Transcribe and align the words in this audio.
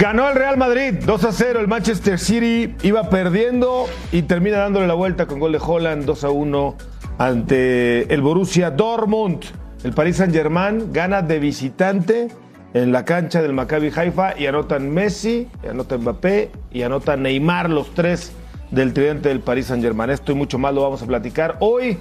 Ganó 0.00 0.30
el 0.30 0.34
Real 0.34 0.56
Madrid 0.56 0.94
2 1.04 1.24
a 1.24 1.30
0. 1.30 1.60
El 1.60 1.68
Manchester 1.68 2.18
City 2.18 2.74
iba 2.82 3.10
perdiendo 3.10 3.84
y 4.12 4.22
termina 4.22 4.56
dándole 4.56 4.86
la 4.86 4.94
vuelta 4.94 5.26
con 5.26 5.38
gol 5.38 5.52
de 5.52 5.60
Holland 5.62 6.06
2 6.06 6.24
a 6.24 6.30
1 6.30 6.76
ante 7.18 8.14
el 8.14 8.22
Borussia 8.22 8.70
Dortmund. 8.70 9.44
El 9.84 9.92
Paris 9.92 10.16
Saint-Germain 10.16 10.90
gana 10.90 11.20
de 11.20 11.38
visitante 11.38 12.28
en 12.72 12.92
la 12.92 13.04
cancha 13.04 13.42
del 13.42 13.52
Maccabi 13.52 13.92
Haifa 13.94 14.38
y 14.38 14.46
anotan 14.46 14.90
Messi, 14.90 15.48
y 15.62 15.66
anota 15.68 15.98
Mbappé 15.98 16.50
y 16.72 16.80
anota 16.80 17.18
Neymar, 17.18 17.68
los 17.68 17.92
tres 17.92 18.32
del 18.70 18.94
tridente 18.94 19.28
del 19.28 19.40
Paris 19.40 19.66
Saint-Germain. 19.66 20.08
Esto 20.08 20.32
y 20.32 20.34
mucho 20.34 20.58
más 20.58 20.72
lo 20.72 20.80
vamos 20.80 21.02
a 21.02 21.06
platicar 21.06 21.58
hoy 21.60 21.98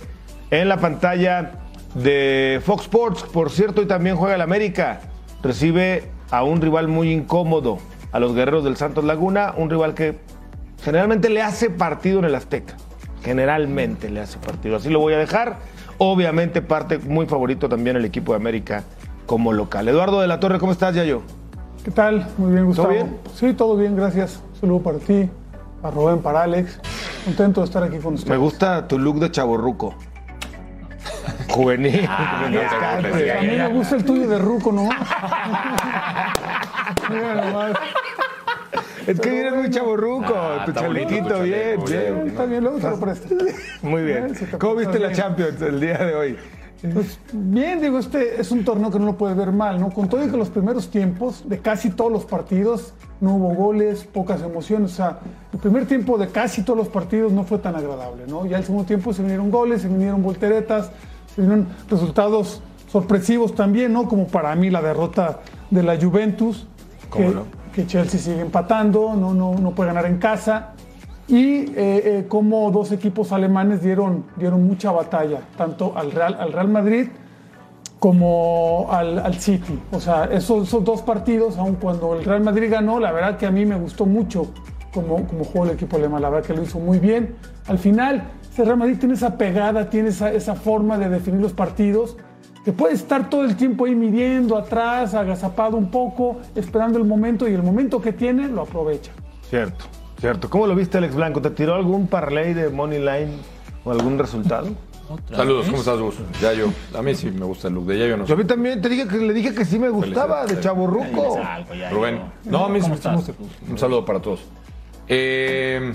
en 0.52 0.70
la 0.70 0.78
pantalla 0.78 1.52
de 1.96 2.62
Fox 2.64 2.84
Sports. 2.84 3.24
Por 3.24 3.50
cierto, 3.50 3.82
y 3.82 3.88
también 3.88 4.16
juega 4.16 4.36
el 4.36 4.42
América. 4.42 5.02
Recibe 5.44 6.18
a 6.32 6.44
un 6.44 6.62
rival 6.62 6.88
muy 6.88 7.12
incómodo, 7.12 7.78
a 8.12 8.20
los 8.20 8.34
guerreros 8.34 8.64
del 8.64 8.78
Santos 8.78 9.04
Laguna, 9.04 9.54
un 9.58 9.70
rival 9.70 9.94
que 9.94 10.20
generalmente 10.84 11.30
le 11.30 11.42
hace 11.42 11.70
partido 11.70 12.20
en 12.20 12.26
el 12.26 12.36
Azteca. 12.36 12.76
Generalmente 13.24 14.10
le 14.10 14.22
hace 14.22 14.38
partido. 14.40 14.78
Así 14.78 14.90
lo 14.90 15.00
voy 15.00 15.14
a 15.14 15.18
dejar. 15.18 15.58
Obviamente 15.98 16.62
parte 16.62 16.98
muy 16.98 17.26
favorito 17.26 17.68
también 17.68 17.98
el 17.98 18.06
equipo 18.06 18.32
de 18.32 18.38
América 18.38 18.84
como 19.26 19.52
local. 19.52 19.88
Eduardo 19.88 20.22
de 20.22 20.28
la 20.28 20.40
Torre, 20.40 20.58
¿cómo 20.60 20.72
estás, 20.72 20.96
Yayo? 20.96 21.22
¿Qué 21.84 21.92
tal? 21.92 22.28
Muy 22.38 22.54
bien, 22.54 22.66
Gustavo. 22.66 22.88
¿Todo 22.88 22.96
bien? 22.96 23.18
Sí, 23.36 23.54
todo 23.54 23.76
bien, 23.76 23.96
gracias. 23.96 24.42
Saludo 24.60 24.82
para 24.82 24.98
ti, 25.00 25.30
para 25.82 25.94
Rubén, 25.94 26.20
para 26.20 26.44
Alex. 26.44 26.80
Contento 27.26 27.62
de 27.62 27.66
estar 27.66 27.84
aquí 27.84 27.98
con 27.98 28.14
ustedes. 28.14 28.30
Me 28.30 28.38
gusta 28.38 28.88
tu 28.88 28.98
look 28.98 29.20
de 29.20 29.30
chaborruco. 29.32 29.96
Juvenil. 31.50 32.08
juvenil. 32.08 33.32
A 33.32 33.42
mí 33.42 33.48
me 33.48 33.68
gusta 33.70 33.96
el 33.96 34.06
tuyo 34.06 34.28
de 34.28 34.38
Ruco, 34.38 34.72
¿no? 34.72 34.84
Mira 37.10 37.36
nomás. 37.36 37.72
Es 39.08 39.20
que 39.20 39.30
vienes 39.30 39.56
muy 39.56 39.70
chaborruco. 39.72 40.34
Ah, 40.36 40.64
tu 40.66 40.72
chalequito, 40.72 41.42
bien, 41.42 41.84
bien. 41.84 42.28
Está 42.28 42.46
bien, 42.46 42.64
luego 42.64 42.80
se 42.80 42.90
lo 42.90 43.00
presto. 43.00 43.36
Muy 43.82 44.04
bien. 44.04 44.34
Te 44.34 44.58
¿Cómo 44.58 44.76
viste 44.76 45.00
la. 45.00 45.12
Champions 45.12 45.62
el 45.62 45.80
día 45.80 45.98
de 45.98 46.16
hoy? 46.16 46.38
Pues 46.94 47.20
bien, 47.34 47.82
digo, 47.82 48.00
este 48.00 48.40
es 48.40 48.52
un 48.52 48.64
torneo 48.64 48.90
que 48.90 49.00
no 49.00 49.08
lo 49.08 49.18
puedes 49.18 49.36
ver 49.36 49.52
mal, 49.52 49.82
¿no? 49.82 49.90
Con 49.90 50.08
todo 50.08 50.24
y 50.24 50.30
que 50.30 50.38
los 50.38 50.50
primeros 50.50 50.90
tiempos 50.90 51.44
de 51.50 51.60
casi 51.60 51.90
todos 51.90 52.12
los 52.12 52.24
partidos 52.24 52.94
no 53.20 53.36
hubo 53.36 53.54
goles, 53.54 54.06
pocas 54.06 54.42
emociones. 54.42 54.94
O 54.94 54.96
sea, 54.96 55.20
el 55.52 55.60
primer 55.60 55.88
tiempo 55.88 56.18
de 56.18 56.30
casi 56.30 56.64
todos 56.64 56.78
los 56.78 56.88
partidos 56.88 57.34
no 57.34 57.44
fue 57.44 57.58
tan 57.58 57.76
agradable, 57.76 58.24
¿no? 58.28 58.46
Ya 58.46 58.58
el 58.58 58.64
segundo 58.64 58.86
tiempo 58.86 59.12
se 59.12 59.24
vinieron 59.24 59.52
goles, 59.52 59.82
se 59.82 59.90
vinieron 59.90 60.24
volteretas, 60.24 60.92
vinieron 61.40 61.68
resultados 61.90 62.62
sorpresivos 62.92 63.56
también, 63.56 63.94
¿no? 63.94 64.08
Como 64.08 64.28
para 64.28 64.56
mí 64.56 64.70
la 64.70 64.82
derrota 64.82 65.40
de 65.70 65.84
la 65.84 66.00
Juventus, 66.00 66.68
¿Cómo 67.10 67.30
que, 67.30 67.36
no? 67.36 67.44
que 67.74 67.88
Chelsea 67.88 68.20
sigue 68.20 68.42
empatando, 68.42 69.16
no, 69.16 69.34
no, 69.34 69.56
no 69.56 69.72
puede 69.72 69.90
ganar 69.90 70.06
en 70.06 70.18
casa. 70.18 70.74
Y 71.28 71.44
eh, 71.44 71.74
eh, 71.76 72.26
como 72.28 72.72
dos 72.72 72.92
equipos 72.92 73.32
alemanes 73.32 73.84
dieron, 73.84 74.26
dieron 74.36 74.66
mucha 74.66 74.92
batalla, 74.92 75.42
tanto 75.56 75.94
al 75.96 76.12
Real, 76.12 76.36
al 76.40 76.52
Real 76.52 76.68
Madrid 76.70 77.08
como 78.00 78.88
al, 78.90 79.20
al 79.20 79.36
City. 79.36 79.80
O 79.92 80.00
sea, 80.00 80.26
esos, 80.26 80.68
esos 80.68 80.84
dos 80.84 81.02
partidos, 81.02 81.58
aun 81.58 81.76
cuando 81.76 82.16
el 82.16 82.24
Real 82.24 82.42
Madrid 82.42 82.72
ganó, 82.72 83.00
la 83.00 83.12
verdad 83.12 83.38
que 83.38 83.46
a 83.46 83.52
mí 83.52 83.66
me 83.66 83.76
gustó 83.76 84.06
mucho 84.06 84.48
como, 84.94 85.28
como 85.28 85.44
jugó 85.44 85.66
el 85.66 85.72
equipo 85.72 85.98
alemán. 85.98 86.22
La 86.22 86.30
verdad 86.30 86.48
que 86.48 86.54
lo 86.54 86.64
hizo 86.64 86.80
muy 86.80 86.98
bien. 86.98 87.36
Al 87.68 87.78
final, 87.78 88.24
ese 88.60 88.66
Real 88.66 88.78
Madrid 88.78 88.98
tiene 89.00 89.14
esa 89.14 89.38
pegada, 89.38 89.90
tiene 89.90 90.10
esa, 90.10 90.34
esa 90.34 90.54
forma 90.54 90.98
de 90.98 91.08
definir 91.08 91.40
los 91.40 91.54
partidos, 91.54 92.18
que 92.66 92.74
puede 92.74 92.94
estar 92.94 93.30
todo 93.30 93.46
el 93.46 93.56
tiempo 93.56 93.86
ahí 93.86 93.96
midiendo 93.96 94.58
atrás, 94.58 95.14
agazapado 95.14 95.78
un 95.78 95.90
poco, 95.90 96.42
esperando 96.56 96.98
el 96.98 97.06
momento, 97.06 97.48
y 97.48 97.54
el 97.54 97.64
momento 97.64 98.02
que 98.02 98.12
tiene 98.12 98.50
lo 98.50 98.64
aprovecha. 98.64 99.12
Cierto, 99.50 99.86
cierto. 100.20 100.50
¿Cómo 100.50 100.68
lo 100.68 100.76
viste, 100.76 100.98
Alex 100.98 101.16
Blanco? 101.16 101.42
¿Te 101.42 101.52
tiró 101.52 101.76
algún 101.76 102.08
parlay 102.08 102.54
de 102.54 102.70
Money 102.70 103.00
Line 103.00 103.32
o 103.86 103.92
algún 103.92 104.20
resultado? 104.20 104.68
Saludos, 105.34 105.68
¿cómo 105.68 105.78
estás, 105.78 105.98
Gus? 105.98 106.16
Yayo. 106.42 106.68
A 106.94 107.02
mí 107.02 107.16
sí 107.16 107.32
me 107.32 107.46
gusta 107.46 107.70
el 107.70 107.76
look 107.76 107.86
de 107.86 107.98
Yayo, 107.98 108.18
no 108.18 108.26
Yo 108.26 108.36
a 108.36 108.38
mí 108.38 108.44
también 108.44 108.82
te 108.82 108.90
dije 108.90 109.08
que 109.08 109.18
le 109.20 109.34
dije 109.34 109.56
que 109.56 109.64
sí 109.64 109.80
me 109.80 109.88
gustaba, 109.88 110.42
de 110.42 110.50
Felicidades. 110.50 110.64
chaborruco. 110.66 111.40
Rubén. 111.92 112.22
No, 112.44 112.66
a 112.66 112.70
mí 112.70 112.82
sí. 112.82 112.92
Un 113.70 113.78
saludo 113.78 114.04
para 114.04 114.22
todos. 114.22 114.42
Eh, 115.08 115.94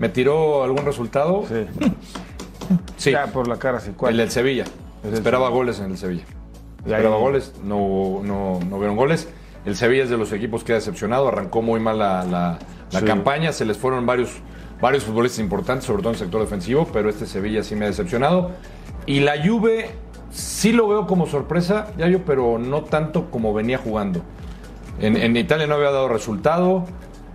¿Me 0.00 0.08
tiró 0.08 0.64
algún 0.64 0.84
resultado? 0.84 1.44
Sí. 1.48 1.66
Sí. 2.96 3.10
Ya 3.10 3.26
por 3.26 3.48
la 3.48 3.56
cara, 3.58 3.80
sí. 3.80 3.90
¿Cuál? 3.96 4.12
El 4.12 4.18
del 4.18 4.30
Sevilla. 4.30 4.64
del 5.02 5.14
Esperaba 5.14 5.48
goles 5.48 5.80
en 5.80 5.90
el 5.90 5.98
Sevilla. 5.98 6.22
Ahí- 6.84 6.92
Esperaba 6.92 7.16
goles, 7.16 7.52
no, 7.64 8.20
no, 8.22 8.60
no 8.60 8.78
vieron 8.78 8.94
goles. 8.96 9.28
El 9.64 9.74
Sevilla 9.74 10.04
es 10.04 10.10
de 10.10 10.16
los 10.16 10.32
equipos 10.32 10.62
que 10.62 10.72
ha 10.72 10.74
decepcionado, 10.76 11.26
arrancó 11.26 11.62
muy 11.62 11.80
mal 11.80 11.98
la, 11.98 12.22
la- 12.24 12.58
la 12.92 13.00
Sí. 13.00 13.04
campaña, 13.06 13.50
se 13.52 13.64
les 13.64 13.76
fueron 13.76 14.06
varios, 14.06 14.30
varios 14.80 15.02
futbolistas 15.02 15.40
importantes, 15.40 15.84
sobre 15.86 16.02
todo 16.02 16.10
en 16.10 16.14
el 16.14 16.20
sector 16.20 16.40
defensivo, 16.42 16.86
pero 16.92 17.08
este 17.10 17.26
Sevilla 17.26 17.64
sí 17.64 17.74
me 17.74 17.86
ha 17.86 17.88
decepcionado. 17.88 18.52
Y 19.04 19.18
la 19.20 19.34
Juve 19.44 19.90
sí 20.30 20.70
lo 20.72 20.86
veo 20.86 21.06
como 21.08 21.26
sorpresa, 21.26 21.88
Yayo, 21.98 22.20
pero 22.24 22.58
no 22.58 22.82
tanto 22.84 23.30
como 23.32 23.52
venía 23.52 23.78
jugando. 23.78 24.20
En, 25.00 25.16
en 25.16 25.36
Italia 25.36 25.66
no 25.66 25.74
había 25.74 25.90
dado 25.90 26.08
resultado, 26.08 26.84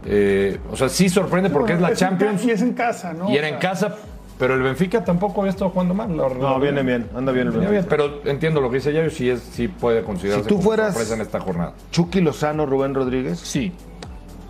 eh, 0.06 0.60
o 0.72 0.76
sea, 0.76 0.90
sí 0.90 1.10
sorprende 1.10 1.50
porque 1.50 1.74
es 1.74 1.82
la 1.82 1.94
Champions 1.94 2.44
y 2.46 2.52
es 2.52 2.62
en 2.62 2.74
casa, 2.74 3.14
¿no? 3.14 3.30
y 3.30 3.36
era 3.38 3.48
O 3.48 3.52
en 3.54 3.58
casa, 3.60 3.96
pero 4.38 4.54
el 4.54 4.62
Benfica 4.62 5.04
tampoco 5.04 5.42
había 5.42 5.52
estado 5.52 5.72
jugando 5.72 5.94
mal. 5.94 6.16
la- 6.16 6.30
No, 6.30 6.52
la- 6.54 6.58
viene 6.60 6.84
bien, 6.84 7.08
anda 7.16 7.32
bien 7.32 7.48
el 7.48 7.54
bien, 7.54 7.72
Benfica. 7.72 7.90
pero 7.90 8.22
entiendo 8.26 8.62
lo 8.62 8.70
que 8.70 8.76
dice 8.78 8.94
Yayo, 8.94 9.10
sí, 9.10 9.30
es, 9.30 9.42
sí 9.42 9.68
puede 9.68 10.04
considerarse 10.04 10.44
Si 10.44 10.50
tú 10.50 10.56
como 10.56 10.66
fueras- 10.68 10.94
sorpresa 10.94 11.16
en 11.16 11.22
esta 11.22 11.40
jornada. 11.40 11.74
Chucky 11.92 12.22
Lozano, 12.22 12.66
Rubén 12.66 12.94
Rodríguez, 12.94 13.40
Sí. 13.40 13.72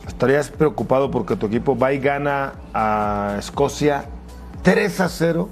estarías 0.07 0.49
preocupado 0.51 1.09
porque 1.11 1.35
tu 1.35 1.45
equipo 1.47 1.77
va 1.77 1.93
y 1.93 1.99
gana 1.99 2.53
a 2.73 3.35
Escocia 3.39 4.05
3 4.63 4.99
a 4.99 5.09
0. 5.09 5.49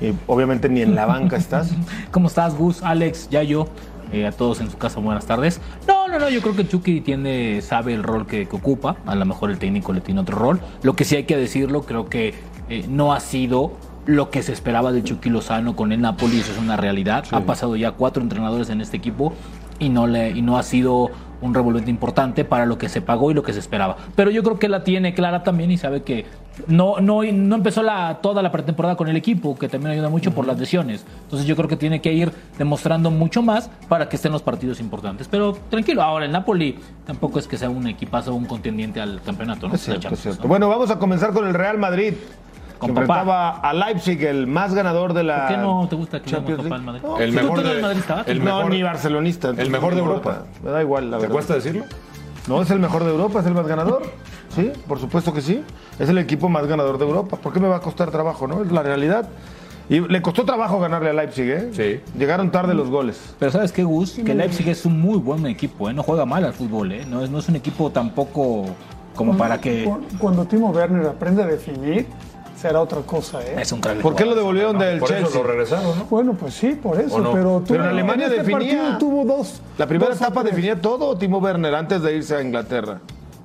Y 0.00 0.14
obviamente 0.28 0.68
ni 0.68 0.80
en 0.82 0.94
la 0.94 1.06
banca 1.06 1.36
estás. 1.36 1.70
¿Cómo 2.12 2.28
estás, 2.28 2.54
Gus, 2.56 2.82
Alex, 2.84 3.28
Yayo? 3.30 3.66
Eh, 4.12 4.26
a 4.26 4.32
todos 4.32 4.60
en 4.60 4.70
su 4.70 4.78
casa, 4.78 5.00
buenas 5.00 5.26
tardes. 5.26 5.60
No, 5.86 6.08
no, 6.08 6.18
no, 6.18 6.30
yo 6.30 6.40
creo 6.40 6.56
que 6.56 6.66
Chucky 6.66 7.00
tiene, 7.00 7.60
sabe 7.60 7.94
el 7.94 8.02
rol 8.02 8.26
que, 8.26 8.46
que 8.46 8.56
ocupa. 8.56 8.96
A 9.06 9.14
lo 9.14 9.24
mejor 9.24 9.50
el 9.50 9.58
técnico 9.58 9.92
le 9.92 10.00
tiene 10.00 10.20
otro 10.20 10.38
rol. 10.38 10.60
Lo 10.82 10.94
que 10.94 11.04
sí 11.04 11.16
hay 11.16 11.24
que 11.24 11.36
decirlo, 11.36 11.82
creo 11.82 12.08
que 12.08 12.34
eh, 12.68 12.84
no 12.88 13.12
ha 13.12 13.20
sido 13.20 13.72
lo 14.06 14.30
que 14.30 14.42
se 14.42 14.52
esperaba 14.52 14.90
de 14.92 15.02
Chucky 15.02 15.28
Lozano 15.28 15.76
con 15.76 15.92
el 15.92 16.00
Napoli, 16.00 16.40
eso 16.40 16.52
es 16.52 16.58
una 16.58 16.78
realidad. 16.78 17.24
Ha 17.30 17.40
pasado 17.40 17.76
ya 17.76 17.92
cuatro 17.92 18.22
entrenadores 18.22 18.70
en 18.70 18.80
este 18.80 18.96
equipo 18.96 19.34
y 19.78 19.90
no, 19.90 20.06
le, 20.06 20.30
y 20.30 20.40
no 20.40 20.56
ha 20.56 20.62
sido 20.62 21.10
un 21.40 21.54
revolvente 21.54 21.90
importante 21.90 22.44
para 22.44 22.66
lo 22.66 22.78
que 22.78 22.88
se 22.88 23.02
pagó 23.02 23.30
y 23.30 23.34
lo 23.34 23.42
que 23.42 23.52
se 23.52 23.58
esperaba. 23.58 23.96
Pero 24.16 24.30
yo 24.30 24.42
creo 24.42 24.58
que 24.58 24.68
la 24.68 24.82
tiene 24.82 25.12
clara 25.12 25.42
también 25.42 25.70
y 25.70 25.76
sabe 25.76 26.02
que 26.02 26.24
no, 26.66 26.96
no, 27.00 27.22
no 27.22 27.54
empezó 27.56 27.82
la, 27.82 28.18
toda 28.20 28.42
la 28.42 28.50
pretemporada 28.52 28.96
con 28.96 29.08
el 29.08 29.16
equipo, 29.16 29.56
que 29.58 29.68
también 29.68 29.92
ayuda 29.92 30.08
mucho 30.08 30.32
por 30.32 30.46
las 30.46 30.58
lesiones. 30.58 31.04
Entonces 31.24 31.46
yo 31.46 31.54
creo 31.56 31.68
que 31.68 31.76
tiene 31.76 32.00
que 32.00 32.12
ir 32.12 32.32
demostrando 32.58 33.10
mucho 33.10 33.42
más 33.42 33.70
para 33.88 34.08
que 34.08 34.16
estén 34.16 34.32
los 34.32 34.42
partidos 34.42 34.80
importantes. 34.80 35.28
Pero 35.28 35.56
tranquilo, 35.70 36.02
ahora 36.02 36.24
el 36.26 36.32
Napoli 36.32 36.78
tampoco 37.06 37.38
es 37.38 37.46
que 37.46 37.56
sea 37.56 37.70
un 37.70 37.86
equipazo 37.86 38.32
o 38.32 38.34
un 38.34 38.46
contendiente 38.46 39.00
al 39.00 39.20
campeonato. 39.22 39.68
¿no? 39.68 39.74
Es 39.74 39.82
cierto, 39.82 39.98
De 40.00 40.02
Champions, 40.02 40.18
es 40.18 40.22
cierto. 40.22 40.42
¿no? 40.42 40.48
Bueno, 40.48 40.68
vamos 40.68 40.90
a 40.90 40.98
comenzar 40.98 41.32
con 41.32 41.46
el 41.46 41.54
Real 41.54 41.78
Madrid. 41.78 42.14
Con 42.78 42.94
que 42.94 43.00
papá. 43.00 43.56
a 43.60 43.72
Leipzig, 43.74 44.22
el 44.24 44.46
más 44.46 44.72
ganador 44.72 45.12
de 45.12 45.24
la 45.24 45.46
¿Por 45.46 45.48
qué 45.48 45.56
no 45.56 45.86
te 45.90 45.96
gusta 45.96 46.20
que 46.22 46.30
Champions 46.30 46.62
papá 46.62 46.76
al 46.76 46.82
Madrid? 46.82 47.00
No, 47.02 47.18
El 47.18 47.30
¿Tú- 47.30 47.36
mejor 47.42 47.62
de- 47.64 47.72
el 48.32 48.44
no, 48.44 48.68
ni 48.68 48.82
barcelonista. 48.84 49.48
el 49.56 49.68
mejor 49.70 49.94
de 49.94 50.00
Europa. 50.00 50.44
Me 50.62 50.70
da 50.70 50.80
igual, 50.80 51.10
la 51.10 51.16
¿Te 51.16 51.22
verdad. 51.22 51.32
cuesta 51.34 51.54
decirlo? 51.54 51.84
No, 52.48 52.62
es 52.62 52.70
el 52.70 52.78
mejor 52.78 53.04
de 53.04 53.10
Europa, 53.10 53.40
es 53.40 53.46
el 53.46 53.54
más 53.54 53.66
ganador. 53.66 54.02
Sí, 54.54 54.72
por 54.86 54.98
supuesto 54.98 55.32
que 55.34 55.40
sí. 55.42 55.62
Es 55.98 56.08
el 56.08 56.18
equipo 56.18 56.48
más 56.48 56.66
ganador 56.66 56.98
de 56.98 57.04
Europa. 57.04 57.36
¿Por 57.36 57.52
qué 57.52 57.60
me 57.60 57.68
va 57.68 57.76
a 57.76 57.80
costar 57.80 58.10
trabajo, 58.10 58.46
no? 58.46 58.62
Es 58.62 58.72
la 58.72 58.82
realidad. 58.82 59.28
Y 59.90 60.00
le 60.00 60.20
costó 60.20 60.44
trabajo 60.44 60.78
ganarle 60.80 61.10
a 61.10 61.12
Leipzig, 61.12 61.48
¿eh? 61.50 61.68
Sí. 61.72 62.18
Llegaron 62.18 62.50
tarde 62.50 62.74
los 62.74 62.88
goles. 62.90 63.34
Pero 63.38 63.50
¿sabes 63.52 63.72
qué, 63.72 63.84
Gus? 63.84 64.12
Que 64.24 64.34
Leipzig 64.34 64.68
es 64.68 64.84
un 64.84 65.00
muy 65.00 65.18
buen 65.18 65.46
equipo, 65.46 65.88
¿eh? 65.88 65.94
No 65.94 66.02
juega 66.02 66.26
mal 66.26 66.44
al 66.44 66.52
fútbol, 66.52 66.92
¿eh? 66.92 67.04
No 67.08 67.22
es, 67.22 67.30
no 67.30 67.38
es 67.38 67.48
un 67.48 67.56
equipo 67.56 67.90
tampoco 67.90 68.66
como 69.14 69.36
para 69.36 69.60
que... 69.60 69.84
cu- 69.84 70.00
Cuando 70.18 70.44
Timo 70.44 70.70
Werner 70.70 71.06
aprende 71.06 71.42
a 71.42 71.46
definir, 71.46 72.06
será 72.60 72.80
otra 72.80 73.00
cosa, 73.02 73.40
¿eh? 73.42 73.56
Es 73.60 73.70
un 73.72 73.80
crack. 73.80 73.98
¿Por 74.00 74.14
qué 74.14 74.24
lo 74.24 74.34
devolvieron 74.34 74.78
del 74.78 74.98
Por 74.98 75.10
eso 75.12 75.20
Chelsea? 75.22 75.40
lo 75.42 75.46
regresaron, 75.46 75.98
¿no? 75.98 76.04
Bueno, 76.06 76.34
pues 76.34 76.54
sí, 76.54 76.78
por 76.80 77.00
eso. 77.00 77.16
¿O 77.16 77.20
no? 77.20 77.32
Pero, 77.32 77.62
Pero 77.66 77.84
en 77.84 77.90
Alemania 77.90 78.26
este 78.26 78.38
definía. 78.38 78.58
partido 78.58 78.98
tuvo 78.98 79.24
dos. 79.24 79.60
La 79.78 79.86
primera 79.86 80.10
dos 80.10 80.20
etapa 80.20 80.42
definía 80.42 80.80
todo 80.80 81.16
Timo 81.16 81.38
Werner 81.38 81.74
antes 81.74 82.02
de 82.02 82.16
irse 82.16 82.36
a 82.36 82.42
Inglaterra. 82.42 82.98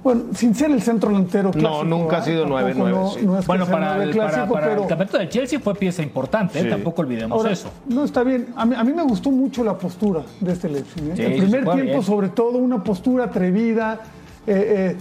Bueno, 0.03 0.23
sin 0.35 0.53
ser 0.53 0.69
el 0.71 0.81
centro 0.81 1.09
delantero 1.11 1.49
clásico. 1.51 1.83
nunca 1.85 2.17
ha 2.17 2.19
¿ah? 2.19 2.23
sido 2.23 2.41
Tampoco 2.43 2.61
9-9, 2.67 2.89
no- 2.89 3.09
sí. 3.11 3.19
no 3.25 3.35
es 3.35 3.41
que 3.41 3.47
Bueno, 3.47 3.65
para, 3.67 3.85
nueve 3.95 4.03
el, 4.03 4.11
clásico, 4.11 4.53
para 4.53 4.65
el 4.65 4.71
pero 4.73 4.87
campeonato 4.87 5.17
de 5.17 5.29
Chelsea 5.29 5.59
fue 5.61 5.75
pieza 5.75 6.01
importante, 6.03 6.59
¿eh? 6.59 6.65
Tampoco 6.65 7.03
olvidemos 7.03 7.37
ahora, 7.37 7.51
eso. 7.53 7.69
no 7.87 8.03
está 8.03 8.21
bien. 8.23 8.47
A 8.57 8.65
mí, 8.65 8.75
a 8.75 8.83
mí 8.83 8.91
me 8.91 9.03
gustó 9.03 9.31
mucho 9.31 9.63
la 9.63 9.77
postura 9.77 10.21
de 10.41 10.51
este 10.51 10.67
Leipzig. 10.67 11.03
¿eh? 11.09 11.13
Sí, 11.15 11.21
el 11.21 11.37
primer 11.43 11.63
tiempo, 11.63 11.83
bien. 11.83 12.03
sobre 12.03 12.27
todo, 12.29 12.57
una 12.57 12.83
postura 12.83 13.25
atrevida. 13.25 14.01
eh, 14.45 14.95
eh, 14.95 14.97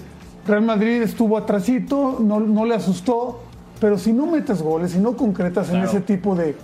Real 0.47 0.63
Madrid 0.63 1.03
estuvo 1.03 1.37
atrasito, 1.37 2.19
no, 2.21 2.39
no 2.41 2.65
le 2.65 2.75
asustó. 2.77 3.41
Pero 3.83 3.99
si 3.99 4.13
no 4.13 4.27
metes 4.27 4.63
goles, 4.63 4.93
si 4.93 4.99
no 5.01 5.17
concretas 5.17 5.67
en 5.71 5.75
Claro. 5.81 5.89
ese 5.91 6.01
tipo 6.03 6.37
de, 6.37 6.55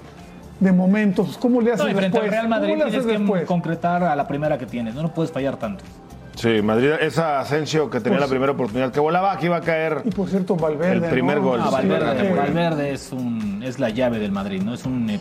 de 0.60 0.70
momentos, 0.70 1.36
¿cómo 1.36 1.60
le 1.60 1.72
haces 1.72 1.84
No, 1.84 1.90
y 1.90 1.94
frente 1.94 2.10
después? 2.16 2.24
al 2.26 2.30
Real 2.30 2.48
Madrid 2.48 2.70
¿Cómo 2.74 2.84
le 2.84 2.90
tienes 2.92 3.06
que 3.08 3.18
después? 3.18 3.44
concretar 3.44 4.04
a 4.04 4.14
la 4.14 4.28
primera 4.28 4.56
que 4.56 4.66
tienes, 4.66 4.94
no, 4.94 5.02
no 5.02 5.12
puedes 5.12 5.32
fallar 5.32 5.56
tanto. 5.56 5.82
Sí, 6.38 6.62
Madrid, 6.62 6.90
esa 7.00 7.40
Asensio 7.40 7.90
que 7.90 7.98
tenía 7.98 8.18
Pues- 8.18 8.28
la 8.28 8.30
primera 8.30 8.52
oportunidad 8.52 8.92
que 8.92 9.00
volaba, 9.00 9.32
aquí 9.32 9.46
iba 9.46 9.56
a 9.56 9.60
caer. 9.60 10.02
Y 10.04 10.10
por 10.10 10.28
cierto, 10.28 10.54
Valverde. 10.54 11.06
El 11.06 11.12
primer 11.12 11.38
¿no? 11.38 11.42
gol. 11.42 11.60
Ah, 11.60 11.66
Sí, 11.68 11.88
Valverde, 12.36 12.92
es 12.92 13.10
un 13.10 13.60
es 13.64 13.80
la 13.80 13.90
llave 13.90 14.20
del 14.20 14.30
Madrid, 14.30 14.62
¿no? 14.62 14.72
Es 14.72 14.84
un 14.86 15.10
eh, 15.10 15.20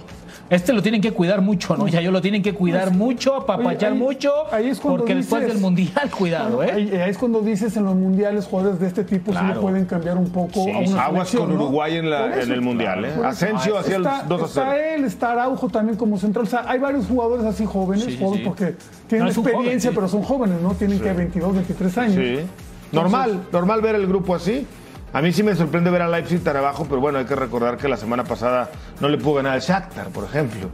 este 0.51 0.73
lo 0.73 0.81
tienen 0.83 1.01
que 1.01 1.11
cuidar 1.13 1.41
mucho, 1.41 1.75
¿no? 1.75 1.87
Ya 1.87 2.01
yo 2.01 2.11
lo 2.11 2.21
tienen 2.21 2.43
que 2.43 2.53
cuidar 2.53 2.91
mucho, 2.91 3.35
apapachar 3.35 3.93
ahí- 3.93 3.97
mucho, 3.97 4.31
ahí 4.51 4.67
es 4.69 4.79
cuando 4.79 4.99
porque 4.99 5.15
después 5.15 5.41
dices- 5.41 5.55
del 5.55 5.61
mundial, 5.61 6.09
cuidado, 6.15 6.61
¿eh? 6.63 6.71
Ahí, 6.71 6.91
ahí 6.91 7.09
es 7.09 7.17
cuando 7.17 7.41
dices 7.41 7.75
en 7.77 7.85
los 7.85 7.95
mundiales 7.95 8.45
jugadores 8.45 8.79
de 8.79 8.85
este 8.87 9.03
tipo 9.03 9.31
sí 9.31 9.37
Claro. 9.39 9.55
le 9.55 9.59
pueden 9.59 9.85
cambiar 9.85 10.17
un 10.17 10.29
poco 10.29 10.63
Sí, 10.63 10.71
a 10.71 10.77
una 10.77 10.87
sí. 10.87 10.97
Aguas 10.99 11.31
con 11.35 11.49
¿no? 11.49 11.55
Uruguay 11.55 11.95
en, 11.97 12.09
la- 12.11 12.27
eso, 12.35 12.43
en 12.43 12.51
el 12.51 12.61
Mundial. 12.61 13.05
¿eh? 13.05 13.11
Asensio 13.25 13.77
hacía 13.79 13.95
el 13.97 14.03
Está, 14.05 14.23
2 14.27 14.41
a 14.41 14.45
está 14.45 14.71
0. 14.71 14.83
él, 14.95 15.03
está 15.05 15.31
Araujo 15.31 15.67
también 15.69 15.97
como 15.97 16.17
central. 16.19 16.45
O 16.45 16.49
sea, 16.49 16.63
hay 16.67 16.77
varios 16.79 17.07
jugadores 17.07 17.43
así 17.45 17.65
jóvenes, 17.65 18.05
Sí, 18.05 18.11
sí, 18.11 18.17
jóvenes 18.19 18.39
sí. 18.39 18.45
porque 18.47 18.75
tienen 19.07 19.27
No, 19.27 19.33
joven, 19.33 19.47
experiencia, 19.53 19.89
sí. 19.89 19.95
pero 19.95 20.07
son 20.07 20.21
jóvenes, 20.21 20.61
¿no? 20.61 20.73
Tienen 20.75 20.99
que 21.07 21.17
22, 21.17 21.53
23 21.53 21.97
años. 21.97 22.15
Sí. 22.15 22.45
Normal, 22.91 23.47
normal 23.51 23.81
ver 23.81 23.95
el 23.95 24.07
grupo 24.07 24.35
así. 24.35 24.65
A 25.13 25.21
mí 25.21 25.31
sí 25.31 25.41
me 25.41 25.55
sorprende 25.55 25.89
ver 25.89 26.01
a 26.01 26.07
Leipzig 26.07 26.43
tan 26.43 26.57
abajo, 26.57 26.85
pero 26.87 26.99
bueno, 26.99 27.17
hay 27.17 27.25
que 27.25 27.35
recordar 27.35 27.77
que 27.77 27.87
la 27.87 27.97
semana 27.97 28.23
pasada 28.23 28.69
no 28.99 29.07
le 29.07 29.17
pudo 29.17 29.35
ganar 29.35 29.53
al 29.53 29.61
Shakhtar, 29.61 30.09
por 30.09 30.25
ejemplo. 30.25 30.69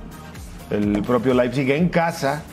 El 0.69 1.01
propio 1.03 1.33
Leipzig 1.33 1.69
en 1.71 1.89
casa. 1.89 2.43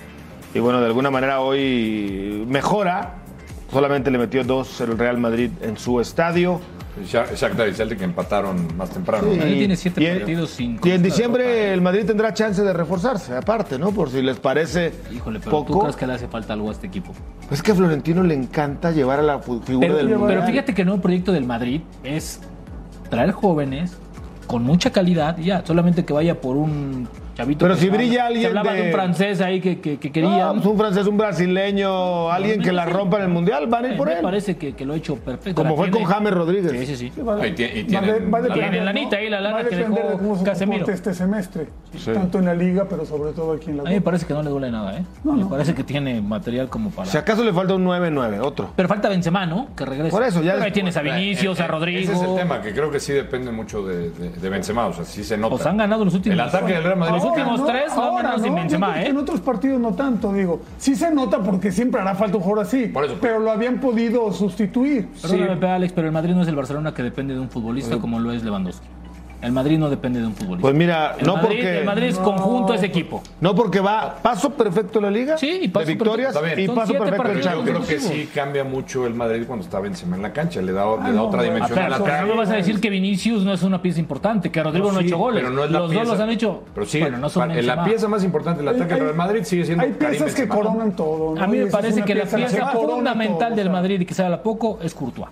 Y 0.54 0.58
bueno, 0.58 0.80
de 0.80 0.86
alguna 0.86 1.10
manera 1.10 1.40
hoy 1.40 2.44
mejora. 2.48 3.14
Solamente 3.72 4.10
le 4.10 4.18
metió 4.18 4.42
dos 4.44 4.80
el 4.80 4.98
Real 4.98 5.18
Madrid 5.18 5.50
en 5.62 5.78
su 5.78 6.00
estadio. 6.00 6.60
Sha- 7.06 7.26
Shakhtar 7.34 7.68
y 7.68 7.74
Celtic 7.74 8.00
empataron 8.02 8.76
más 8.76 8.90
temprano. 8.90 9.24
Sí. 9.24 9.30
¿no? 9.30 9.36
Madrid 9.44 9.58
tiene 9.58 9.76
siete 9.76 10.02
Y 10.02 10.18
partidos 10.18 10.50
sin 10.50 10.78
Y 10.82 10.90
en 10.90 11.02
diciembre 11.02 11.72
el 11.72 11.80
Madrid 11.80 12.04
tendrá 12.06 12.32
chance 12.34 12.62
de 12.62 12.72
reforzarse, 12.72 13.34
aparte, 13.36 13.78
¿no? 13.78 13.90
Por 13.92 14.10
si 14.10 14.22
les 14.22 14.38
parece 14.38 14.92
Híjole, 15.12 15.38
pero 15.40 15.50
¿tú 15.50 15.66
poco. 15.66 15.80
crees 15.80 15.96
que 15.96 16.06
le 16.06 16.12
hace 16.14 16.28
falta 16.28 16.52
algo 16.54 16.68
a 16.68 16.72
este 16.72 16.86
equipo? 16.86 17.12
Es 17.50 17.62
que 17.62 17.72
a 17.72 17.74
Florentino 17.74 18.22
le 18.22 18.34
encanta 18.34 18.90
llevar 18.90 19.18
a 19.18 19.22
la 19.22 19.38
figura 19.40 19.64
Pero, 19.80 19.96
del 19.96 20.08
pero 20.26 20.42
fíjate 20.44 20.74
que 20.74 20.82
el 20.82 20.86
nuevo 20.88 21.02
proyecto 21.02 21.32
del 21.32 21.44
Madrid 21.46 21.80
es 22.04 22.40
traer 23.08 23.32
jóvenes 23.32 23.96
con 24.46 24.64
mucha 24.64 24.90
calidad, 24.90 25.38
y 25.38 25.44
ya, 25.44 25.64
solamente 25.64 26.04
que 26.04 26.12
vaya 26.12 26.40
por 26.40 26.56
un 26.56 27.08
chavito. 27.40 27.64
Pero 27.64 27.74
si 27.76 27.84
se 27.86 27.90
brilla 27.90 28.12
se 28.14 28.20
alguien 28.20 28.46
hablaba 28.48 28.72
de... 28.72 28.80
de- 28.82 28.86
un 28.88 28.92
francés 28.92 29.40
ahí 29.40 29.60
que, 29.60 29.80
que, 29.80 29.98
que 29.98 30.08
No, 30.08 30.12
querían. 30.30 30.54
pues 30.56 30.66
un 30.66 30.78
francés, 30.78 31.06
un 31.06 31.16
brasileño, 31.16 32.30
alguien 32.30 32.60
que 32.62 32.72
la 32.72 32.86
rompa 32.86 33.18
en 33.18 33.24
el 33.24 33.28
Mundial, 33.28 33.66
van 33.66 33.84
a 33.84 33.88
ir 33.88 33.96
por 33.96 34.08
me 34.08 34.14
él. 34.14 34.18
parece 34.22 34.56
que, 34.56 34.74
que 34.74 34.84
lo 34.84 34.94
ha 34.94 34.96
hecho 34.96 35.16
perfecto. 35.16 35.54
Como 35.62 35.70
La 35.70 35.76
fue 35.76 35.88
tiene. 35.90 36.04
con 36.04 36.12
James 36.14 36.32
Rodríguez. 36.34 36.70
Sí, 36.72 36.86
sí, 36.86 36.96
sí. 36.96 37.12
Sí, 37.14 37.20
va- 37.22 37.38
tie- 37.40 37.70
y 37.74 37.82
va 37.82 37.88
tienen 37.88 38.24
de- 38.24 38.30
va 38.30 38.38
a 38.38 38.42
la- 38.42 38.84
lanita 38.84 39.16
ahí, 39.16 39.28
la 39.30 39.40
lana 39.40 39.56
Va 39.56 39.60
a 39.62 39.64
que 39.64 39.76
dejó 39.76 39.94
de 39.94 40.00
cómo 40.18 40.36
se 40.38 40.44
Casemiro. 40.44 40.86
este 40.90 41.14
semestre. 41.14 41.68
Sí. 41.96 42.12
Tanto 42.12 42.38
en 42.38 42.44
la 42.46 42.54
liga, 42.54 42.86
pero 42.88 43.04
sobre 43.04 43.32
todo 43.32 43.52
aquí 43.52 43.70
en 43.70 43.78
la 43.78 43.82
A 43.82 43.86
mí 43.86 43.94
me 43.94 44.00
parece 44.00 44.24
que 44.26 44.32
no 44.34 44.42
le 44.42 44.50
duele 44.50 44.70
nada, 44.70 44.96
¿eh? 44.98 45.04
No, 45.24 45.32
me 45.32 45.40
no. 45.42 45.48
parece 45.48 45.74
que 45.74 45.82
tiene 45.84 46.20
material 46.20 46.68
como 46.68 46.90
para. 46.90 47.10
Si 47.10 47.16
acaso 47.18 47.42
le 47.42 47.52
falta 47.52 47.74
un 47.74 47.84
9-9, 47.84 48.40
otro. 48.40 48.70
Pero 48.76 48.88
falta 48.88 49.08
Benzema, 49.08 49.44
¿no? 49.46 49.68
Que 49.76 49.84
regrese. 49.84 50.10
Por 50.10 50.22
eso, 50.22 50.42
ya 50.42 50.52
Pero 50.52 50.64
ahí 50.66 50.72
tienes 50.72 50.96
a 50.96 51.02
Vinicius, 51.02 51.58
Eh, 51.58 51.62
a 51.62 51.64
eh, 51.64 51.68
Rodrigo. 51.68 51.98
Ese 52.00 52.12
es 52.12 52.22
el 52.22 52.36
tema, 52.36 52.60
que 52.62 52.72
creo 52.72 52.90
que 52.90 53.00
sí 53.00 53.12
depende 53.12 53.50
mucho 53.50 53.84
de, 53.86 54.10
de, 54.10 54.30
de 54.30 54.48
Benzema. 54.48 54.86
O 54.86 54.92
sea, 54.92 55.04
sí 55.04 55.24
se 55.24 55.36
nota. 55.36 55.56
Pues 55.56 55.66
han 55.66 55.76
ganado 55.78 56.04
los 56.04 56.14
últimos. 56.14 56.34
El 56.34 56.40
ataque 56.40 56.72
del 56.74 56.84
Real 56.84 56.96
Madrid. 56.98 57.20
Últimos 57.30 57.66
tres 57.66 57.92
¿eh? 59.02 59.08
En 59.08 59.16
otros 59.18 59.40
partidos 59.40 59.80
no 59.80 59.94
tanto, 59.94 60.32
digo. 60.32 60.60
Sí 60.78 60.94
se 60.94 61.12
nota 61.12 61.38
porque 61.42 61.72
siempre 61.72 62.00
hará 62.00 62.14
falta 62.14 62.36
un 62.36 62.42
jugador 62.42 62.64
así. 62.66 62.86
Por 62.86 63.04
eso, 63.04 63.16
pero 63.20 63.38
lo 63.38 63.50
habían 63.50 63.80
podido 63.80 64.30
sustituir. 64.32 65.08
Perdóname, 65.22 65.56
Pe- 65.56 65.68
Alex, 65.68 65.92
pero 65.92 66.06
el 66.06 66.12
Madrid 66.12 66.34
no 66.34 66.42
es 66.42 66.48
el 66.48 66.56
Barcelona 66.56 66.92
que 66.94 67.02
depende 67.02 67.34
de 67.34 67.40
un 67.40 67.50
futbolista 67.50 67.98
como 67.98 68.18
lo 68.18 68.32
es 68.32 68.42
Lewandowski. 68.44 68.86
El 69.42 69.52
Madrid 69.52 69.78
no 69.78 69.88
depende 69.88 70.20
de 70.20 70.26
un 70.26 70.34
futbolista. 70.34 70.60
Pues 70.62 70.74
mira, 70.74 71.16
el 71.18 71.26
no 71.26 71.36
Madrid, 71.36 71.48
porque 71.48 71.78
el 71.78 71.84
Madrid 71.86 72.06
es 72.08 72.18
conjunto, 72.18 72.74
es 72.74 72.82
equipo. 72.82 73.22
no 73.40 73.54
porque 73.54 73.80
va 73.80 74.16
paso 74.22 74.50
perfecto 74.50 74.98
en 74.98 75.04
la 75.06 75.10
liga, 75.10 75.38
Sí, 75.38 75.60
y 75.62 75.68
paso 75.68 75.86
de 75.86 75.94
victorias 75.94 76.36
perfecto. 76.36 76.60
Y 76.60 76.66
Son 76.66 76.74
paso 76.74 76.86
siete 76.92 77.06
perfecto 77.10 77.48
en 77.48 77.54
yo 77.56 77.62
creo 77.62 77.86
que 77.86 78.00
sí 78.00 78.28
cambia 78.34 78.64
mucho 78.64 79.06
el 79.06 79.14
Madrid 79.14 79.44
cuando 79.46 79.64
está 79.64 79.80
Benzema 79.80 80.16
en 80.16 80.22
la 80.22 80.32
cancha. 80.34 80.60
Le 80.60 80.72
da, 80.72 80.84
le 80.84 81.02
da 81.02 81.08
no, 81.12 81.24
otra 81.28 81.38
bueno. 81.40 81.54
dimensión 81.54 81.78
Ah, 81.78 81.86
al 81.86 81.92
pero, 81.92 82.04
pero 82.04 82.10
no 82.10 82.18
ataque. 82.18 82.32
me 82.32 82.36
vas 82.38 82.50
a 82.50 82.56
decir 82.56 82.80
que 82.80 82.90
Vinicius 82.90 83.44
no 83.44 83.52
es 83.54 83.62
una 83.62 83.80
pieza 83.80 83.98
importante, 84.00 84.50
que 84.50 84.62
Rodrigo 84.62 84.92
no, 84.92 84.98
ha 84.98 85.02
hecho 85.02 85.16
goles. 85.16 85.42
Pero 85.42 85.54
no 85.54 85.64
es 85.64 85.70
la 85.70 85.78
los 85.80 85.90
pieza, 85.90 86.04
dos 86.04 86.12
los 86.12 86.20
han 86.20 86.30
hecho. 86.30 86.62
Pero 86.74 86.86
sí, 86.86 87.00
bueno, 87.00 87.16
no 87.18 87.28
son 87.30 87.48
pa- 87.48 87.54
la 87.54 87.84
pieza 87.84 88.08
más 88.08 88.22
importante 88.24 88.58
del 88.62 88.68
ataque 88.68 88.94
del 88.94 89.04
Real 89.04 89.16
Madrid 89.16 89.44
sigue 89.44 89.64
siendo 89.64 89.84
Hay 89.84 89.92
Karim 89.92 90.18
piezas 90.20 90.34
que 90.34 90.48
coronan 90.48 90.94
todo. 90.94 91.34
¿no? 91.34 91.42
A 91.42 91.46
mí 91.46 91.56
me 91.58 91.66
parece 91.66 92.02
que 92.02 92.14
la 92.14 92.24
pieza 92.26 92.68
fundamental 92.72 93.56
del. 93.56 93.70
Madrid 93.70 94.00
y 94.00 94.04
que 94.04 94.12
se 94.14 94.22
habla 94.22 94.42
poco 94.42 94.78
es 94.82 94.92
Courtois. 94.92 95.28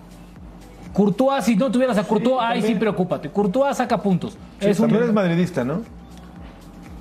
Courtois, 0.93 1.43
si 1.43 1.55
no 1.55 1.71
tuvieras 1.71 1.97
a 1.97 2.03
Courtois, 2.03 2.37
ahí 2.41 2.61
sí 2.61 2.75
preocúpate. 2.75 3.29
Courtois 3.29 3.75
saca 3.77 3.97
puntos. 3.97 4.37
es 4.59 4.79
un- 4.79 4.85
También 4.85 5.03
eres 5.03 5.13
madridista, 5.15 5.63
¿no? 5.63 5.81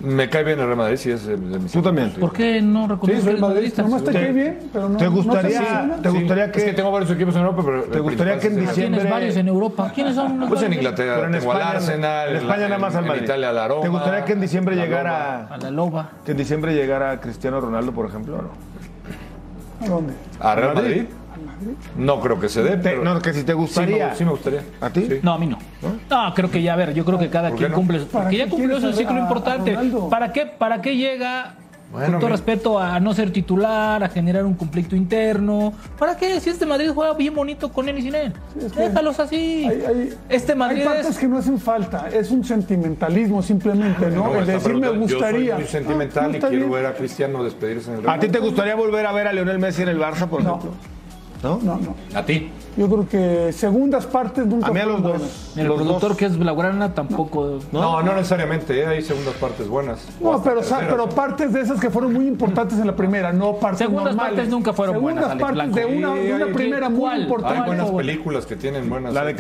Me 0.01 0.29
cae 0.29 0.45
bien 0.45 0.61
el 0.61 0.67
Real 0.67 0.77
Madrid, 0.79 0.97
sí 0.97 1.11
es 1.11 1.27
de, 1.27 1.37
mis 1.37 1.73
Tú 1.73 1.83
también. 1.83 2.13
sí. 2.15 2.21
¿Por 2.21 2.33
qué 2.33 2.63
no 2.63 2.87
reconoces 2.87 3.21
Sí, 3.25 3.29
eres 3.31 3.41
madridista? 3.41 3.83
Nomás 3.83 4.05
te 4.05 4.13
cae 4.13 4.33
bien, 4.33 4.59
pero 4.73 4.89
no. 4.89 4.97
¿Te 4.97 5.05
no 5.07 5.11
gustaría, 5.11 5.59
apasiona. 5.61 5.97
te 5.97 6.09
gustaría 6.11 6.45
Es 6.45 6.53
que, 6.53 6.65
que 6.67 6.73
tengo 6.73 6.93
varios 6.93 7.11
equipos 7.11 7.35
en 7.35 7.41
Europa, 7.41 7.63
pero. 7.67 7.83
¿Te 7.83 7.99
gustaría 7.99 8.39
que 8.39 8.47
en 8.47 8.53
el 8.53 8.59
es 8.59 8.63
el 8.63 8.69
diciembre- 8.69 8.99
Tienes 9.01 9.13
varios 9.13 9.37
en 9.37 9.49
Europa. 9.49 9.91
¿Quiénes 9.93 10.15
son? 10.15 10.39
los 10.39 10.49
Pues 10.51 10.63
en? 10.63 10.73
Inglaterra 10.73 11.15
pero 11.17 11.27
en 11.27 11.33
tengo 11.41 11.51
al 11.51 11.59
España, 11.59 11.77
Arsenal. 11.77 12.29
en 12.31 12.37
España 12.37 12.63
nada 12.69 12.79
más 12.79 12.95
al 12.95 13.03
en 13.03 13.09
Madrid? 13.09 13.23
Italia 13.25 13.49
al 13.49 13.59
Aroma. 13.59 13.83
¿Te 13.83 13.89
gustaría 13.89 14.25
que 14.25 14.33
en 14.35 14.41
diciembre 14.41 14.77
la 14.77 14.85
llegara. 14.85 15.47
A 15.51 15.57
la 15.59 15.71
loba. 15.73 16.11
que 16.25 16.31
en 16.31 16.37
diciembre 16.37 16.75
llegara 16.77 17.19
Cristiano 17.21 17.61
Ronaldo, 17.61 17.91
por 17.91 18.07
ejemplo, 18.07 18.37
o 18.37 18.43
no? 18.43 18.51
¿A 19.85 19.89
dónde? 19.89 20.13
¿A 20.39 20.55
Real 20.55 20.75
Madrid? 20.77 20.89
Madrid? 20.91 21.07
No 21.97 22.21
creo 22.21 22.39
que 22.41 22.49
se 22.49 22.63
dé, 22.63 22.77
pero. 22.77 23.03
no, 23.05 23.21
que 23.21 23.33
si 23.33 23.43
te 23.45 23.53
sí, 23.53 23.59
gustaría. 23.59 24.09
me, 24.09 24.15
sí 24.17 24.25
me 24.25 24.31
gustaría. 24.31 24.63
¿A 24.81 24.91
ti? 24.91 25.07
Sí. 25.09 25.19
No, 25.23 25.33
a 25.35 25.39
mí 25.39 25.47
no. 25.47 25.59
No, 26.11 26.35
creo 26.35 26.51
que 26.51 26.63
ya, 26.63 26.75
a 26.75 26.77
ver, 26.77 26.95
yo 26.95 27.05
creo 27.05 27.19
que 27.19 27.29
cada 27.31 27.51
¿Por 27.51 27.59
quien 27.59 27.71
no? 27.71 27.77
cumple. 27.77 28.01
¿Para 28.01 28.25
Porque 28.25 28.37
ya 28.39 28.49
cumplió 28.49 28.81
su 28.81 28.93
ciclo 28.93 29.17
a- 29.17 29.21
importante. 29.21 29.77
¿Para 30.11 30.33
qué, 30.33 30.47
¿Para 30.47 30.81
qué 30.83 30.97
llega, 30.97 31.55
Bueno, 31.91 32.07
con 32.13 32.21
todo 32.21 32.27
mi- 32.29 32.33
respeto, 32.37 32.79
a 32.79 33.01
no 33.01 33.15
ser 33.15 33.31
titular, 33.33 34.03
a 34.05 34.09
generar 34.09 34.45
un 34.45 34.55
conflicto 34.55 34.95
interno? 34.95 35.73
¿Para 35.99 36.17
qué? 36.17 36.39
Si 36.41 36.51
este 36.51 36.67
Madrid 36.67 36.91
juega 36.95 37.15
bien 37.15 37.35
bonito 37.35 37.71
con 37.73 37.89
él 37.89 37.99
y 37.99 38.03
sin 38.03 38.15
él. 38.15 38.33
es 38.63 38.73
que 38.73 38.81
Déjalos 38.89 39.19
así. 39.21 39.67
Hay, 39.67 39.83
hay- 39.87 40.15
este 40.29 40.55
Madrid 40.55 40.81
hay 40.81 40.87
partes 40.87 41.07
es. 41.11 41.19
que 41.19 41.27
no 41.29 41.39
hacen 41.39 41.59
falta, 41.59 42.09
es 42.13 42.31
un 42.31 42.45
sentimentalismo 42.45 43.43
simplemente, 43.43 44.11
¿no? 44.11 44.25
No, 44.33 44.39
El 44.39 44.47
decir 44.47 44.75
me 44.77 44.91
gustaría. 44.91 45.41
Yo 45.41 45.51
soy 45.53 45.61
muy 45.61 45.67
sentimental 45.69 46.25
Ah, 46.33 46.37
y 46.37 46.41
quiero 46.41 46.57
bien. 46.67 46.71
ver 46.73 46.87
a 46.87 46.95
Cristiano 46.95 47.43
despedirse 47.43 47.91
en 47.91 47.97
el 47.99 48.03
Real 48.05 48.17
¿A 48.17 48.21
ti 48.21 48.29
te 48.29 48.39
gustaría 48.39 48.75
volver 48.75 49.07
a 49.07 49.13
ver 49.13 49.29
a 49.29 49.33
Lionel 49.33 49.59
Messi 49.59 49.83
en 49.83 49.89
el 49.89 49.99
Barça, 49.99 50.27
por 50.29 50.43
No. 50.43 50.51
ejemplo? 50.57 50.73
¿No? 51.43 51.59
No, 51.63 51.77
no. 51.79 51.95
¿A 52.19 52.25
ti? 52.25 52.51
Yo 52.77 52.87
creo 52.89 53.09
que 53.09 53.53
segundas 53.53 54.07
partes 54.07 54.47
nunca 54.47 54.69
A 54.69 54.71
mí 54.71 54.79
a 54.79 54.87
los 54.87 55.03
dos. 55.03 55.11
buenas. 55.19 55.53
El 55.57 55.67
los 55.67 55.77
productor 55.77 56.09
dos. 56.11 56.19
que 56.19 56.25
es 56.27 56.39
Blaugrana 56.39 56.95
tampoco. 56.95 57.59
No, 57.73 58.01
no, 58.03 58.13
necesariamente, 58.15 58.79
¿eh? 58.81 58.87
hay 58.87 59.03
segundas 59.03 59.35
partes 59.35 59.67
buenas. 59.69 60.07
No, 60.21 60.41
pero, 60.43 60.61
pero 60.89 61.09
partes 61.09 61.53
de 61.53 61.61
esas 61.61 61.81
que 61.81 61.91
fueron 61.91 62.13
muy 62.13 62.29
importantes 62.29 62.79
en 62.79 62.87
la 62.87 62.95
primera, 62.95 63.33
no 63.33 63.55
partes 63.55 63.79
Segundas 63.81 64.05
normales. 64.15 64.35
partes 64.37 64.49
nunca 64.51 64.73
fueron 64.73 64.95
Segundas 64.97 65.15
buenas, 65.29 65.31
Alex 65.33 65.43
partes 65.43 65.57
Blanco. 65.75 65.77
de 65.77 65.97
una, 65.99 66.15
de 66.15 66.35
una 66.35 66.47
Sí, 66.47 66.53
primera 66.53 66.89
muy 66.89 66.99
¿cuál? 67.01 67.15
Hay 67.17 67.23
importante. 67.23 67.67
buenas 67.67 67.91
bueno. 67.91 67.97
películas 68.09 68.47
que 68.47 68.57
tienen 68.57 68.89
buenas. 68.89 69.13
La 69.15 69.25
de 69.25 69.31
ahí 69.31 69.37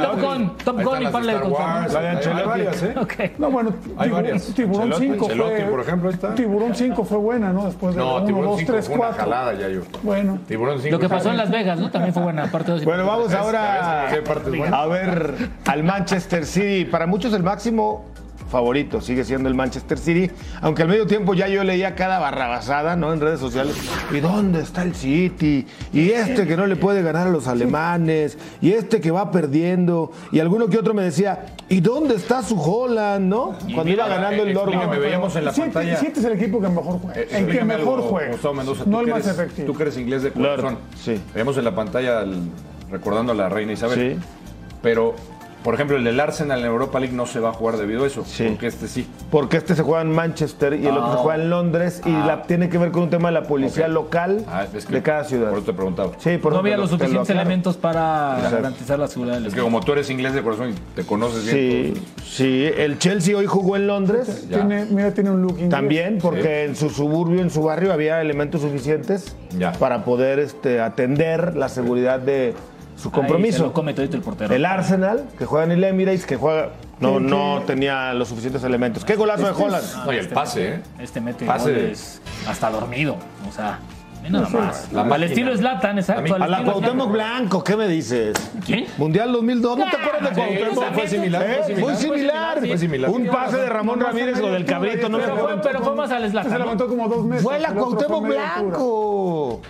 Top 0.00 0.20
Gun, 0.20 0.52
Top 0.64 0.82
Gun 0.84 1.00
y 1.00 1.02
las 1.04 1.12
Parle 1.12 1.32
de. 1.34 1.38
Wars, 1.48 1.92
La 1.92 2.00
de 2.00 2.06
hay- 2.08 2.10
hay 2.12 2.16
Ancelotti. 2.16 2.48
varias, 2.48 2.82
¿eh? 2.84 2.94
Ok. 3.00 3.14
No, 3.38 3.50
bueno, 3.50 3.70
Hay 3.96 4.08
Tiburón- 4.08 4.12
varias. 4.12 4.42
Tiburón 4.54 4.82
Ancelotti, 4.82 5.06
5 5.06 5.24
Ancelotti, 5.24 5.54
fue, 5.62 5.64
por 5.70 5.80
ejemplo, 5.80 6.10
está. 6.10 6.34
Tiburón 6.36 6.74
5 6.76 7.04
fue 7.04 7.18
buena, 7.18 7.52
¿no? 7.52 7.64
Después 7.64 7.94
de 7.96 8.00
No, 8.00 8.16
1, 8.16 8.24
Tiburón 8.26 8.50
2, 8.50 8.58
5 8.60 8.72
3, 8.72 8.86
fue 8.86 8.94
una 8.94 9.04
4. 9.06 9.22
jalada 9.24 9.52
ya 9.54 9.68
yo. 9.68 9.80
Bueno, 10.04 10.38
Tiburón 10.46 10.78
5 10.80 10.92
Lo 10.92 11.00
que 11.00 11.08
pasó 11.08 11.27
en 11.30 11.36
Las 11.36 11.50
Vegas, 11.50 11.78
¿no? 11.78 11.90
También 11.90 12.12
fue 12.14 12.22
buena. 12.22 12.46
Parte 12.50 12.72
dos 12.72 12.82
y 12.82 12.84
Bueno, 12.84 13.06
vamos 13.06 13.32
ahora 13.32 14.08
a 14.08 14.86
ver 14.86 15.34
al 15.66 15.84
Manchester 15.84 16.44
City. 16.44 16.84
Para 16.84 17.06
muchos 17.06 17.32
el 17.32 17.42
máximo 17.42 18.06
favorito 18.50 19.00
sigue 19.00 19.24
siendo 19.24 19.48
el 19.48 19.54
Manchester 19.54 19.98
City, 19.98 20.30
aunque 20.62 20.82
al 20.82 20.88
medio 20.88 21.06
tiempo 21.06 21.34
ya 21.34 21.48
yo 21.48 21.62
leía 21.64 21.94
cada 21.94 22.18
barrabasada, 22.18 22.96
¿no? 22.96 23.12
En 23.12 23.20
redes 23.20 23.40
sociales. 23.40 23.76
¿Y 24.12 24.20
dónde 24.20 24.60
está 24.60 24.82
el 24.82 24.94
City? 24.94 25.66
Y 25.92 26.10
este 26.10 26.46
que 26.46 26.56
no 26.56 26.66
le 26.66 26.76
puede 26.76 27.02
ganar 27.02 27.26
a 27.26 27.30
los 27.30 27.46
alemanes, 27.48 28.38
y 28.60 28.72
este 28.72 29.00
que 29.00 29.10
va 29.10 29.30
perdiendo, 29.30 30.10
y 30.32 30.40
alguno 30.40 30.68
que 30.68 30.78
otro 30.78 30.94
me 30.94 31.02
decía, 31.02 31.46
¿y 31.68 31.80
dónde 31.80 32.14
está 32.14 32.42
su 32.42 32.58
Holland, 32.60 33.26
no? 33.26 33.54
Cuando 33.74 33.92
iba 33.92 34.08
ganando 34.08 34.42
el 34.42 34.50
explícame, 34.50 34.76
Dortmund. 34.84 35.00
veíamos 35.00 35.36
en 35.36 35.44
la 35.44 35.52
Siete- 35.52 35.70
pantalla. 35.72 35.96
siete 35.98 36.20
es 36.20 36.26
el 36.26 36.32
equipo 36.32 36.60
que 36.60 36.68
mejor 36.68 36.98
juega. 37.00 37.20
Eh, 37.20 37.22
el 37.22 37.28
que 37.28 37.36
explícame 37.36 37.76
mejor 37.76 37.98
algo, 37.98 38.08
juega. 38.10 38.30
Gustavo 38.32 38.54
Mendoza, 38.54 38.84
no 38.86 39.00
el 39.00 39.06
que 39.06 39.12
más 39.12 39.24
eres- 39.26 39.38
efectivo. 39.38 39.66
Tú 39.66 39.74
que 39.76 39.82
eres 39.82 39.98
inglés 39.98 40.22
de 40.22 40.30
Claro, 40.32 40.56
corazón. 40.56 40.78
sí. 41.02 41.20
Veíamos 41.34 41.56
en 41.58 41.64
la 41.64 41.74
pantalla 41.74 42.22
el- 42.22 42.48
recordando 42.90 43.32
a 43.32 43.34
la 43.34 43.48
reina 43.48 43.72
Isabel. 43.72 44.16
Sí. 44.18 44.26
Pero, 44.82 45.14
por 45.62 45.74
ejemplo, 45.74 45.96
el 45.96 46.04
del 46.04 46.18
Arsenal 46.20 46.60
en 46.60 46.66
Europa 46.66 47.00
League 47.00 47.14
no 47.14 47.26
se 47.26 47.40
va 47.40 47.50
a 47.50 47.52
jugar 47.52 47.76
debido 47.76 48.04
a 48.04 48.06
eso. 48.06 48.24
Sí. 48.24 48.44
Porque 48.48 48.66
este 48.68 48.88
sí. 48.88 49.06
Porque 49.30 49.56
este 49.56 49.74
se 49.74 49.82
juega 49.82 50.02
en 50.02 50.12
Manchester 50.12 50.74
y 50.74 50.86
el 50.86 50.96
otro 50.96 51.12
se 51.12 51.18
juega 51.18 51.42
en 51.42 51.50
Londres 51.50 52.00
y 52.06 52.10
Ah. 52.10 52.24
la, 52.26 52.42
tiene 52.42 52.68
que 52.68 52.78
ver 52.78 52.90
con 52.90 53.02
un 53.04 53.10
tema 53.10 53.28
de 53.28 53.34
la 53.34 53.42
policía 53.42 53.88
local 53.88 54.44
Ah, 54.48 54.64
es 54.72 54.86
que 54.86 54.94
de 54.94 55.02
cada 55.02 55.24
ciudad. 55.24 55.48
Por 55.50 55.58
eso 55.58 55.66
te 55.66 55.72
preguntaba. 55.72 56.12
Sí, 56.18 56.38
por 56.38 56.52
No 56.52 56.58
eso 56.58 56.62
te 56.62 56.68
había 56.68 56.76
lo- 56.76 56.82
los 56.82 56.90
te 56.90 56.96
lo 56.96 56.98
suficientes 57.04 57.30
elementos 57.30 57.76
para 57.76 58.34
Exacto. 58.36 58.56
garantizar 58.56 58.98
la 58.98 59.08
seguridad 59.08 59.34
del 59.36 59.46
Es 59.46 59.54
que 59.54 59.60
como 59.60 59.80
tú 59.80 59.92
eres 59.92 60.08
inglés 60.10 60.32
de 60.34 60.42
corazón 60.42 60.70
y 60.70 60.74
te 60.94 61.04
conoces 61.04 61.44
bien. 61.44 61.56
Sí, 61.94 62.00
pues, 62.14 62.28
sí. 62.28 62.70
El 62.76 62.98
Chelsea 62.98 63.36
hoy 63.36 63.46
jugó 63.46 63.76
en 63.76 63.86
Londres. 63.86 64.46
Tiene, 64.48 64.86
mira, 64.86 65.12
tiene 65.12 65.30
un 65.30 65.42
look 65.42 65.52
inglés. 65.52 65.70
También, 65.70 66.18
porque 66.22 66.64
en 66.64 66.76
su 66.76 66.88
suburbio, 66.90 67.40
en 67.42 67.50
su 67.50 67.62
barrio, 67.62 67.92
había 67.92 68.20
elementos 68.20 68.60
suficientes 68.62 69.34
Ya. 69.58 69.72
para 69.72 70.04
poder 70.04 70.38
este, 70.38 70.80
atender 70.80 71.56
la 71.56 71.68
seguridad 71.68 72.20
de 72.20 72.54
su 72.98 73.08
Ahí 73.08 73.12
se 73.12 73.16
compromiso. 73.20 73.62
lo 73.64 73.72
come 73.72 73.94
todito 73.94 74.16
el 74.16 74.22
portero. 74.22 74.52
El 74.54 74.64
Arsenal, 74.64 75.26
que 75.38 75.46
juega 75.46 75.64
en 75.66 75.72
el 75.72 75.84
Emirates, 75.84 76.26
que 76.26 76.36
juega, 76.36 76.70
no, 77.00 77.20
no 77.20 77.62
tenía 77.66 78.12
los 78.12 78.28
suficientes 78.28 78.64
elementos. 78.64 79.04
¡Qué 79.04 79.14
golazo 79.14 79.44
de 79.46 79.52
Holland! 79.52 79.84
No, 80.04 80.12
y 80.12 80.16
el 80.16 80.28
pase, 80.28 80.68
¿eh? 80.74 80.80
Este 80.98 81.20
mete 81.20 81.46
Pase 81.46 81.70
goles 81.72 82.20
hasta 82.48 82.70
dormido. 82.70 83.16
O 83.48 83.52
sea, 83.52 83.78
nada 84.28 84.48
más. 84.48 84.92
La 84.92 85.02
Al 85.02 85.22
estilo 85.22 85.56
Zlatan, 85.56 85.98
exacto. 85.98 86.34
al 86.34 86.42
A 86.42 86.48
la 86.48 86.64
Cuauhtémoc. 86.64 87.12
Blanco, 87.12 87.62
¿qué 87.62 87.76
me 87.76 87.86
dices? 87.86 88.34
¿Quién? 88.66 88.86
Mundial 88.98 89.30
2002, 89.32 89.78
¿no 89.78 89.84
te 89.88 89.96
acuerdas 89.96 90.34
de 90.34 90.42
Cuauhtémoc? 90.42 90.92
fue 90.94 91.06
similar, 91.08 91.42
¿Eh? 91.42 91.54
fue 91.54 91.64
similar. 91.66 91.86
Muy 91.86 91.96
similar. 91.96 92.58
Fue 92.66 92.78
similar. 92.78 93.10
Un 93.10 93.26
pase 93.28 93.56
de 93.58 93.68
Ramón 93.68 94.00
Ramírez, 94.00 94.40
lo 94.40 94.50
del 94.50 94.64
cabrito, 94.64 95.08
no 95.08 95.18
me 95.18 95.24
Pero 95.24 95.36
fue, 95.36 95.42
acuerdo. 95.52 95.62
pero 95.62 95.80
fue 95.84 95.94
más 95.94 96.10
al 96.10 96.24
Se 96.24 96.30
Zlatan. 96.30 96.52
¿no? 96.52 96.58
levantó 96.58 96.88
como 96.88 97.08
dos 97.08 97.24
metros. 97.24 97.42
Fue 97.44 97.60
la 97.60 97.72
Cuauhtémoc. 97.72 98.26
Blanco. 98.26 99.60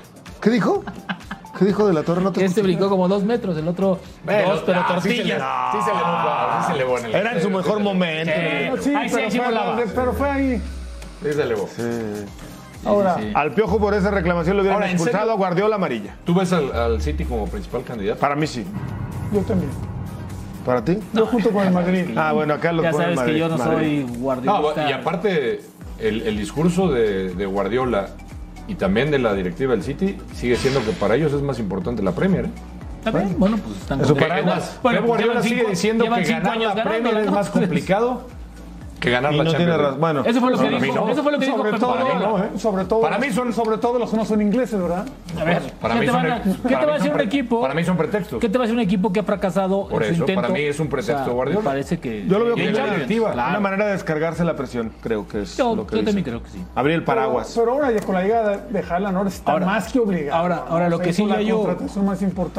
¿Qué 0.40 0.50
dijo? 0.50 0.82
¿Qué 1.58 1.64
dijo 1.64 1.86
de 1.86 1.92
la 1.92 2.02
torre? 2.02 2.22
No 2.22 2.32
te 2.32 2.44
Este 2.44 2.62
brincó 2.62 2.88
como 2.88 3.08
dos 3.08 3.24
metros, 3.24 3.56
el 3.56 3.66
otro 3.68 3.98
Bueno, 4.24 4.50
dos, 4.50 4.62
pero 4.64 4.80
ah, 4.80 5.00
sí 5.02 5.08
se 5.08 5.08
le- 5.08 5.16
tortillas. 5.16 5.42
Sí 5.72 5.78
se 5.84 5.90
le 5.92 5.98
sí 5.98 6.66
se 6.66 6.72
elevó 6.74 6.98
en 6.98 7.04
el. 7.06 7.14
Era 7.14 7.32
en 7.32 7.42
su 7.42 7.50
mejor 7.50 7.80
momento. 7.80 8.32
Sí, 8.82 8.94
Ahí 8.94 9.08
sí, 9.08 9.14
pero, 9.16 9.30
sí 9.30 9.38
fue, 9.38 9.86
pero 9.94 10.12
fue 10.12 10.30
ahí. 10.30 10.62
Sí 11.22 11.32
se 11.32 11.42
elevó. 11.42 11.68
Ahora, 12.84 13.16
sí. 13.18 13.32
Al 13.34 13.52
Piojo 13.52 13.78
por 13.80 13.92
esa 13.94 14.10
reclamación 14.10 14.56
lo 14.56 14.62
hubieran 14.62 14.76
Ahora, 14.76 14.90
¿en 14.90 14.96
expulsado 14.96 15.32
a 15.32 15.34
Guardiola 15.34 15.74
amarilla. 15.76 16.14
¿Tú 16.24 16.32
ves 16.34 16.52
al, 16.52 16.72
al 16.72 17.02
City 17.02 17.24
como 17.24 17.46
principal 17.48 17.82
candidato? 17.82 18.20
Para 18.20 18.36
mí 18.36 18.46
sí. 18.46 18.64
yo 19.32 19.40
también. 19.40 19.70
¿Para 20.64 20.84
ti? 20.84 20.98
Yo 21.12 21.26
junto 21.26 21.50
con 21.50 21.66
el 21.66 21.72
Madrid. 21.72 22.16
Ah, 22.16 22.32
bueno, 22.32 22.54
acá 22.54 22.72
lo 22.72 22.82
Ya 22.82 22.92
sabes 22.92 23.08
que 23.10 23.14
Madrid, 23.16 23.36
yo 23.36 23.48
no 23.48 23.58
Madrid. 23.58 24.04
soy 24.06 24.16
guardiolista. 24.20 24.82
No, 24.84 24.88
y 24.90 24.92
aparte, 24.92 25.60
el, 25.98 26.22
el 26.22 26.36
discurso 26.38 26.88
de, 26.88 27.34
de 27.34 27.46
Guardiola 27.46 28.10
y 28.68 28.74
también 28.74 29.10
de 29.10 29.18
la 29.18 29.34
directiva 29.34 29.72
del 29.72 29.82
City 29.82 30.16
sigue 30.34 30.56
siendo 30.56 30.84
que 30.84 30.92
para 30.92 31.16
ellos 31.16 31.32
es 31.32 31.42
más 31.42 31.58
importante 31.58 32.02
la 32.02 32.12
Premier. 32.12 32.44
¿eh? 32.44 32.50
Está 33.04 33.18
bien, 33.18 33.34
bueno, 33.38 33.56
pues 33.56 33.78
están 33.78 34.00
Eso 34.00 34.14
para 34.14 34.42
más, 34.42 34.78
Bueno, 34.82 35.00
Pep 35.00 35.06
Guardiola 35.08 35.42
sigue 35.42 35.64
diciendo 35.64 36.04
que 36.04 36.24
ganar 36.24 36.58
la 36.58 36.84
Premier 36.84 37.16
es 37.16 37.30
más 37.30 37.48
complicado 37.48 38.26
que 39.00 39.10
ganar 39.10 39.32
Y 39.32 39.36
la 39.38 39.44
no 39.44 39.50
tiene 39.50 39.64
Champions. 39.64 39.82
razón. 39.86 40.00
Bueno, 40.00 40.22
Eso 40.24 40.40
fue 40.40 40.50
lo 40.50 40.58
que 40.58 40.64
para 40.64 40.78
mí 40.78 40.86
dijo. 40.86 40.94
no. 41.06 41.10
Eso 41.12 41.22
fue 41.22 41.32
lo 41.32 41.38
que 41.38 41.44
dijo 41.46 41.56
sobre 41.58 41.78
todo, 41.78 41.92
Guardiola. 41.94 42.18
no, 42.20 42.38
¿eh? 42.44 42.48
sobre 42.56 42.84
todo, 42.84 43.00
Para 43.00 43.18
mí 43.18 43.30
son- 43.30 43.52
sobre 43.52 43.78
todo 43.78 43.98
los 43.98 44.10
que 44.10 44.16
no 44.16 44.24
son 44.24 44.42
ingleses, 44.42 44.80
¿verdad? 44.80 45.06
A 45.38 45.44
ver, 45.44 45.62
Para 45.80 45.94
¿qué 45.94 46.00
mí 46.00 46.06
te, 46.06 46.12
son- 46.12 46.26
a- 46.26 46.28
para 46.28 46.42
¿qué 46.42 46.50
te 46.50 46.68
mí 46.68 46.74
va 46.74 46.80
a 46.80 46.86
decir 46.94 47.06
son 47.10 47.14
un 47.14 47.20
equipo? 47.20 47.60
Para 47.60 47.74
mí 47.74 47.84
son 47.84 47.96
pretextos. 47.96 48.40
¿Qué 48.40 48.48
te 48.48 48.58
va 48.58 48.64
a 48.64 48.66
decir 48.66 48.76
un 48.76 48.82
equipo 48.84 49.12
que 49.12 49.20
ha 49.20 49.22
fracasado 49.22 49.86
Por 49.88 50.02
en 50.02 50.14
su 50.14 50.20
intento? 50.22 50.42
para 50.42 50.52
mí 50.52 50.60
es 50.60 50.80
un 50.80 50.88
pretexto 50.88 51.32
Guardiola. 51.32 51.60
Me 51.60 51.64
parece 51.64 51.98
que... 52.00 52.26
Yo 52.26 52.38
lo 52.38 52.44
veo 52.46 52.54
como 52.54 52.64
una 52.64 52.72
Champions, 52.74 52.96
directiva. 52.96 53.32
claro. 53.32 53.50
Una 53.50 53.60
manera 53.60 53.86
de 53.86 53.92
descargarse 53.92 54.44
la 54.44 54.56
presión, 54.56 54.92
creo 55.00 55.28
que 55.28 55.42
es 55.42 55.56
Yo, 55.56 55.76
lo 55.76 55.86
que 55.86 55.92
yo 55.96 56.00
dice. 56.00 56.06
también 56.06 56.24
creo 56.24 56.42
que 56.42 56.50
sí. 56.50 56.64
Abrir 56.74 56.96
el 56.96 57.04
paraguas. 57.04 57.52
Pero, 57.54 57.64
pero 57.66 57.74
ahora 57.76 57.92
ya 57.98 58.04
con 58.04 58.14
la 58.14 58.22
llegada 58.22 58.56
de 58.56 58.80
Haaland 58.80 59.16
ahora 59.16 59.28
está 59.28 59.52
Ahora- 59.52 59.66
más 59.66 59.92
que 59.92 59.98
obligado. 60.00 60.40
ahora- 60.40 60.64
ahora 60.68 60.88
lo 60.88 60.96
O 60.96 60.98
que 60.98 61.12
sí 61.12 61.24
yo- 61.46 61.66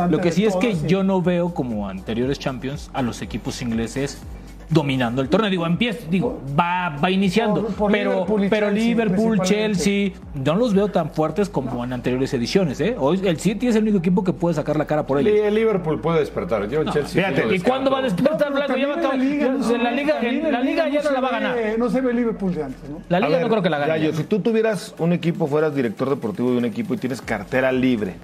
Lo 0.10 0.19
que 0.19 0.31
sí 0.31 0.46
es 0.46 0.55
que 0.55 0.75
yo 0.88 1.03
no 1.03 1.22
veo 1.22 1.53
como 1.53 1.88
anteriores 1.89 2.39
Champions 2.39 2.89
a 2.93 3.01
los 3.01 3.22
equipos 3.22 3.62
ingleses 3.62 4.22
dominando 4.70 5.22
el 5.22 5.30
torneo. 5.30 5.50
Digo, 5.50 5.66
empieza, 5.66 6.08
digo, 6.10 6.40
va, 6.58 6.90
va 7.04 7.10
iniciando, 7.10 7.64
Por- 7.64 7.74
por 7.74 7.92
pero, 7.92 8.12
Liverpool 8.12 8.48
pero 8.50 8.68
Chelsea, 8.68 8.88
Liverpool. 8.88 9.42
Chelsea, 9.42 10.12
no 10.36 10.56
los 10.56 10.74
veo 10.74 10.90
tan 10.90 11.10
fuertes 11.10 11.50
como 11.50 11.84
en 11.84 11.92
anteriores 11.94 12.34
ediciones. 12.34 12.80
¿eh? 12.80 12.96
Hoy 13.00 13.20
el 13.26 13.40
City 13.40 13.68
es 13.68 13.76
el 13.76 13.84
único 13.84 13.98
equipo 13.98 14.24
que 14.24 14.32
puede 14.34 14.56
sacar 14.56 14.78
la 14.78 14.86
cara 14.86 15.08
por 15.08 15.20
ellos. 15.20 15.34
El 15.34 15.56
Liverpool 15.56 16.00
puede 16.00 16.20
despertar. 16.20 16.68
Yo 16.70 16.82
el 16.82 16.92
Chelsea. 16.92 17.24
fíjate, 17.24 17.48
no 17.48 17.54
¿Y 17.54 17.60
cuándo 17.60 17.90
va 17.90 18.00
a 18.00 18.02
despertar 18.04 18.54
Blanco? 18.54 18.78
Ya 18.78 18.88
va 18.88 18.94
a 18.96 19.02
la 19.08 19.16
liga, 19.16 20.22
la 20.22 20.62
liga 20.62 20.88
ya 20.90 21.02
no 21.02 21.12
la 21.12 21.20
va 21.22 21.28
a 21.30 21.32
ganar. 21.32 21.58
No 21.78 21.90
se 21.90 22.02
ve 22.02 22.14
Liverpool 22.14 22.54
de 22.54 22.64
antes, 22.64 22.90
¿no? 22.90 23.02
La 23.10 23.20
liga 23.20 23.32
ver, 23.38 23.42
no 23.42 23.50
creo 23.50 23.64
que 23.64 23.70
la 23.70 23.80
gane. 23.80 24.00
Yayo, 24.00 24.14
si 24.14 24.24
tú 24.24 24.40
tuvieras 24.40 24.94
un 25.00 25.14
equipo, 25.14 25.48
fueras 25.48 25.74
director 25.76 26.10
deportivo 26.10 26.52
de 26.52 26.58
un 26.58 26.66
equipo 26.66 26.94
y 26.94 26.98
tienes 26.98 27.22
cartera 27.22 27.72
libre, 27.72 28.16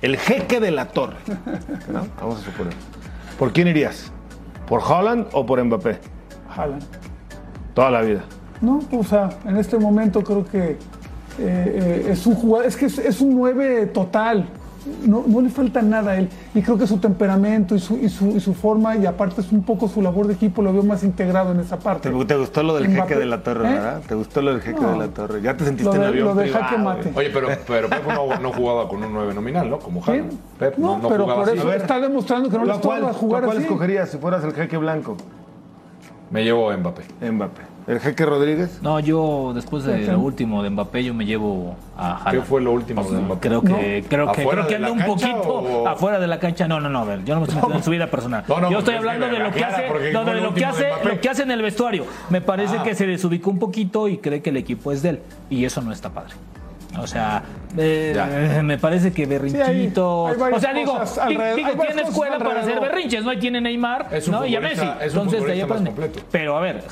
el 0.00 0.16
jeque 0.16 0.58
de 0.58 0.70
la 0.72 0.86
torre, 0.86 1.16
¿no? 1.92 2.06
Vamos 2.20 2.40
a 2.40 2.44
suponer. 2.44 2.72
¿Por 3.38 3.52
quién 3.52 3.68
irías? 3.68 4.12
¿Por 4.66 4.80
Holland 4.80 5.26
o 5.32 5.44
por 5.44 5.62
Mbappé? 5.62 5.98
Haaland. 6.54 6.84
Toda 7.74 7.90
la 7.90 8.02
vida. 8.02 8.24
No, 8.60 8.80
o 8.92 9.04
sea, 9.04 9.30
en 9.44 9.56
este 9.56 9.78
momento 9.78 10.22
creo 10.22 10.44
que 10.44 10.70
eh, 10.70 10.76
eh, 11.38 12.06
es 12.10 12.26
un 12.26 12.34
jugador, 12.34 12.66
es 12.66 12.76
que 12.76 12.86
es, 12.86 12.98
es 12.98 13.20
un 13.20 13.34
9 13.34 13.86
total. 13.86 14.46
No, 15.06 15.22
no 15.26 15.40
le 15.40 15.48
falta 15.50 15.80
nada 15.82 16.12
a 16.12 16.16
él. 16.16 16.28
Y 16.54 16.62
creo 16.62 16.76
que 16.76 16.86
su 16.86 16.98
temperamento 16.98 17.74
y 17.74 17.78
su, 17.78 17.96
y, 17.96 18.08
su, 18.08 18.26
y 18.36 18.40
su 18.40 18.52
forma, 18.54 18.96
y 18.96 19.06
aparte 19.06 19.40
es 19.40 19.52
un 19.52 19.62
poco 19.62 19.88
su 19.88 20.02
labor 20.02 20.26
de 20.26 20.34
equipo, 20.34 20.62
lo 20.62 20.72
veo 20.72 20.82
más 20.82 21.02
integrado 21.04 21.52
en 21.52 21.60
esa 21.60 21.78
parte. 21.78 22.10
¿Te, 22.10 22.24
te 22.24 22.36
gustó 22.36 22.62
lo 22.62 22.74
del 22.74 22.88
Mbappé- 22.88 23.02
jeque 23.02 23.16
de 23.16 23.26
la 23.26 23.42
torre, 23.42 23.68
¿Eh? 23.68 23.72
verdad? 23.74 24.00
¿Te 24.06 24.14
gustó 24.14 24.42
lo 24.42 24.52
del 24.52 24.60
jeque 24.62 24.80
No. 24.80 24.92
de 24.92 24.98
la 24.98 25.08
torre? 25.08 25.40
Ya 25.42 25.56
te 25.56 25.64
sentiste 25.64 25.88
Lo 25.90 25.94
en 25.96 26.00
de- 26.02 26.06
avión 26.08 26.28
lo 26.28 26.34
de 26.34 26.48
jaque 26.48 26.78
mate. 26.78 27.12
Oye, 27.14 27.30
pero, 27.30 27.48
pero 27.66 27.88
Pep 27.88 28.06
no, 28.08 28.38
no 28.40 28.52
jugaba 28.52 28.88
con 28.88 29.02
un 29.04 29.12
9 29.12 29.34
nominal, 29.34 29.70
¿no? 29.70 29.78
Como. 29.78 30.02
Haaland. 30.04 30.32
Pep 30.58 30.76
no, 30.78 30.96
no, 30.96 31.02
no 31.02 31.08
pero 31.08 31.24
jugaba 31.24 31.40
por 31.42 31.48
así. 31.50 31.58
eso 31.58 31.66
A 31.68 31.70
ver, 31.70 31.80
está 31.80 32.00
demostrando 32.00 32.48
que 32.50 32.56
no 32.58 32.62
¿Tú 32.62 32.68
les 32.68 32.76
a 32.78 32.80
cuál, 32.80 33.00
puede 33.00 33.12
tú 33.12 33.16
a 33.16 33.20
jugar 33.20 33.44
cuál 33.44 33.56
así. 33.56 33.66
escogerías 33.66 34.08
si 34.10 34.18
fueras 34.18 34.44
el 34.44 34.52
jeque 34.52 34.76
blanco? 34.76 35.16
Me 36.30 36.42
llevo 36.44 36.70
a 36.70 36.76
Mbappé. 36.76 37.30
Mbappé. 37.30 37.71
¿El 37.86 37.98
jeque 37.98 38.24
Rodríguez? 38.24 38.78
No, 38.80 39.00
yo 39.00 39.52
después 39.54 39.82
de 39.84 40.06
lo 40.06 40.20
último 40.20 40.62
de 40.62 40.70
Mbappé, 40.70 41.02
yo 41.02 41.14
me 41.14 41.24
llevo 41.26 41.74
a 41.96 42.20
¿Qué 42.22 42.28
Haaland. 42.30 42.44
fue 42.46 42.60
lo 42.60 42.70
último 42.72 43.02
de 43.02 43.20
Mbappé? 43.20 43.48
Creo 43.48 43.60
que, 43.62 44.04
creo 44.08 44.26
que, 44.32 44.40
¿Afuera 44.42 44.66
creo 44.66 44.66
que 44.68 44.74
anda 44.76 44.92
un 44.92 45.04
poquito 45.04 45.42
o- 45.48 45.88
afuera 45.88 46.20
de 46.20 46.26
la 46.28 46.38
cancha. 46.38 46.68
No, 46.68 46.78
no, 46.80 46.88
no, 46.88 47.00
a 47.00 47.04
ver, 47.04 47.24
yo 47.24 47.34
no 47.34 47.40
me 47.40 47.46
estoy 47.46 47.56
metiendo 47.56 47.78
en 47.78 47.84
su 47.84 47.90
vida 47.90 48.06
personal. 48.06 48.44
No, 48.46 48.60
no, 48.60 48.70
yo 48.70 48.78
estoy 48.78 48.94
porque 48.94 49.08
es 49.08 49.14
hablando 49.14 49.36
de 49.36 49.42
lo 49.44 49.50
que 49.52 49.64
hace, 49.64 50.12
no, 50.12 50.24
de 50.24 50.40
lo 50.40 50.54
que 50.54 50.64
hace, 50.64 50.90
lo 51.04 51.20
que 51.20 51.28
hace 51.28 51.42
en 51.42 51.50
el 51.50 51.62
vestuario. 51.62 52.04
Me 52.30 52.40
parece 52.40 52.76
Ah. 52.78 52.82
que 52.84 52.94
se 52.94 53.06
desubicó 53.06 53.50
un 53.50 53.58
poquito 53.58 54.06
y 54.08 54.18
cree 54.18 54.42
que 54.42 54.50
el 54.50 54.56
equipo 54.58 54.92
es 54.92 55.02
de 55.02 55.08
él. 55.10 55.18
Y 55.50 55.64
eso 55.64 55.82
no 55.82 55.90
está 55.92 56.10
padre. 56.10 56.34
O 56.98 57.06
sea, 57.06 57.42
eh, 57.78 58.12
Ya. 58.14 58.62
me 58.62 58.76
parece 58.78 59.12
que 59.12 59.24
berrinchito. 59.26 60.26
hay- 60.26 60.32
hay 60.34 60.38
varias 60.40 60.58
o 60.58 60.60
sea, 60.60 60.74
digo, 60.74 60.92
digo 61.56 61.68
hay 61.68 61.86
tiene 61.86 62.02
escuela 62.02 62.38
para 62.38 62.60
hacer 62.60 62.80
berrinches, 62.80 63.24
¿no? 63.24 63.30
Ahí 63.30 63.38
tiene 63.38 63.60
Neymar, 63.60 64.08
Es 64.12 64.28
un 64.28 64.34
¿no? 64.34 64.46
Y 64.46 64.54
a 64.56 64.60
Messi. 64.60 64.84
es 65.00 65.14
un 65.14 65.20
Entonces, 65.22 65.44
de 65.46 65.52
ahí 65.52 65.60
aprende. 65.62 65.90
completo. 65.90 66.20
Pero 66.30 66.56
a 66.56 66.60
ver, 66.60 66.84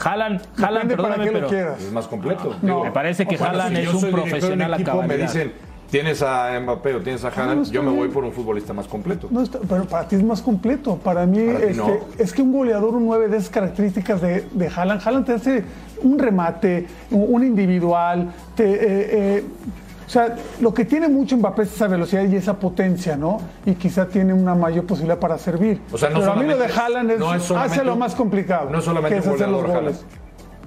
Depende 0.78 0.96
para 0.96 1.14
perdóname, 1.16 1.32
pero 1.32 1.48
quieras. 1.48 1.82
Es 1.82 1.92
más 1.92 2.06
completo. 2.06 2.56
No. 2.62 2.84
me 2.84 2.90
parece 2.92 3.26
que 3.26 3.36
Bueno, 3.36 3.52
Haaland 3.52 3.76
si 3.76 3.82
es 3.82 3.94
un 3.94 4.10
profesional 4.10 4.74
a 4.74 4.76
Me 5.06 5.16
dicen, 5.18 5.52
tienes 5.90 6.22
a 6.22 6.58
Mbappé 6.60 6.94
o 6.94 7.00
tienes 7.00 7.24
a 7.24 7.28
Haaland, 7.28 7.56
no 7.56 7.62
está 7.62 7.74
yo 7.74 7.82
me 7.82 7.90
voy 7.90 8.08
por 8.08 8.24
un 8.24 8.32
futbolista 8.32 8.72
más 8.72 8.86
completo. 8.86 9.28
No 9.30 9.42
está- 9.42 9.58
pero 9.68 9.84
para 9.84 10.08
ti 10.08 10.16
es 10.16 10.22
más 10.22 10.40
completo. 10.40 10.96
Para 10.96 11.26
mí 11.26 11.40
Para 11.44 11.58
este, 11.58 11.74
no. 11.74 11.98
es 12.18 12.32
que 12.32 12.40
un 12.40 12.52
goleador, 12.52 12.94
un 12.94 13.04
9 13.06 13.28
de 13.28 13.36
esas 13.36 13.50
características 13.50 14.22
de, 14.22 14.46
de 14.50 14.68
Haaland, 14.68 15.02
Haaland 15.06 15.26
te 15.26 15.32
hace 15.34 15.64
un 16.02 16.18
remate, 16.18 16.86
un 17.10 17.34
un 17.34 17.44
individual. 17.44 18.28
Te, 18.54 18.64
eh, 18.64 18.78
eh, 19.38 19.44
o 20.10 20.12
sea, 20.12 20.34
lo 20.60 20.74
que 20.74 20.84
tiene 20.84 21.08
mucho 21.08 21.36
Mbappé 21.36 21.62
es 21.62 21.72
esa 21.72 21.86
velocidad 21.86 22.24
y 22.24 22.34
esa 22.34 22.58
potencia, 22.58 23.16
¿no? 23.16 23.38
Y 23.64 23.74
quizá 23.76 24.08
tiene 24.08 24.34
una 24.34 24.56
mayor 24.56 24.84
posibilidad 24.84 25.20
para 25.20 25.38
servir. 25.38 25.80
O 25.92 25.96
sea, 25.96 26.10
no 26.10 26.18
pero 26.18 26.32
a 26.32 26.34
mí 26.34 26.46
lo 26.48 26.58
de 26.58 26.64
Haaland 26.66 27.12
es, 27.12 27.18
no 27.20 27.32
es 27.32 27.48
hace 27.52 27.84
lo 27.84 27.92
un- 27.92 28.00
más 28.00 28.16
complicado. 28.16 28.70
no 28.70 28.78
es 28.80 28.84
solamente 28.84 29.14
que 29.14 29.20
es 29.20 29.26
un 29.28 29.34
hacer 29.34 29.48
los 29.48 29.60
goleador, 29.62 29.82
goles. 29.84 30.04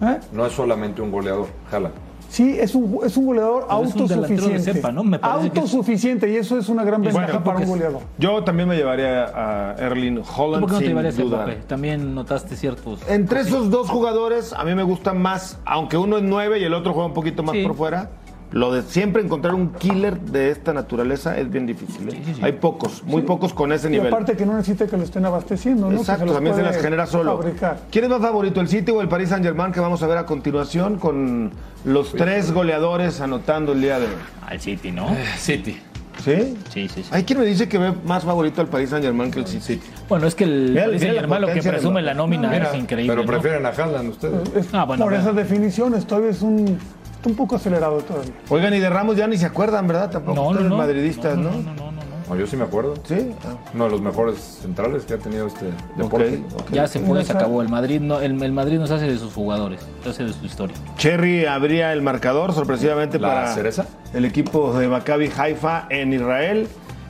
¿Eh? 0.02 0.18
No 0.32 0.46
es 0.46 0.54
solamente 0.54 1.02
un 1.02 1.12
goleador, 1.12 1.48
Haaland. 1.70 1.94
Sí, 2.30 2.58
es 2.58 2.74
un, 2.74 3.00
es 3.04 3.18
un 3.18 3.26
goleador 3.26 3.66
Pero 3.68 3.84
es 3.84 3.94
un 3.96 4.02
autosuficiente. 4.02 4.74
cepa, 4.74 4.92
¿no? 4.94 5.04
Me 5.04 5.20
parece 5.20 5.50
que 5.52 5.60
es- 5.60 5.64
autosuficiente 5.66 6.32
y 6.32 6.38
eso 6.38 6.58
es 6.58 6.70
una 6.70 6.86
gran 6.86 7.02
ventaja 7.02 7.26
Bueno, 7.26 7.44
para 7.44 7.60
un 7.60 7.66
goleador. 7.66 8.02
Yo 8.18 8.44
también 8.46 8.70
me 8.70 8.78
llevaría 8.78 9.26
a 9.26 9.76
Erling 9.78 10.16
¿Tú 10.24 10.24
Holland 10.38 10.62
por 10.62 10.70
qué 10.70 10.74
no 10.76 10.80
te 10.80 11.12
llevarías 11.12 11.20
a? 11.20 11.68
También 11.68 12.16
notaste 12.16 12.56
ciertos. 12.56 13.02
Entre 13.10 13.42
esos 13.42 13.70
dos 13.70 13.90
jugadores, 13.90 14.54
a 14.54 14.64
mí 14.64 14.74
me 14.74 14.84
gusta 14.84 15.14
más, 15.14 15.60
aunque 15.66 15.98
uno 15.98 16.16
es 16.18 16.24
nueve 16.24 16.60
y 16.60 16.64
el 16.64 16.74
otro 16.74 16.94
juega 16.94 17.08
un 17.08 17.14
poquito 17.14 17.44
más 17.44 17.54
Sí. 17.56 17.64
por 17.64 17.76
fuera. 17.76 18.10
Lo 18.54 18.72
de 18.72 18.84
siempre 18.84 19.24
encontrar 19.24 19.56
un 19.56 19.74
killer 19.74 20.20
de 20.20 20.52
esta 20.52 20.74
naturaleza 20.74 21.36
es 21.40 21.50
bien 21.50 21.66
difícil. 21.66 22.08
¿eh? 22.08 22.12
Sí, 22.12 22.22
sí, 22.24 22.34
sí. 22.36 22.42
Hay 22.44 22.52
pocos, 22.54 23.04
muy 23.04 23.24
pocos 23.24 23.52
con 23.52 23.72
ese 23.74 23.88
Y 23.88 23.92
nivel. 23.94 24.08
aparte 24.14 24.38
que 24.38 24.46
no 24.46 24.56
necesita 24.56 24.86
que 24.86 24.96
lo 24.96 25.04
estén 25.04 25.26
abasteciendo, 25.26 25.88
¿no? 25.88 25.96
Que 25.96 26.02
Exacto, 26.02 26.32
también 26.32 26.56
se 26.56 26.62
las 26.62 26.78
genera 26.78 27.08
solo. 27.08 27.38
Fabricar. 27.38 27.80
¿Quién 27.92 28.06
es 28.06 28.12
más 28.12 28.22
favorito, 28.22 28.62
el 28.62 28.68
City 28.68 28.92
o 28.92 29.02
el 29.02 29.08
Paris 29.10 29.30
Saint 29.30 29.44
Germain 29.44 29.72
que 29.72 29.80
vamos 29.80 30.04
a 30.04 30.08
ver 30.08 30.20
a 30.20 30.26
continuación 30.28 31.00
con 31.00 31.52
los 31.84 32.12
tres 32.14 32.52
goleadores 32.52 33.22
anotando 33.22 33.72
el 33.74 33.82
día 33.82 34.00
de 34.00 34.06
hoy? 34.06 34.14
Al 34.48 34.60
City, 34.62 34.92
¿no? 34.92 35.08
City. 35.38 35.82
¿Sí? 36.24 36.56
Sí, 36.70 36.88
sí, 36.88 37.02
sí. 37.04 37.10
Hay 37.12 37.24
quien 37.24 37.40
me 37.40 37.46
dice 37.46 37.68
que 37.68 37.80
ve 37.80 37.92
más 38.06 38.24
favorito 38.24 38.62
al 38.62 38.68
Paris 38.68 38.92
Saint 38.92 39.04
Germain 39.04 39.32
que 39.32 39.40
el 39.40 39.48
City. 39.48 39.82
Bueno, 40.08 40.28
es 40.28 40.36
que 40.36 40.44
el 40.44 40.70
Mira, 40.70 40.86
Paris 40.86 41.02
mira 41.02 41.14
la 41.14 41.20
Saint-Germain 41.22 41.42
lo 41.42 41.48
que 41.60 41.70
presume 41.70 42.02
la 42.04 42.14
nómina 42.14 42.50
Mira, 42.50 42.70
es 42.72 42.80
increíble. 42.80 43.12
pero 43.16 43.26
¿no? 43.26 43.32
prefieren 43.32 43.66
a 43.66 43.70
Haaland 43.70 44.10
ustedes. 44.12 44.56
Es 44.56 44.68
Ah, 44.74 44.86
bueno, 44.86 45.04
por 45.04 45.12
bueno. 45.12 45.18
esas 45.24 45.36
definiciones, 45.36 46.06
todavía 46.06 46.30
es 46.30 46.44
un, 46.44 46.78
está 47.24 47.30
un 47.30 47.36
poco 47.38 47.56
acelerado 47.56 47.98
todavía. 48.00 48.34
Oigan, 48.50 48.74
y 48.74 48.80
de 48.80 48.90
Ramos 48.90 49.16
ya 49.16 49.28
ni 49.28 49.38
se 49.38 49.46
acuerdan, 49.46 49.88
¿verdad? 49.88 50.12
Tampoco 50.12 50.36
No, 50.36 50.48
ustedes 50.50 50.70
no. 50.70 50.78
madridistas, 50.78 51.38
¿no? 51.38 51.52
No, 51.52 51.52
no, 51.52 51.62
no, 51.62 51.74
no, 51.74 51.92
no. 51.92 52.04
No, 52.30 52.36
yo 52.38 52.48
sí 52.48 52.56
me 52.58 52.64
acuerdo. 52.64 52.96
Sí. 53.06 53.32
Ah, 53.46 53.56
Uno 53.74 53.86
de 53.86 53.92
los 53.92 54.02
mejores 54.02 54.38
centrales 54.62 55.04
que 55.06 55.14
ha 55.14 55.18
tenido 55.18 55.48
este 55.48 55.66
deporte. 55.98 56.42
Ya 56.72 56.88
se 56.88 57.00
fue, 57.00 57.24
se 57.24 57.32
acabó. 57.34 57.62
El 57.62 57.70
Madrid 57.70 58.00
no, 58.02 58.20
el, 58.22 58.42
el 58.42 58.52
Madrid 58.52 58.78
nos 58.80 58.92
hace 58.92 59.06
de 59.08 59.18
sus 59.18 59.34
jugadores, 59.34 59.86
se 60.04 60.10
hace 60.10 60.24
de 60.26 60.34
su 60.34 60.46
historia. 60.46 60.76
Cherry 60.98 61.46
abría 61.46 61.92
el 61.94 62.02
marcador 62.02 62.54
sorpresivamente 62.54 63.20
¿La 63.20 63.28
para 63.28 63.54
cereza? 63.54 63.86
el 64.14 64.26
equipo 64.26 64.78
de 64.78 64.88
Maccabi 64.88 65.30
Haifa 65.38 65.86
en 65.90 66.14
Israel, 66.14 66.68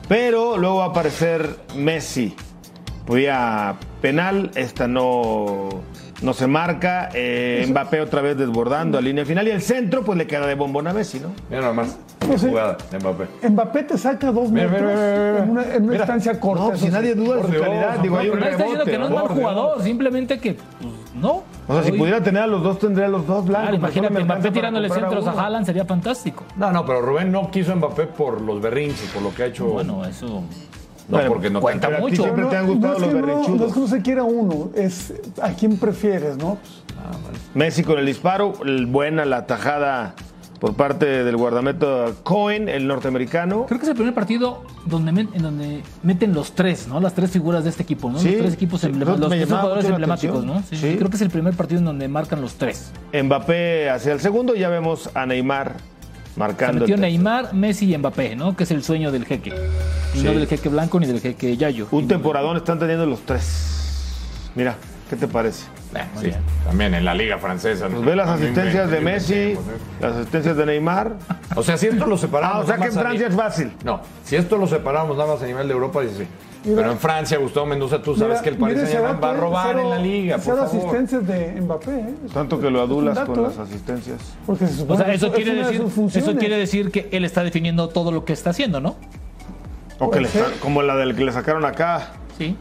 pero 0.08 0.56
luego 0.58 0.76
va 0.78 0.86
a 0.86 0.88
aparecer 0.88 1.58
Messi. 1.76 2.34
Podía 3.06 3.76
penal, 4.00 4.50
esta 4.56 4.88
no, 4.88 5.68
no 6.24 6.32
se 6.34 6.46
marca. 6.46 7.10
eh, 7.14 7.64
Mbappé 7.68 8.00
otra 8.00 8.20
vez 8.22 8.36
desbordando 8.36 8.98
a 8.98 9.00
línea 9.00 9.24
final 9.24 9.46
y 9.46 9.50
el 9.50 9.62
centro 9.62 10.02
pues 10.02 10.16
le 10.18 10.26
queda 10.26 10.46
de 10.46 10.54
bombón 10.54 10.86
a 10.88 10.92
Messi, 10.92 11.20
¿no? 11.20 11.28
Mira 11.48 11.60
nada 11.62 11.72
más. 11.72 11.98
No 12.28 12.38
sé. 12.38 12.48
jugada 12.48 12.76
de 12.90 12.98
Mbappé. 12.98 13.48
Mbappé 13.50 13.82
te 13.82 13.98
saca 13.98 14.32
dos 14.32 14.50
Mira, 14.50 14.68
metros 14.68 14.90
mira, 14.92 14.96
mira, 14.96 15.32
mira. 15.32 15.44
en 15.44 15.50
una, 15.50 15.62
en 15.62 15.68
una 15.82 15.90
Mira. 15.92 15.96
instancia 15.98 16.40
corta. 16.40 16.64
No, 16.64 16.72
eso 16.72 16.86
si 16.86 16.90
nadie 16.90 17.14
duda 17.14 17.36
de 17.36 17.42
su 17.42 17.60
calidad, 17.62 17.98
digo, 18.00 18.16
hay 18.18 18.28
un 18.28 18.38
Pero 18.38 18.40
nadie 18.40 18.52
está 18.52 18.64
diciendo 18.64 18.84
rebote. 18.84 18.90
que 18.90 18.98
no 18.98 19.04
es 19.04 19.10
mal 19.10 19.28
jugador, 19.36 19.82
simplemente 19.82 20.38
que 20.40 20.54
pues, 20.54 20.92
¿no? 21.14 21.42
O 21.66 21.72
sea, 21.74 21.82
si 21.82 21.92
pudiera 21.92 22.22
tener 22.22 22.42
a 22.42 22.46
los 22.46 22.62
dos, 22.62 22.78
tendría 22.78 23.06
a 23.06 23.10
los 23.10 23.26
dos 23.26 23.44
blancos. 23.46 23.68
Claro, 23.70 23.76
imagínate, 23.76 24.24
Mbappé 24.24 24.50
tirándole 24.50 24.88
centros 24.88 25.26
a 25.26 25.32
uno. 25.32 25.40
Haaland 25.40 25.66
sería 25.66 25.84
fantástico. 25.84 26.44
No, 26.56 26.72
no, 26.72 26.84
pero 26.86 27.00
Rubén 27.02 27.30
no 27.32 27.50
quiso 27.50 27.72
a 27.72 27.76
Mbappé 27.76 28.06
por 28.06 28.40
los 28.40 28.60
berrinches, 28.60 29.10
por 29.12 29.22
lo 29.22 29.34
que 29.34 29.42
ha 29.42 29.46
hecho. 29.46 29.66
Bueno, 29.66 30.04
eso. 30.04 30.42
No 31.08 31.16
Bueno, 31.16 31.28
porque 31.32 31.50
no 31.50 31.60
cuenta 31.60 31.88
ti 31.94 32.00
mucho. 32.00 32.22
siempre 32.22 32.44
te 32.46 32.56
han 32.56 32.66
gustado 32.66 32.94
es 32.94 33.00
los 33.00 33.08
que 33.10 33.14
no, 33.20 33.26
berrinchudos. 33.26 33.60
no 33.60 33.66
es 33.66 33.72
que 33.74 33.80
no 33.80 33.88
se 33.88 34.02
quiera 34.02 34.22
uno, 34.24 34.70
es 34.74 35.12
a 35.42 35.50
quién 35.50 35.76
prefieres, 35.76 36.36
¿no? 36.36 36.58
Messi 37.54 37.82
con 37.84 37.98
el 37.98 38.06
disparo, 38.06 38.54
buena 38.88 39.24
la 39.24 39.46
tajada 39.46 40.14
por 40.60 40.74
parte 40.74 41.04
del 41.24 41.36
guardameta 41.36 42.06
Cohen, 42.22 42.70
el 42.70 42.86
norteamericano. 42.86 43.66
Creo 43.66 43.78
que 43.78 43.84
es 43.84 43.90
el 43.90 43.96
primer 43.96 44.14
partido 44.14 44.62
donde, 44.86 45.12
met- 45.12 45.28
en 45.34 45.42
donde 45.42 45.82
meten 46.02 46.32
los 46.32 46.52
tres, 46.52 46.88
¿no? 46.88 47.00
Las 47.00 47.12
tres 47.12 47.30
figuras 47.30 47.64
de 47.64 47.70
este 47.70 47.82
equipo, 47.82 48.10
¿no? 48.10 48.18
Sí, 48.18 48.30
los 48.30 48.38
tres 48.38 48.54
equipos 48.54 48.80
sí, 48.80 48.86
emblemáticos, 48.86 49.20
los 49.20 49.30
tres 49.38 49.46
jugadores 49.48 49.84
emblemáticos, 49.84 50.44
¿no? 50.44 50.52
atención. 50.54 50.80
Sí, 50.80 50.90
Sí. 50.92 50.96
Creo 50.96 51.10
que 51.10 51.16
es 51.16 51.22
el 51.22 51.30
primer 51.30 51.54
partido 51.54 51.80
en 51.80 51.84
donde 51.84 52.08
marcan 52.08 52.40
los 52.40 52.54
tres. 52.54 52.92
Mbappé 53.12 53.90
hacia 53.90 54.12
el 54.14 54.20
segundo, 54.20 54.54
ya 54.54 54.70
vemos 54.70 55.10
a 55.14 55.26
Neymar 55.26 55.74
Se 56.34 56.40
marcando. 56.40 56.80
metió. 56.80 56.96
Neymar, 56.96 57.54
Messi 57.54 57.92
y 57.92 57.96
Mbappé, 57.98 58.34
¿no? 58.36 58.56
Que 58.56 58.64
es 58.64 58.70
el 58.70 58.82
sueño 58.82 59.12
del 59.12 59.24
jeque. 59.24 59.52
Y 60.14 60.18
Sí. 60.18 60.24
no 60.24 60.32
del 60.32 60.46
jeque 60.46 60.68
blanco 60.68 60.98
ni 61.00 61.06
del 61.06 61.20
jeque 61.20 61.56
Yayo. 61.56 61.86
Un 61.90 62.08
temporadón 62.08 62.56
están 62.56 62.78
teniendo 62.78 63.06
los 63.06 63.20
tres. 63.22 64.50
Mira, 64.54 64.76
¿qué 65.10 65.16
te 65.16 65.26
parece? 65.28 65.64
Eh, 65.94 66.04
sí, 66.20 66.30
también 66.64 66.92
en 66.94 67.04
la 67.04 67.14
liga 67.14 67.38
francesa. 67.38 67.86
Pues 67.86 68.00
¿no? 68.00 68.06
ve 68.06 68.16
las 68.16 68.28
asistencias 68.28 68.90
de 68.90 69.00
Messi, 69.00 69.54
las 70.00 70.16
asistencias 70.16 70.56
de 70.56 70.66
Neymar. 70.66 71.12
O 71.54 71.62
sea, 71.62 71.76
si 71.76 71.86
esto 71.86 72.06
lo 72.06 72.16
separamos. 72.16 72.56
Ah, 72.56 72.60
o 72.60 72.66
sea 72.66 72.76
que 72.76 72.84
en 72.92 72.98
a 72.98 73.00
Francia 73.00 73.26
es 73.28 73.34
fácil. 73.34 73.72
No, 73.84 74.00
si 74.24 74.34
esto 74.34 74.56
lo 74.56 74.66
separamos 74.66 75.16
nada 75.16 75.32
más 75.34 75.42
a 75.42 75.46
nivel 75.46 75.68
de 75.68 75.74
Europa, 75.74 76.00
dice 76.02 76.24
sí. 76.24 76.26
Mira. 76.64 76.76
Pero 76.78 76.92
en 76.92 76.98
Francia, 76.98 77.36
Gustavo 77.38 77.66
Mendoza, 77.66 78.00
tú 78.00 78.14
sabes 78.16 78.28
Mira, 78.40 78.42
que 78.42 78.48
el 78.48 78.56
Paris 78.56 78.76
Saint-Germain 78.78 79.16
va 79.22 79.30
a 79.30 79.34
robar 79.34 79.66
Cero- 79.68 79.80
en 79.82 79.90
la 79.90 79.98
liga, 79.98 80.36
por 80.36 80.44
cero 80.44 80.56
favor. 80.56 80.76
asistencias 80.78 81.26
de 81.26 81.60
Mbappé, 81.60 81.90
¿eh? 81.98 82.14
Tanto 82.32 82.58
que 82.60 82.70
lo 82.70 82.80
adulas 82.80 83.14
dato, 83.16 83.32
con 83.34 83.42
las 83.42 83.58
asistencias. 83.58 84.18
Porque 84.46 84.66
se 84.66 84.74
O 84.74 84.76
supone 84.78 85.04
sea, 85.04 85.12
eso 85.12 85.26
es 85.26 85.32
quiere, 85.34 85.54
de 85.54 85.62
decir, 85.62 85.82
eso 86.14 86.36
quiere 86.36 86.56
decir 86.56 86.90
que 86.90 87.08
él 87.12 87.24
está 87.26 87.42
definiendo 87.44 87.88
todo 87.90 88.10
lo 88.12 88.24
que 88.24 88.32
está 88.32 88.50
haciendo, 88.50 88.80
¿no? 88.80 88.96
O 89.98 90.10
que 90.10 90.20
le 90.20 90.28
sa- 90.28 90.46
como 90.60 90.82
la 90.82 90.96
del 90.96 91.14
que 91.14 91.24
le 91.24 91.32
sacaron 91.32 91.64
acá. 91.66 92.12
Sí. 92.38 92.56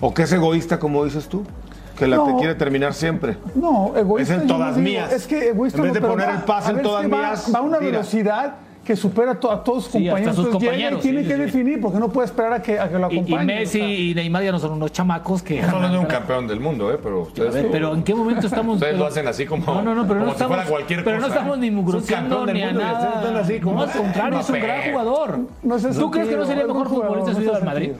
O 0.00 0.12
que 0.14 0.22
es 0.24 0.32
egoísta, 0.32 0.78
como 0.78 1.04
dices 1.04 1.28
tú. 1.28 1.44
Que 1.98 2.06
la 2.06 2.16
No. 2.16 2.26
te 2.26 2.34
quiere 2.36 2.54
terminar 2.54 2.94
siempre. 2.94 3.38
No, 3.56 3.92
egoísta. 3.96 4.34
Es 4.36 4.40
en 4.42 4.46
todas 4.46 4.76
no 4.76 4.82
digo. 4.84 4.84
mías. 5.00 5.12
Es 5.12 5.26
que 5.26 5.48
egoísta 5.48 5.78
En 5.78 5.84
vez 5.84 5.94
de 5.94 6.00
poner 6.00 6.28
va- 6.28 6.34
el 6.34 6.42
pase 6.42 6.70
en 6.70 6.82
todas 6.82 7.02
es 7.04 7.10
mías, 7.10 7.50
Va 7.52 7.58
a 7.58 7.62
una 7.62 7.78
tira. 7.78 7.90
velocidad 7.90 8.54
que 8.88 8.96
supera 8.96 9.32
a, 9.32 9.34
to- 9.38 9.52
a 9.52 9.62
todos 9.62 9.84
sus 9.84 9.92
Sí, 9.92 10.06
compañeros. 10.06 10.34
sus 10.34 10.46
Entonces 10.46 10.60
llega 10.62 10.72
compañeros, 10.72 10.98
y 11.00 11.02
tiene 11.02 11.22
sí, 11.22 11.28
que 11.28 11.34
sí, 11.34 11.40
definir 11.42 11.80
porque 11.82 11.98
no 11.98 12.08
puede 12.08 12.24
esperar 12.26 12.52
a 12.54 12.62
que, 12.62 12.80
a 12.80 12.88
que 12.88 12.98
lo 12.98 13.10
Y, 13.12 13.16
y 13.16 13.18
acompañe. 13.18 13.44
Messi 13.44 13.78
o 13.80 13.84
sea. 13.84 13.90
y 13.94 14.14
Neymar 14.14 14.42
ya 14.44 14.52
no 14.52 14.58
son 14.58 14.72
unos 14.72 14.92
chamacos 14.92 15.42
que. 15.42 15.56
Estamos 15.56 15.74
hablando 15.74 15.98
de 15.98 16.04
un 16.04 16.10
campeón 16.10 16.46
del 16.48 16.58
mundo, 16.60 16.90
¿eh? 16.90 16.98
Pero 17.02 17.20
ustedes, 17.20 17.52
ver, 17.52 17.68
pero 17.70 17.92
¿en 17.94 18.02
qué 18.02 18.14
momento 18.14 18.46
estamos? 18.46 18.76
Ustedes 18.76 18.94
pero- 18.94 19.04
lo 19.04 19.08
hacen 19.10 19.28
así 19.28 19.44
como- 19.44 19.66
No, 19.66 19.82
no, 19.82 19.94
no, 19.94 20.08
pero 20.08 20.20
no 20.20 20.26
si 20.26 20.32
estamos. 20.32 20.56
fuera 20.56 20.70
cualquier 20.70 21.04
pero 21.04 21.16
no 21.18 21.22
cosa, 21.24 21.34
estamos 21.34 21.56
¿eh? 21.58 21.60
ni 21.60 21.66
Es 21.66 21.72
mugroseando 21.74 22.46
del 22.46 22.54
ni 22.54 22.62
a 22.62 22.72
nada. 22.72 23.40
así 23.40 23.60
como, 23.60 23.76
no, 23.76 23.82
al 23.82 23.90
contrario, 23.90 24.40
es 24.40 24.48
un 24.48 24.60
gran 24.60 24.90
jugador. 24.90 25.38
No 25.62 25.76
es 25.76 25.82
¿Tú 25.98 26.10
crees 26.10 26.28
que 26.28 26.36
no 26.36 26.46
sería 26.46 26.62
el 26.62 26.68
es 26.70 26.74
mejor 26.74 26.88
futbolista 26.88 27.30
no 27.30 27.36
subido 27.36 27.50
es 27.52 27.56
al 27.56 27.62
ese 27.62 27.66
Madrid? 27.66 27.92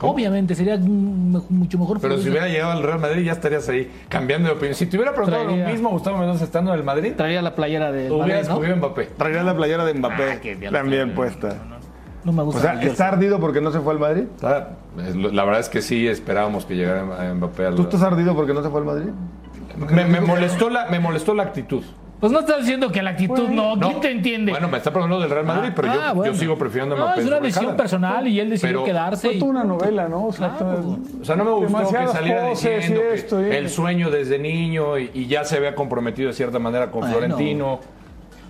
Obviamente, 0.00 0.54
sería 0.54 0.76
mucho 0.78 1.78
mejor 1.78 2.00
Pero 2.00 2.18
si 2.18 2.28
hubiera 2.28 2.48
llegado 2.48 2.72
al 2.72 2.82
Real 2.82 2.98
Madrid, 3.00 3.24
ya 3.24 3.32
estarías 3.32 3.66
ahí 3.68 3.90
cambiando 4.08 4.48
de 4.48 4.54
opinión. 4.54 4.74
Si 4.74 4.86
te 4.86 4.96
hubiera 4.96 5.12
preguntado 5.14 5.44
Traería- 5.44 5.64
lo 5.66 5.72
mismo 5.72 5.88
Gustavo 5.90 6.18
Mendoza 6.18 6.44
estando 6.44 6.72
en 6.72 6.78
el 6.78 6.84
Madrid, 6.84 7.14
Traería 7.16 7.40
la 7.42 7.54
playera 7.54 7.90
de 7.92 8.10
hubiera 8.12 8.76
Mbappé. 8.76 9.06
Traería 9.16 9.42
la 9.42 9.56
playera 9.56 9.84
de 9.84 9.94
Mbappé 9.94 10.24
Ah, 10.66 10.70
también 10.70 11.08
no, 11.08 11.14
puesta. 11.14 11.56
No 12.24 12.32
me 12.32 12.42
O 12.42 12.46
gusta. 12.46 12.60
sea, 12.60 12.70
el 12.72 12.76
jersey. 12.78 12.92
¿está 12.92 13.08
ardido 13.08 13.38
porque 13.40 13.60
no 13.60 13.70
se 13.72 13.80
fue 13.80 13.92
al 13.94 13.98
Madrid? 14.00 14.24
La 14.42 15.44
verdad 15.44 15.60
es 15.60 15.68
que 15.68 15.80
sí 15.80 16.06
esperábamos 16.08 16.66
que 16.66 16.74
llegara 16.74 17.32
Mbappé 17.34 17.66
al. 17.66 17.74
¿Tú 17.76 17.82
estás 17.82 18.02
ardido 18.02 18.34
porque 18.34 18.52
no 18.52 18.62
se 18.62 18.68
fue 18.68 18.80
al 18.80 18.86
Madrid? 18.86 19.10
Me, 19.90 20.04
me 20.06 20.20
molestó 20.20 20.68
la, 20.70 20.86
me 20.86 20.98
molestó 21.00 21.34
la 21.34 21.44
actitud. 21.44 21.82
Pues 22.26 22.32
no 22.32 22.40
estás 22.40 22.58
diciendo 22.58 22.90
que 22.90 23.02
la 23.02 23.10
actitud 23.10 23.48
no. 23.50 23.76
No. 23.76 23.86
¿Quién 23.88 24.00
te 24.00 24.10
entiende? 24.10 24.50
Bueno, 24.50 24.66
me 24.66 24.78
está 24.78 24.90
preguntando 24.90 25.20
del 25.22 25.30
Real 25.30 25.46
Madrid, 25.46 25.70
pero 25.76 25.94
yo, 25.94 26.00
Ah, 26.02 26.12
bueno. 26.12 26.32
yo 26.32 26.38
sigo 26.40 26.58
prefiriendo 26.58 26.96
a 26.96 26.98
No, 26.98 27.14
es 27.14 27.24
una 27.24 27.38
decisión 27.38 27.76
personal 27.76 28.26
y 28.26 28.40
él 28.40 28.50
decidió 28.50 28.78
Pero- 28.78 28.84
quedarse. 28.84 29.28
Fue 29.28 29.36
y- 29.36 29.38
toda 29.38 29.50
una 29.52 29.62
novela, 29.64 30.08
¿no? 30.08 30.24
O 30.26 30.32
sea, 30.32 30.56
Claro. 30.56 30.74
todo- 30.78 30.98
O 31.22 31.24
sea, 31.24 31.36
no 31.36 31.44
me 31.44 31.50
gustó 31.52 31.78
que 31.88 32.08
saliera 32.08 32.48
poses 32.48 32.76
diciendo 32.78 33.00
y 33.00 33.08
que 33.10 33.14
esto, 33.14 33.46
y- 33.46 33.50
el 33.52 33.70
sueño 33.70 34.10
desde 34.10 34.40
niño 34.40 34.98
y, 34.98 35.10
y 35.14 35.26
ya 35.28 35.44
se 35.44 35.56
había 35.56 35.76
comprometido 35.76 36.26
de 36.26 36.34
cierta 36.34 36.58
manera 36.58 36.90
con. 36.90 37.08
Florentino. 37.08 37.78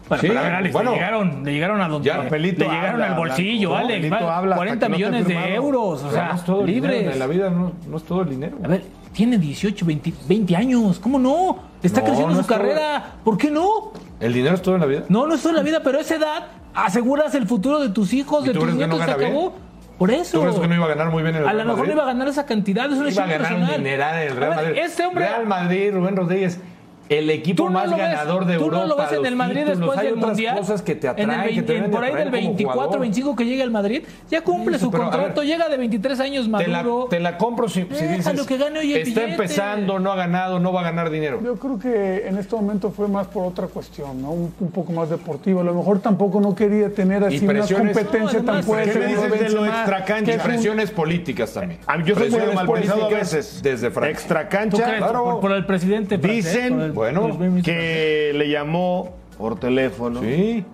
Bueno, 0.09 0.21
Sí, 0.23 0.29
pero 0.29 0.39
a 0.41 0.43
ver, 0.45 0.55
Alex, 0.55 0.73
bueno. 0.73 0.91
le 0.93 0.97
llegaron, 0.97 1.45
le 1.45 1.53
llegaron 1.53 1.81
a 1.83 1.89
donde 1.89 2.07
Ya, 2.09 2.17
Papelito 2.23 2.61
le 2.65 2.71
llegaron 2.71 2.93
habla, 2.93 3.07
al 3.09 3.15
bolsillo, 3.17 3.71
Blanco. 3.71 3.85
Alex. 3.89 4.07
Papelito 4.09 4.25
va, 4.27 4.37
habla 4.39 4.55
hasta 4.55 4.57
40 4.57 4.87
que 4.87 4.91
no 4.91 4.97
esté 4.97 5.11
millones 5.13 5.27
de 5.49 5.55
euros, 5.55 6.03
o 6.05 6.11
sea, 6.13 6.29
no 6.29 6.35
es 6.37 6.45
todo 6.45 6.61
el 6.61 6.67
dinero, 6.69 6.93
libres. 6.95 7.13
en 7.13 7.19
la 7.19 7.27
vida 7.27 7.51
no, 7.51 7.73
no 7.87 7.97
es 7.99 8.05
todo 8.05 8.23
el 8.23 8.31
dinero. 8.31 8.57
A 8.65 8.69
ver, 8.69 8.83
tiene 9.17 9.39
18, 9.39 9.87
20, 9.87 10.13
20 10.29 10.55
años, 10.57 10.99
¿cómo 11.01 11.19
no? 11.19 11.57
Está 11.83 12.01
No, 12.01 12.07
creciendo 12.07 12.29
no 12.29 12.35
su 12.37 12.41
es 12.43 12.47
todo. 12.47 12.59
carrera, 12.59 13.15
¿por 13.25 13.39
qué 13.39 13.51
no? 13.51 13.93
¿El 14.21 14.35
dinero 14.35 14.55
es 14.55 14.61
todo 14.63 14.75
en 14.75 14.83
la 14.83 14.87
vida? 14.87 15.05
No, 15.09 15.27
no 15.27 15.35
es 15.35 15.43
toda 15.43 15.55
la 15.55 15.63
vida, 15.63 15.81
pero 15.83 15.97
a 15.99 16.03
esa 16.03 16.17
edad 16.17 16.47
aseguras 16.75 17.35
el 17.35 17.47
futuro 17.47 17.81
de 17.81 17.89
tus 17.89 18.13
hijos, 18.13 18.45
¿Y 18.45 18.49
de 18.49 18.55
tus 18.55 18.65
que 18.65 18.71
no 18.73 18.77
nietos, 18.77 18.99
se 18.99 19.11
acabó. 19.11 19.51
bien? 19.51 19.53
Por 19.99 20.11
eso. 20.11 20.39
¿Tú 20.39 20.45
crees 20.45 20.61
que 20.61 20.69
no 20.69 20.75
iba 20.75 20.85
a 20.85 20.89
ganar 20.89 21.11
muy 21.11 21.23
bien 21.23 21.35
en 21.35 21.43
el 21.43 21.49
A 21.49 21.53
lo 21.53 21.57
Real 21.57 21.69
mejor 21.69 21.87
no 21.87 21.93
iba 21.95 22.03
a 22.03 22.07
ganar 22.07 22.29
esa 22.29 22.45
cantidad, 22.45 22.85
es 22.93 22.99
una 22.99 23.09
Iba 23.11 23.25
a 23.25 23.27
ganar 23.27 23.55
un 23.55 23.67
dineral 23.83 24.23
en 24.23 24.29
el 24.29 24.37
Real 24.37 24.55
Madrid. 24.55 24.73
Este 24.77 25.07
hombre 25.07 25.27
Real 25.27 25.47
Madrid, 25.47 25.91
Rubén 25.95 26.17
Rodríguez, 26.17 26.61
el 27.09 27.31
equipo 27.31 27.65
Tú 27.65 27.69
no 27.71 27.75
más 27.75 27.89
lo 27.91 27.97
ves, 27.97 28.07
ganador 28.07 28.45
de 28.47 28.57
tú 28.57 28.65
Europa. 28.65 28.83
no 28.83 28.89
lo 28.89 28.97
ves 28.97 29.13
en 29.13 29.27
el 29.27 29.37
Madrid 29.37 29.57
títulos, 29.65 29.79
después 29.79 30.01
del 30.01 30.17
Mundial. 30.17 30.59
cosas 30.59 30.83
que 30.83 30.95
te 30.95 31.07
en 31.07 31.13
atraen, 31.13 31.41
el 31.41 31.55
que 31.55 31.63
te 31.63 31.73
20 31.73 31.73
deben 31.73 31.91
de 31.91 31.97
por 31.97 32.05
ahí 32.05 32.15
del 32.15 32.25
como 32.25 32.33
24, 32.33 32.73
jugador. 32.81 33.01
25 33.01 33.37
que 33.37 33.45
llega 33.47 33.65
al 33.65 33.71
Madrid, 33.71 34.03
ya 34.31 34.43
cumple 34.43 34.77
Eso, 34.77 34.87
su 34.87 34.91
contrato, 34.91 35.41
ver, 35.41 35.47
llega 35.49 35.69
de 35.69 35.77
23 35.77 36.21
años 36.21 36.45
Te 36.47 36.67
la, 36.69 36.79
maduro. 36.83 37.07
te 37.09 37.21
la 37.21 37.39
compro 37.39 37.69
si, 37.69 37.83
si 37.83 37.87
Déjalo 37.89 38.17
dices 38.17 38.47
que 38.47 38.57
gane 38.59 38.79
hoy 38.81 38.93
el 38.93 38.99
está 39.03 39.21
billete. 39.21 39.33
empezando, 39.43 39.99
no 39.99 40.13
ha 40.13 40.17
ganado, 40.17 40.59
no 40.59 40.73
va 40.73 40.81
a 40.81 40.85
ganar 40.85 41.11
dinero. 41.11 41.41
Yo 41.45 41.57
creo 41.57 41.79
que 41.79 42.27
en 42.27 42.39
este 42.39 42.57
momento 42.57 42.91
fue 42.91 43.09
más 43.09 43.27
por 43.29 43.47
otra 43.47 43.67
cuestión, 43.69 44.21
¿no? 44.23 44.31
Un, 44.33 44.53
un 44.59 44.71
poco 44.71 44.93
más 44.93 45.09
deportivo. 45.11 45.61
A 45.61 45.65
lo 45.65 45.75
mejor 45.75 46.01
tampoco 46.01 46.41
no 46.41 46.55
quería 46.55 46.91
tener 46.93 47.23
así 47.25 47.39
una 47.39 47.53
presiones- 47.53 47.93
competencia 47.97 48.39
No, 48.41 48.45
tan 48.45 48.55
además, 48.57 48.65
fuerte. 48.67 48.93
¿qué 48.93 48.99
me 48.99 49.07
dices 49.07 49.41
de 49.41 49.49
lo 49.51 49.67
extracancha? 49.67 50.33
que 50.33 50.37
Y 50.39 50.41
presiones 50.41 50.91
políticas 50.91 51.53
también. 51.53 51.81
A 51.87 51.97
mí- 51.99 52.05
yo 52.05 52.15
soy 52.17 52.31
muy 52.31 52.41
mal 52.55 52.67
pensado 52.69 53.07
a 53.07 53.09
veces. 53.11 53.61
Desde 53.63 53.91
Francia. 53.91 54.11
Extra 54.13 54.43
¿Tú 54.49 54.57
cancha. 54.57 54.85
crees? 54.85 54.99
claro. 54.99 55.41
por, 55.41 55.53
el 55.53 55.65
presidente 55.67 56.19
Dicen, 56.19 56.81
el- 56.81 56.96
bueno, 56.97 57.39
Que 57.63 58.33
le 58.35 58.49
llamó 58.51 59.11
por 59.39 59.61
teléfono 59.61 60.21
Sí. 60.23 60.65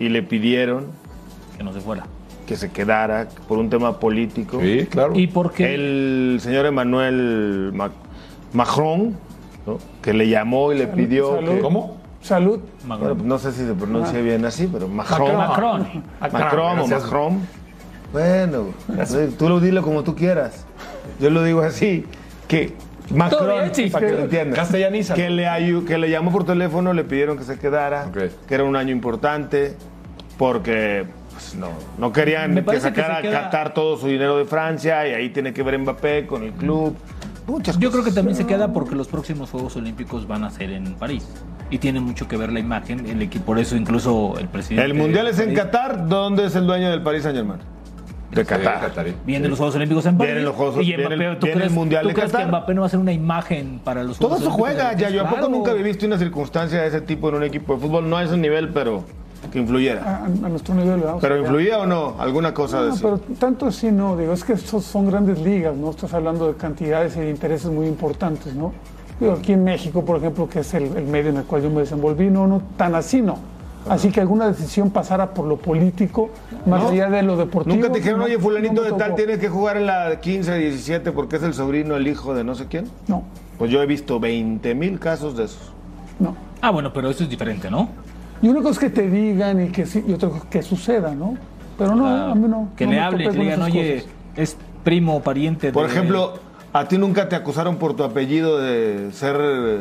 y 0.00 0.08
le 0.08 0.22
pidieron 0.22 0.86
que 1.56 1.62
no 1.62 1.72
se 1.72 1.80
fuera. 1.80 2.04
que 2.46 2.56
se 2.56 2.70
quedara 2.70 3.28
por 3.48 3.58
un 3.58 3.70
tema 3.70 3.98
político. 4.00 4.60
Sí, 4.60 4.86
claro. 4.90 5.16
¿Y 5.18 5.26
por 5.28 5.52
qué? 5.52 5.74
El 5.74 6.38
señor 6.42 6.66
Emmanuel 6.66 7.70
Ma- 7.72 7.90
Macron, 8.52 9.16
¿no? 9.66 9.78
que 10.02 10.12
le 10.12 10.28
llamó 10.28 10.72
y 10.72 10.78
le 10.78 10.86
pidió 10.86 11.36
salud. 11.36 11.50
que... 11.54 11.60
¿Cómo? 11.60 11.96
Salud. 12.20 12.60
Bueno, 12.86 13.14
no 13.22 13.38
sé 13.38 13.52
si 13.52 13.66
se 13.66 13.72
pronuncia 13.74 14.20
bien 14.20 14.44
así, 14.44 14.68
pero 14.70 14.88
Macron. 14.88 15.36
Macron. 15.36 15.86
Macron 16.20 16.78
o 16.80 16.86
Gracias. 16.86 17.02
Macron. 17.04 17.40
Bueno, 18.12 18.66
tú 19.38 19.48
lo 19.48 19.60
dilo 19.60 19.82
como 19.82 20.02
tú 20.04 20.14
quieras. 20.14 20.64
Yo 21.20 21.30
lo 21.30 21.42
digo 21.44 21.60
así, 21.62 22.04
que 22.48 22.72
Macron, 23.12 23.70
bien, 23.76 23.92
para 23.92 24.06
que 24.06 24.12
lo 24.12 24.18
entiendas. 24.20 24.58
Castellaniza. 24.58 25.14
Que 25.14 25.30
le, 25.30 25.46
ayu- 25.46 25.84
que 25.84 25.98
le 25.98 26.08
llamó 26.10 26.32
por 26.32 26.44
teléfono, 26.44 26.92
le 26.92 27.04
pidieron 27.04 27.36
que 27.36 27.44
se 27.44 27.58
quedara, 27.58 28.10
que 28.12 28.54
era 28.54 28.64
un 28.64 28.76
año 28.76 28.92
importante, 28.92 29.76
porque 30.38 31.04
pues, 31.30 31.54
no, 31.54 31.68
no 31.98 32.12
querían 32.12 32.64
que 32.64 32.80
sacara 32.80 33.18
a 33.18 33.22
Qatar 33.22 33.74
todo 33.74 33.96
su 33.96 34.06
dinero 34.06 34.38
de 34.38 34.44
Francia, 34.44 35.06
y 35.06 35.12
ahí 35.14 35.28
tiene 35.30 35.52
que 35.52 35.62
ver 35.62 35.78
Mbappé 35.78 36.26
con 36.26 36.42
el 36.44 36.52
club. 36.52 36.96
Muchas 37.46 37.78
Yo 37.78 37.90
cosas. 37.90 37.92
creo 38.02 38.04
que 38.04 38.16
también 38.16 38.36
se 38.36 38.46
queda 38.46 38.72
porque 38.72 38.94
los 38.94 39.06
próximos 39.08 39.50
Juegos 39.50 39.76
Olímpicos 39.76 40.26
van 40.26 40.44
a 40.44 40.50
ser 40.50 40.70
en 40.70 40.94
París. 40.94 41.28
Y 41.70 41.78
tiene 41.78 42.00
mucho 42.00 42.26
que 42.28 42.36
ver 42.36 42.52
la 42.52 42.60
imagen, 42.60 43.06
el 43.06 43.20
equipo, 43.20 43.44
por 43.46 43.58
eso 43.58 43.76
incluso 43.76 44.34
el 44.38 44.48
presidente. 44.48 44.84
El 44.84 44.94
mundial 44.94 45.26
es 45.26 45.38
en 45.38 45.46
París 45.46 45.60
Qatar, 45.60 46.08
¿dónde 46.08 46.46
es 46.46 46.56
el 46.56 46.66
dueño 46.66 46.90
del 46.90 47.02
Paris 47.02 47.22
Saint 47.24 47.36
Germain? 47.36 47.60
De 48.34 48.44
Qatar. 48.44 48.80
Qatarí. 48.80 49.14
Vienen 49.24 49.50
los 49.50 49.58
Juegos 49.58 49.76
Olímpicos 49.76 50.06
en 50.06 50.16
París. 50.18 50.32
Vienen 50.32 50.44
los 50.44 50.54
Juegos- 50.56 50.82
y 50.82 50.86
viene 50.86 51.04
Mbappé, 51.16 51.36
¿tú 51.36 51.46
viene 51.46 51.52
el 51.52 51.58
crees, 51.58 51.72
Mundial 51.72 52.02
¿tú 52.02 52.08
de 52.08 52.14
crees 52.14 52.30
que 52.30 52.36
Qatar? 52.36 52.48
Mbappé 52.48 52.74
no 52.74 52.80
va 52.82 52.86
a 52.86 52.90
ser 52.90 53.00
una 53.00 53.12
imagen 53.12 53.80
para 53.84 54.02
los 54.02 54.18
Todo 54.18 54.30
Juegos 54.30 54.42
eso 54.46 54.54
Olímpicos? 54.54 54.82
juega, 54.84 54.96
ya 54.98 55.10
yo 55.10 55.22
¿a 55.26 55.28
poco 55.30 55.48
nunca 55.48 55.72
he 55.72 55.82
visto 55.82 56.06
una 56.06 56.18
circunstancia 56.18 56.82
de 56.82 56.88
ese 56.88 57.00
tipo 57.00 57.28
en 57.28 57.36
un 57.36 57.42
equipo 57.44 57.74
de 57.74 57.80
fútbol, 57.80 58.08
no 58.08 58.16
a 58.16 58.22
ese 58.24 58.36
nivel, 58.36 58.68
pero 58.70 59.04
que 59.52 59.58
influyera. 59.58 60.02
A, 60.02 60.24
a 60.24 60.28
nuestro 60.48 60.74
nivel, 60.74 61.00
¿verdad? 61.00 61.16
¿Pero 61.20 61.38
influía 61.38 61.78
o 61.78 61.86
no? 61.86 62.16
¿Alguna 62.18 62.54
cosa 62.54 62.80
de 62.82 62.88
No, 62.88 62.94
eso? 62.94 63.20
pero 63.26 63.36
tanto 63.38 63.66
así 63.66 63.92
no, 63.92 64.16
digo, 64.16 64.32
es 64.32 64.42
que 64.42 64.54
estos 64.54 64.84
son 64.84 65.06
grandes 65.06 65.38
ligas, 65.40 65.76
¿no? 65.76 65.90
Estás 65.90 66.14
hablando 66.14 66.48
de 66.48 66.54
cantidades 66.56 67.14
y 67.16 67.20
de 67.20 67.30
intereses 67.30 67.70
muy 67.70 67.86
importantes, 67.86 68.54
¿no? 68.54 68.72
Digo, 69.20 69.32
aquí 69.34 69.52
en 69.52 69.62
México, 69.62 70.04
por 70.04 70.16
ejemplo, 70.16 70.48
que 70.48 70.60
es 70.60 70.74
el, 70.74 70.84
el 70.96 71.04
medio 71.04 71.30
en 71.30 71.36
el 71.36 71.44
cual 71.44 71.62
yo 71.62 71.70
me 71.70 71.80
desenvolví, 71.82 72.30
no, 72.30 72.46
no, 72.46 72.62
tan 72.76 72.94
así 72.94 73.20
no. 73.22 73.38
Así 73.88 74.10
que 74.10 74.20
alguna 74.20 74.46
decisión 74.48 74.90
pasara 74.90 75.34
por 75.34 75.46
lo 75.46 75.56
político, 75.58 76.30
más 76.66 76.82
¿No? 76.82 76.88
allá 76.88 77.10
de 77.10 77.22
lo 77.22 77.36
deportivo. 77.36 77.76
¿Nunca 77.76 77.90
te 77.92 77.98
dijeron, 77.98 78.20
no- 78.20 78.24
oye, 78.26 78.38
fulanito 78.38 78.74
no 78.74 78.82
de 78.82 78.92
tal 78.92 79.14
tienes 79.14 79.38
que 79.38 79.48
jugar 79.48 79.76
en 79.76 79.86
la 79.86 80.20
15, 80.20 80.54
17 80.56 81.12
porque 81.12 81.36
es 81.36 81.42
el 81.42 81.52
sobrino, 81.54 81.94
el 81.96 82.06
hijo 82.08 82.34
de 82.34 82.44
no 82.44 82.54
sé 82.54 82.66
quién? 82.66 82.86
No, 83.08 83.24
Pues 83.58 83.70
yo 83.70 83.82
he 83.82 83.86
visto 83.86 84.18
20 84.18 84.74
mil 84.74 84.98
casos 84.98 85.36
de 85.36 85.44
esos. 85.44 85.72
no. 86.18 86.34
Ah, 86.62 86.70
bueno, 86.70 86.92
pero 86.94 87.10
eso 87.10 87.24
es 87.24 87.28
diferente, 87.28 87.70
¿no? 87.70 87.88
Y 88.40 88.48
una 88.48 88.60
cosa 88.60 88.70
es 88.72 88.78
que 88.78 88.88
te 88.90 89.10
digan 89.10 89.66
y 89.66 89.68
que 89.68 89.84
sí, 89.84 90.02
y 90.08 90.14
otra 90.14 90.30
cosa 90.30 90.48
que 90.48 90.62
suceda, 90.62 91.14
¿no? 91.14 91.36
Pero 91.76 91.94
no, 91.94 92.06
Ah, 92.06 92.30
a 92.30 92.34
mí 92.34 92.48
no. 92.48 92.68
Que 92.74 92.86
no 92.86 92.92
le 92.92 92.96
me 92.96 93.02
hable, 93.02 93.24
que 93.24 93.32
le 93.36 93.44
digan, 93.44 93.62
oye, 93.62 93.94
cosas. 93.96 94.10
es 94.36 94.56
primo 94.82 95.16
o 95.16 95.20
pariente 95.22 95.72
Por 95.72 95.86
de- 95.86 95.92
ejemplo, 95.92 96.34
¿A 96.72 96.88
ti 96.88 96.96
nunca 96.98 97.28
te 97.28 97.36
acusaron 97.36 97.76
por 97.76 97.94
tu 97.94 98.02
apellido 98.02 98.58
de 98.58 99.10
ser 99.12 99.36
eh, 99.40 99.80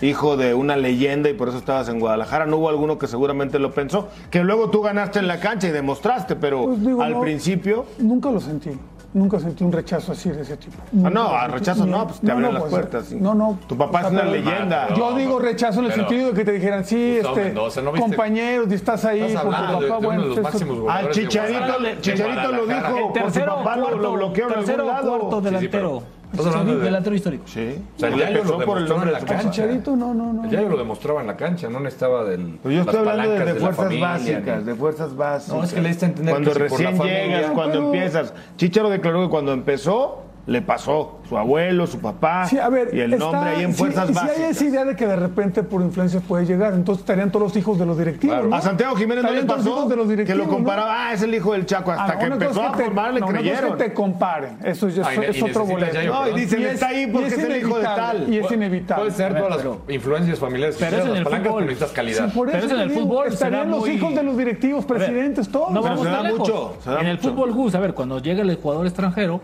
hijo 0.00 0.36
de 0.36 0.54
una 0.54 0.76
leyenda 0.76 1.28
y 1.28 1.34
por 1.34 1.48
eso 1.48 1.58
estabas 1.58 1.88
en 1.88 2.00
Guadalajara? 2.00 2.46
¿No 2.46 2.58
hubo 2.58 2.68
alguno 2.68 2.98
que 2.98 3.06
seguramente 3.06 3.58
lo 3.58 3.72
pensó? 3.72 4.08
Que 4.30 4.42
luego 4.44 4.70
tú 4.70 4.82
ganaste 4.82 5.18
en 5.18 5.26
la 5.28 5.40
cancha 5.40 5.68
y 5.68 5.70
demostraste, 5.70 6.36
pero 6.36 6.64
Pues 6.66 6.84
digo, 6.84 7.02
al 7.02 7.12
no, 7.12 7.20
principio... 7.20 7.86
Nunca 7.98 8.30
lo 8.30 8.40
sentí. 8.40 8.70
Nunca 9.14 9.40
sentí 9.40 9.64
un 9.64 9.72
rechazo 9.72 10.12
así 10.12 10.28
de 10.28 10.42
ese 10.42 10.58
tipo. 10.58 10.76
Ah, 11.02 11.08
no, 11.08 11.28
a 11.30 11.48
rechazo 11.48 11.86
no, 11.86 12.06
pues 12.06 12.20
te 12.20 12.30
abren 12.30 12.52
las 12.52 12.60
pues, 12.64 12.70
puertas. 12.70 13.10
No, 13.12 13.34
no. 13.34 13.58
Tu 13.66 13.74
papá 13.74 14.02
es 14.02 14.10
una 14.10 14.20
pero- 14.20 14.32
leyenda. 14.32 14.94
Yo 14.94 15.16
digo 15.16 15.38
rechazo 15.38 15.78
en 15.80 15.86
el 15.86 15.92
Pero- 15.92 16.06
sentido 16.08 16.28
de 16.30 16.34
que 16.36 16.44
te 16.44 16.52
dijeran, 16.52 16.84
sí, 16.84 17.16
este, 17.16 17.44
Mendoza, 17.44 17.80
¿no 17.80 17.90
viste? 17.92 18.06
compañeros, 18.06 18.66
y 18.70 18.74
estás 18.74 19.06
ahí 19.06 19.22
Estás 19.22 19.44
por 19.44 19.54
tu 19.54 19.60
de, 19.60 19.66
papá. 19.66 19.78
de 19.78 19.86
uno 19.88 20.00
bueno, 20.00 20.22
de 20.22 20.28
los 20.28 20.38
eso- 20.38 20.42
máximos 20.42 20.78
Al 20.90 21.08
Chicharito, 21.10 21.78
le- 21.80 21.94
de 21.94 22.00
Chicharito 22.02 22.52
lo 22.52 22.66
dijo, 22.66 22.80
por 22.92 23.06
su 23.06 23.12
Tercero, 23.14 23.54
papá 23.56 23.76
lo, 23.76 23.82
cuarto, 23.84 23.98
lo 24.02 24.12
bloqueó 24.12 24.48
en 24.48 24.54
tercero 24.54 24.82
algún 24.82 24.94
lado. 24.94 25.18
cuarto 25.18 25.40
delantero. 25.40 26.02
Estás 26.32 26.46
hablando 26.46 26.78
de- 26.78 26.84
delantero 26.84 27.16
histórico. 27.16 27.44
Sí. 27.46 27.76
O 27.96 27.98
sea, 28.00 28.08
el 28.10 28.16
Yayo 28.18 28.44
lo 28.44 28.58
por 28.64 28.78
el 28.78 28.88
nombre 28.88 29.08
en 29.10 29.14
de 29.14 29.20
la 29.20 29.26
cancha. 29.26 29.50
Chicharito, 29.50 29.96
no, 29.96 30.12
no, 30.14 30.32
no. 30.32 30.44
El 30.44 30.50
Yayo 30.50 30.68
lo 30.68 30.76
demostraba 30.76 31.20
en 31.22 31.26
la 31.26 31.36
cancha, 31.36 31.68
no 31.70 31.80
necesitaba 31.80 32.24
del. 32.24 32.58
Pues 32.62 32.74
yo 32.74 32.80
estoy 32.82 32.96
las 32.96 33.06
hablando 33.08 33.32
de, 33.44 33.54
fuerzas 33.54 33.76
familia, 33.76 34.08
básicas, 34.08 34.58
ni- 34.58 34.64
de 34.64 34.74
fuerzas 34.74 35.16
básicas. 35.16 35.56
No, 35.56 35.64
es 35.64 35.72
que 35.72 35.80
le 35.80 35.88
diste 35.88 36.04
a 36.04 36.08
entender 36.08 36.34
Cuando 36.34 36.50
que 36.50 36.54
si 36.54 36.58
por 36.68 36.70
la 36.70 36.76
recién 36.90 36.96
familia- 36.98 37.26
llegas, 37.26 37.50
cuando 37.52 37.72
Pero- 37.74 37.84
empiezas. 37.86 38.34
Chicharo 38.56 38.90
declaró 38.90 39.22
que 39.22 39.28
cuando 39.30 39.52
empezó, 39.52 40.22
le 40.48 40.62
pasó. 40.62 41.14
Su 41.28 41.36
abuelo, 41.36 41.86
su 41.86 41.98
papá. 42.00 42.46
Sí, 42.46 42.58
a 42.58 42.70
ver, 42.70 42.88
y 42.94 43.00
el 43.00 43.12
está- 43.12 43.24
nombre 43.30 43.50
ahí 43.50 43.62
en 43.64 43.72
sí, 43.72 43.78
fuerzas 43.80 44.04
y 44.06 44.08
Si 44.08 44.14
básicas. 44.14 44.38
hay 44.38 44.44
esa 44.44 44.64
idea 44.64 44.84
de 44.86 44.96
que 44.96 45.06
de 45.06 45.16
repente 45.16 45.62
por 45.62 45.82
influencia 45.82 46.20
puede 46.20 46.46
llegar, 46.46 46.72
entonces 46.72 47.02
estarían 47.02 47.30
todos 47.30 47.48
los 47.48 47.56
hijos 47.56 47.78
de 47.78 47.84
los 47.84 47.98
directivos. 47.98 48.34
Claro. 48.34 48.48
¿no? 48.48 48.56
A 48.56 48.62
Santiago 48.62 48.96
Jiménez 48.96 49.24
no 49.24 49.30
le 49.30 49.40
Estarían 49.40 49.46
todos 49.46 49.58
los 49.58 49.66
pasó 49.66 49.76
hijos 49.78 49.90
de 49.90 49.96
los 49.96 50.04
que 50.06 50.10
directivos, 50.12 50.38
lo 50.38 50.44
¿no? 50.46 50.50
comparaba, 50.50 51.08
ah, 51.08 51.12
es 51.12 51.22
el 51.22 51.34
hijo 51.34 51.52
del 51.52 51.66
Chaco. 51.66 51.90
Hasta 51.92 52.04
Ah, 52.14 52.18
que 52.18 52.24
empezó 52.24 52.62
a 52.62 52.72
que 52.72 52.78
te- 52.78 52.84
formar, 52.84 53.12
le 53.12 53.20
no, 53.20 53.26
es 53.26 53.32
creyeron. 53.34 53.76
que 53.76 53.84
te 53.84 53.92
comparen. 53.92 54.56
Eso, 54.64 54.88
ya 54.88 55.02
es, 55.12 55.36
y 55.38 55.42
otro 55.42 55.66
boleto. 55.66 56.02
No, 56.06 56.28
y 56.28 56.40
dicen, 56.40 56.60
Y 56.62 56.64
es- 56.64 56.72
está 56.72 56.88
ahí 56.88 57.06
porque 57.08 57.26
es, 57.26 57.32
el 57.34 57.56
hijo 57.58 57.74
de 57.78 57.82
inevitable, 57.82 57.96
tal. 58.24 58.32
Y 58.34 58.38
es 58.38 58.50
inevitable. 58.50 59.04
Puede 59.04 59.16
ser 59.16 59.36
todas 59.38 59.64
las 59.64 59.74
influencias 59.94 60.38
familiares. 60.38 60.76
Pero 60.80 60.96
es 60.96 61.04
en 61.06 61.16
el 61.16 61.24
fútbol. 61.26 61.62
necesitas 61.66 61.90
calidad. 61.92 62.24
Sí, 62.26 62.34
por 62.34 62.50
Pero 62.50 62.64
en 62.70 62.80
el 62.80 62.90
fútbol 62.90 63.26
estarían 63.28 63.70
los 63.70 63.86
hijos 63.86 64.14
de 64.14 64.22
los 64.22 64.34
directivos, 64.38 64.86
presidentes, 64.86 65.46
todos. 65.50 65.72
No 65.72 65.82
vamos 65.82 66.04
tan 66.04 66.22
lejos. 66.24 66.50
en 66.86 67.06
el 67.06 67.18
fútbol 67.18 67.52
Gus, 67.52 67.74
a 67.74 67.80
ver, 67.80 67.92
cuando 67.92 68.18
llega 68.22 68.40
el 68.40 68.56
jugador 68.56 68.86
extranjero, 68.86 69.42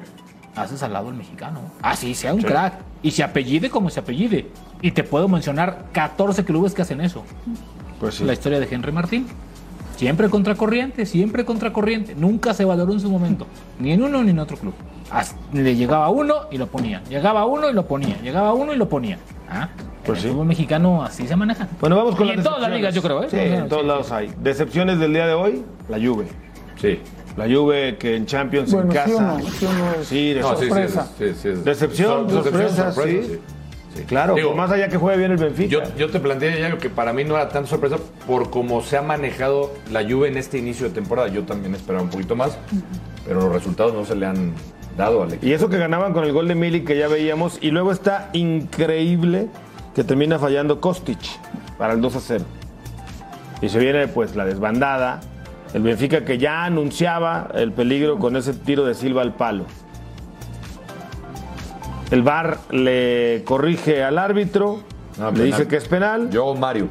haces 0.56 0.82
al 0.82 0.92
lado 0.92 1.08
el 1.08 1.14
mexicano. 1.14 1.60
Así 1.82 2.14
sea 2.14 2.34
un 2.34 2.42
crack. 2.42 2.74
Y 3.02 3.10
se 3.10 3.22
apellide 3.22 3.70
como 3.70 3.90
se 3.90 4.00
apellide. 4.00 4.50
Y 4.82 4.90
te 4.92 5.02
puedo 5.04 5.28
mencionar 5.28 5.86
14 5.92 6.44
clubes 6.44 6.74
que 6.74 6.82
hacen 6.82 7.00
eso. 7.00 7.22
Pues 8.00 8.16
sí. 8.16 8.24
La 8.24 8.32
historia 8.32 8.60
de 8.60 8.68
Henry 8.70 8.92
Martín. 8.92 9.26
Siempre 9.96 10.28
contracorriente, 10.28 11.06
siempre 11.06 11.44
contracorriente. 11.44 12.14
Nunca 12.14 12.52
se 12.52 12.64
valoró 12.64 12.92
en 12.92 13.00
su 13.00 13.10
momento. 13.10 13.46
Ni 13.78 13.92
en 13.92 14.02
uno 14.02 14.22
ni 14.24 14.30
en 14.30 14.38
otro 14.40 14.56
club. 14.56 14.74
Le 15.52 15.76
llegaba 15.76 16.08
uno 16.08 16.34
y 16.50 16.58
lo 16.58 16.66
ponía. 16.66 17.02
Llegaba 17.08 17.44
uno 17.46 17.70
y 17.70 17.72
lo 17.72 17.86
ponía. 17.86 18.20
Llegaba 18.20 18.52
uno 18.54 18.72
y 18.74 18.76
lo 18.76 18.88
ponía. 18.88 19.18
Ah, 19.48 19.68
Pues 20.04 20.18
en 20.18 20.22
sí. 20.22 20.26
el 20.28 20.32
fútbol 20.32 20.46
mexicano 20.48 21.04
así 21.04 21.28
se 21.28 21.36
maneja. 21.36 21.68
Bueno, 21.80 21.96
vamos 21.96 22.16
con 22.16 22.26
Y 22.26 22.30
las 22.30 22.38
en 22.38 22.44
todas 22.44 22.60
las 22.62 22.70
ligas, 22.72 22.94
yo 22.94 23.02
creo, 23.02 23.22
¿eh? 23.22 23.28
Sí, 23.30 23.36
en 23.38 23.62
Sí, 23.64 23.68
todos 23.68 23.82
sí, 23.82 23.88
lados 23.88 24.10
hay. 24.12 24.32
Decepciones 24.42 24.98
del 24.98 25.12
día 25.12 25.26
de 25.26 25.34
hoy, 25.34 25.62
la 25.88 25.98
Juve. 25.98 26.26
Sí. 26.80 26.98
La 27.36 27.46
Juve 27.46 27.96
que 27.98 28.14
en 28.16 28.26
Champions 28.26 28.72
Bueno, 28.72 28.92
en 28.92 28.92
sí 28.92 29.12
o 29.12 29.16
casa. 29.18 29.38
no, 29.38 29.40
sí 29.50 29.66
o 29.66 29.72
no 29.72 29.92
es. 30.00 30.06
Sí, 30.06 30.32
de 30.34 30.40
No, 30.40 30.50
sí, 30.56 30.62
sí, 30.62 30.68
sorpresa. 30.68 31.08
sí, 31.18 31.24
sí, 31.28 31.34
sí. 31.42 31.48
Decepción, 31.64 32.30
Sor- 32.30 32.44
sorpresa, 32.44 32.92
sí. 32.92 33.20
sí. 33.96 34.02
Claro, 34.06 34.34
Digo, 34.34 34.54
más 34.54 34.70
allá 34.72 34.88
que 34.88 34.96
juegue 34.96 35.18
bien 35.18 35.30
el 35.32 35.36
Benfica. 35.38 35.68
Yo, 35.70 35.80
yo 35.96 36.10
te 36.10 36.18
planteé 36.20 36.60
ya 36.60 36.68
lo 36.68 36.78
que 36.78 36.90
para 36.90 37.12
mí 37.12 37.22
no 37.24 37.36
era 37.36 37.48
tan 37.48 37.66
sorpresa 37.66 37.96
por 38.26 38.50
cómo 38.50 38.82
se 38.82 38.96
ha 38.96 39.02
manejado 39.02 39.72
la 39.92 40.02
Juve 40.08 40.28
en 40.28 40.36
este 40.36 40.58
inicio 40.58 40.88
de 40.88 40.94
temporada. 40.94 41.28
Yo 41.28 41.44
también 41.44 41.74
esperaba 41.76 42.02
un 42.02 42.10
poquito 42.10 42.34
más, 42.36 42.58
pero 43.26 43.40
los 43.40 43.52
resultados 43.52 43.94
no 43.94 44.04
se 44.04 44.16
le 44.16 44.26
han 44.26 44.52
dado 44.96 45.22
al 45.22 45.28
equipo. 45.28 45.46
Y 45.46 45.52
eso 45.52 45.68
que 45.68 45.78
ganaban 45.78 46.12
con 46.12 46.24
el 46.24 46.32
gol 46.32 46.48
de 46.48 46.54
Milik 46.56 46.84
que 46.86 46.96
ya 46.98 47.06
veíamos. 47.08 47.58
Y 47.60 47.70
luego 47.70 47.92
está 47.92 48.30
increíble 48.32 49.48
que 49.94 50.02
termina 50.02 50.38
fallando 50.40 50.80
Kostic 50.80 51.18
para 51.78 51.92
el 51.94 52.00
2 52.00 52.16
a 52.16 52.20
0. 52.20 52.44
Y 53.62 53.68
se 53.68 53.78
viene 53.78 54.08
pues 54.08 54.34
la 54.34 54.44
desbandada. 54.44 55.20
El 55.74 55.82
Benfica 55.82 56.24
que 56.24 56.38
ya 56.38 56.64
anunciaba 56.64 57.48
el 57.54 57.72
peligro 57.72 58.18
con 58.18 58.36
ese 58.36 58.54
tiro 58.54 58.84
de 58.84 58.94
Silva 58.94 59.22
al 59.22 59.34
palo. 59.34 59.64
El 62.10 62.22
VAR 62.22 62.58
le 62.70 63.42
corrige 63.44 64.04
al 64.04 64.18
árbitro, 64.18 64.80
No, 65.18 65.30
le 65.32 65.44
dice 65.44 65.66
que 65.66 65.76
es 65.76 65.88
penal. 65.88 66.30
Yo, 66.30 66.54
Mario. 66.54 66.88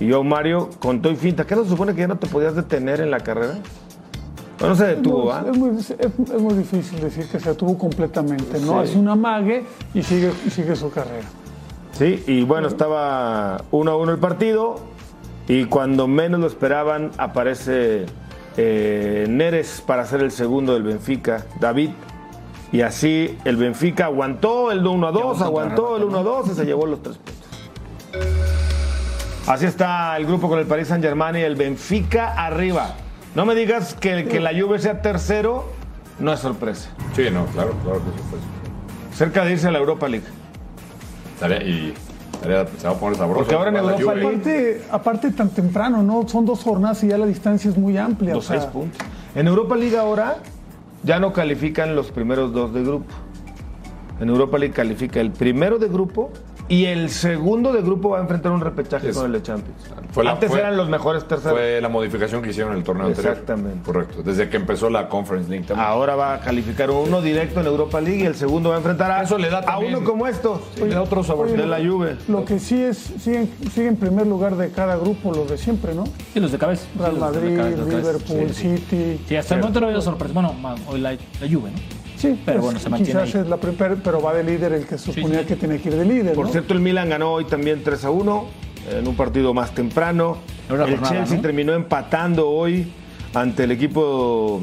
Y 0.00 0.06
yo, 0.08 0.22
Mario, 0.22 0.68
contó 0.80 1.10
y 1.10 1.16
finta. 1.16 1.46
¿Qué 1.46 1.56
no 1.56 1.64
se 1.64 1.70
supone 1.70 1.94
que 1.94 2.00
ya 2.02 2.08
no 2.08 2.18
te 2.18 2.26
podías 2.26 2.54
detener 2.54 3.00
en 3.00 3.10
la 3.10 3.20
carrera? 3.20 3.54
No, 4.60 4.68
no 4.68 4.74
se 4.74 4.86
detuvo, 4.86 5.18
No, 5.20 5.24
¿va? 5.26 5.44
es, 5.50 5.56
muy, 5.56 5.78
es- 5.78 5.90
es 5.90 6.40
muy 6.42 6.54
difícil 6.54 7.00
decir 7.00 7.26
que 7.28 7.38
se 7.40 7.50
detuvo 7.50 7.76
completamente, 7.78 8.58
¿no? 8.60 8.82
Sí. 8.84 8.90
Es 8.90 8.96
un 8.96 9.08
amague 9.08 9.64
y 9.94 10.02
sigue, 10.02 10.32
y 10.46 10.50
sigue 10.50 10.76
su 10.76 10.90
carrera. 10.90 11.26
Sí, 11.92 12.22
y 12.26 12.42
bueno, 12.42 12.68
estaba 12.68 13.62
1 13.70 13.90
a 13.90 13.96
1 13.96 14.12
el 14.12 14.18
partido 14.18 14.76
y 15.48 15.64
cuando 15.66 16.06
menos 16.08 16.40
lo 16.40 16.46
esperaban 16.46 17.10
aparece 17.18 18.04
eh, 18.56 19.26
Neres 19.28 19.82
para 19.86 20.02
hacer 20.02 20.22
el 20.22 20.30
segundo 20.30 20.74
del 20.74 20.82
Benfica, 20.82 21.46
David. 21.60 21.90
Y 22.72 22.80
así 22.80 23.38
el 23.44 23.56
Benfica 23.56 24.06
aguantó 24.06 24.72
el 24.72 24.86
1 24.86 25.06
a 25.06 25.12
2, 25.12 25.42
aguantó 25.42 25.96
el 25.96 26.04
1 26.04 26.18
a 26.18 26.22
2 26.22 26.50
y 26.50 26.54
se 26.54 26.64
llevó 26.64 26.86
los 26.86 27.02
tres 27.02 27.16
puntos. 27.18 27.36
Así 29.46 29.66
está 29.66 30.16
el 30.16 30.26
grupo 30.26 30.48
con 30.48 30.58
el 30.58 30.66
Paris 30.66 30.88
Saint 30.88 31.04
Germain 31.04 31.36
y 31.36 31.40
el 31.40 31.54
Benfica 31.54 32.32
arriba. 32.32 32.94
No 33.34 33.46
me 33.46 33.54
digas 33.54 33.94
que, 33.94 34.24
que 34.24 34.40
la 34.40 34.50
Juve 34.50 34.78
sea 34.78 35.02
tercero, 35.02 35.70
no 36.18 36.32
es 36.32 36.40
sorpresa. 36.40 36.90
Sí, 37.14 37.28
no, 37.30 37.46
claro, 37.46 37.74
claro 37.84 37.98
que 37.98 38.10
sí. 38.10 38.24
Pues. 38.30 38.42
Cerca 39.16 39.44
de 39.44 39.52
irse 39.52 39.68
a 39.68 39.70
la 39.70 39.78
Europa 39.78 40.08
League. 40.08 40.26
Y 41.64 41.94
estaría- 42.36 42.66
se 42.78 42.86
va 42.86 42.94
a 42.94 42.96
poner 42.96 43.16
sabroso. 43.18 43.40
Porque 43.40 43.54
ahora 43.54 43.70
en 43.70 43.76
Europa. 43.76 44.12
Aparte, 44.12 44.82
aparte 44.90 45.30
tan 45.32 45.48
temprano, 45.50 46.02
¿no? 46.02 46.26
Son 46.28 46.44
dos 46.46 46.62
jornadas 46.62 47.02
y 47.04 47.08
ya 47.08 47.18
la 47.18 47.26
distancia 47.26 47.70
es 47.70 47.76
muy 47.76 47.96
amplia. 47.96 48.34
Los 48.34 48.44
o 48.44 48.48
sea, 48.48 48.60
seis 48.60 48.70
puntos. 48.70 48.98
En 49.34 49.46
Europa 49.48 49.76
League 49.76 49.96
ahora 49.98 50.36
ya 51.02 51.18
no 51.18 51.32
califican 51.32 51.94
los 51.96 52.10
primeros 52.10 52.52
dos 52.52 52.72
de 52.72 52.82
grupo. 52.82 53.12
En 54.20 54.28
Europa 54.28 54.56
League 54.58 54.74
califica 54.74 55.20
el 55.20 55.30
primero 55.30 55.78
de 55.78 55.88
grupo 55.88 56.30
y 56.68 56.86
el 56.86 57.10
segundo 57.10 57.72
de 57.72 57.82
grupo 57.82 58.10
va 58.10 58.18
a 58.18 58.20
enfrentar 58.22 58.52
un 58.52 58.60
repechaje 58.60 59.10
Es- 59.10 59.16
con 59.16 59.26
el 59.26 59.32
de 59.32 59.42
Champions. 59.42 59.78
Fue 60.10 60.24
la- 60.24 60.32
Antes 60.32 60.50
fue- 60.50 60.60
eran 60.60 60.76
los 60.76 60.88
mejores 60.88 61.26
terceros. 61.28 61.52
Fue 61.58 61.80
la 61.80 61.88
modificación 61.88 62.42
que 62.42 62.50
hicieron 62.50 62.72
en 62.72 62.78
el 62.78 62.84
torneo 62.84 63.06
anterior. 63.06 63.32
Exactamente. 63.32 63.80
Correcto. 63.84 64.22
Desde 64.22 64.48
que 64.48 64.56
empezó 64.56 64.88
la 64.90 65.08
Conference 65.08 65.48
League 65.50 65.66
también. 65.66 65.86
Ahora 65.86 66.16
va 66.16 66.34
a 66.34 66.40
calificar 66.40 66.90
uno 66.90 67.20
directo 67.20 67.60
en 67.60 67.66
Europa 67.66 68.00
League 68.00 68.20
y 68.22 68.26
el 68.26 68.34
segundo 68.34 68.70
va 68.70 68.76
a 68.76 68.78
enfrentar 68.78 69.10
a, 69.10 69.22
Eso 69.22 69.36
le 69.38 69.50
da 69.50 69.58
a 69.58 69.62
también- 69.64 69.94
uno 69.96 70.04
como 70.04 70.26
estos. 70.26 70.60
Le 70.78 70.88
da 70.88 71.02
otro 71.02 71.22
sabor. 71.22 71.46
de 71.50 71.66
la 71.66 71.78
Juve. 71.78 72.16
Lo 72.28 72.44
que 72.44 72.58
sí 72.58 72.82
es, 72.82 72.96
sigue, 73.20 73.48
sigue 73.72 73.88
en 73.88 73.96
primer 73.96 74.26
lugar 74.26 74.56
de 74.56 74.70
cada 74.70 74.96
grupo, 74.96 75.32
los 75.32 75.48
de 75.50 75.58
siempre, 75.58 75.94
¿no? 75.94 76.04
Sí, 76.32 76.40
los 76.40 76.50
de 76.52 76.58
cabeza. 76.58 76.84
Sí, 76.92 76.98
Real 76.98 77.16
Madrid, 77.18 77.56
cabeza. 77.56 77.84
Liverpool, 77.84 78.48
Sí, 78.50 78.54
sí. 78.54 78.76
City. 78.78 79.20
Sí, 79.28 79.36
hasta 79.36 79.54
el 79.54 79.60
momento 79.60 79.80
no 79.80 79.86
ha 79.86 79.88
habido 79.90 80.02
sorpresa. 80.02 80.34
Bueno, 80.34 80.54
hoy 80.88 81.00
la, 81.00 81.12
la 81.12 81.18
Juve, 81.48 81.70
¿no? 81.70 81.95
Sí, 82.16 82.38
Pero 82.46 82.60
pues, 82.60 82.64
bueno, 82.64 82.78
se 82.80 82.88
mantiene 82.88 83.20
quizás 83.20 83.34
ahí. 83.34 83.42
es 83.42 83.48
la 83.48 83.56
primera, 83.58 83.96
pero 84.02 84.20
va 84.22 84.32
de 84.34 84.42
líder 84.44 84.72
el 84.72 84.86
que 84.86 84.96
suponía 84.98 85.40
sí. 85.40 85.46
que 85.46 85.56
tenía 85.56 85.78
que 85.78 85.88
ir 85.90 85.96
de 85.96 86.04
líder, 86.04 86.34
Por 86.34 86.46
¿no? 86.46 86.52
cierto, 86.52 86.72
el 86.74 86.80
Milan 86.80 87.08
ganó 87.10 87.32
hoy 87.32 87.44
también 87.44 87.82
3 87.84 88.04
a 88.06 88.10
1 88.10 88.44
en 88.98 89.06
un 89.08 89.14
partido 89.16 89.52
más 89.52 89.74
temprano. 89.74 90.38
Una 90.70 90.84
el 90.84 90.92
jornada, 90.92 91.14
Chelsea 91.16 91.36
¿no? 91.36 91.42
terminó 91.42 91.72
empatando 91.74 92.48
hoy 92.48 92.90
ante 93.34 93.64
el 93.64 93.70
equipo 93.72 94.60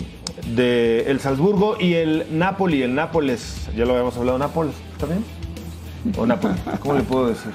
de 0.55 1.05
el 1.07 1.19
Salzburgo 1.19 1.77
y 1.79 1.93
el 1.93 2.25
Napoli, 2.31 2.81
el 2.81 2.95
Nápoles. 2.95 3.67
Ya 3.77 3.85
lo 3.85 3.91
habíamos 3.91 4.17
hablado, 4.17 4.37
Nápoles, 4.39 4.73
¿está 4.93 5.05
bien? 5.05 5.23
O 6.17 6.25
Nápoles, 6.25 6.57
¿cómo 6.79 6.95
le 6.95 7.03
puedo 7.03 7.27
decir? 7.27 7.51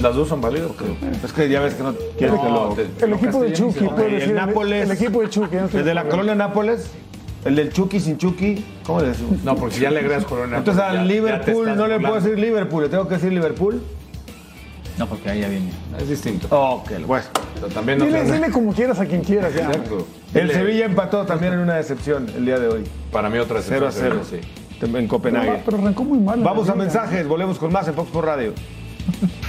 Las 0.00 0.14
dos 0.14 0.28
son 0.28 0.40
válidas, 0.40 0.70
creo. 0.76 0.94
Es 1.24 1.32
que 1.32 1.48
ya 1.48 1.60
ves 1.60 1.74
que 1.74 1.82
no 1.82 1.94
quieres 2.16 2.38
que 2.38 2.48
lo... 2.48 2.74
te- 2.76 3.04
El 3.04 3.12
equipo 3.14 3.42
de 3.42 3.52
Chucky, 3.52 3.84
puede 3.88 4.06
el 4.06 4.14
decir. 4.20 4.34
Nápoles. 4.34 4.84
El, 4.88 4.96
equipo 4.96 5.20
de 5.20 5.28
Chucky. 5.28 5.56
no 5.56 5.66
Desde 5.68 5.94
la 5.94 6.04
colonia 6.08 6.34
Nápoles, 6.36 6.92
el 7.44 7.56
del 7.56 7.72
Chucky 7.72 8.00
sin 8.00 8.18
Chucky, 8.18 8.64
¿cómo 8.84 9.00
le 9.00 9.08
decimos? 9.08 9.42
No, 9.44 9.56
porque 9.56 9.76
si 9.76 9.80
ya 9.82 9.90
le 9.90 10.00
agregas 10.00 10.24
Corona. 10.24 10.58
Entonces 10.58 10.82
al 10.82 11.06
Liverpool 11.08 11.76
no 11.76 11.86
le 11.86 11.98
puedo 12.00 12.14
decir 12.20 12.38
Liverpool, 12.38 12.82
le 12.84 12.88
tengo 12.88 13.08
que 13.08 13.14
decir 13.14 13.32
Liverpool. 13.32 13.82
No, 14.98 15.06
porque 15.06 15.30
ahí 15.30 15.40
ya 15.40 15.48
viene. 15.48 15.70
Es 15.98 16.08
distinto. 16.08 16.46
Ok, 16.50 16.90
bueno. 17.06 17.24
También 17.72 17.98
no 17.98 18.04
Dile, 18.04 18.22
dile 18.24 18.50
como 18.50 18.72
quieras 18.74 19.00
a 19.00 19.06
quien 19.06 19.22
quieras. 19.22 19.54
Ya. 19.54 19.66
Exacto. 19.68 20.06
El 20.34 20.48
Dile- 20.48 20.52
Sevilla 20.52 20.84
empató 20.84 21.24
también 21.24 21.54
en 21.54 21.60
una 21.60 21.76
decepción 21.76 22.26
el 22.36 22.44
día 22.44 22.58
de 22.58 22.68
hoy. 22.68 22.84
Para 23.10 23.30
mí 23.30 23.38
otra 23.38 23.60
0 23.62 23.86
a 23.86 23.92
0 23.92 24.20
Sí. 24.28 24.40
en 24.82 25.08
Copenhague. 25.08 25.62
pero 25.64 25.78
arrancó 25.78 26.04
muy 26.04 26.18
mal. 26.18 26.40
Vamos 26.42 26.68
a 26.68 26.74
mensajes, 26.74 27.26
volvemos 27.26 27.58
con 27.58 27.72
más 27.72 27.88
en 27.88 27.94
Fox 27.94 28.10
por 28.10 28.26
Radio. 28.26 28.52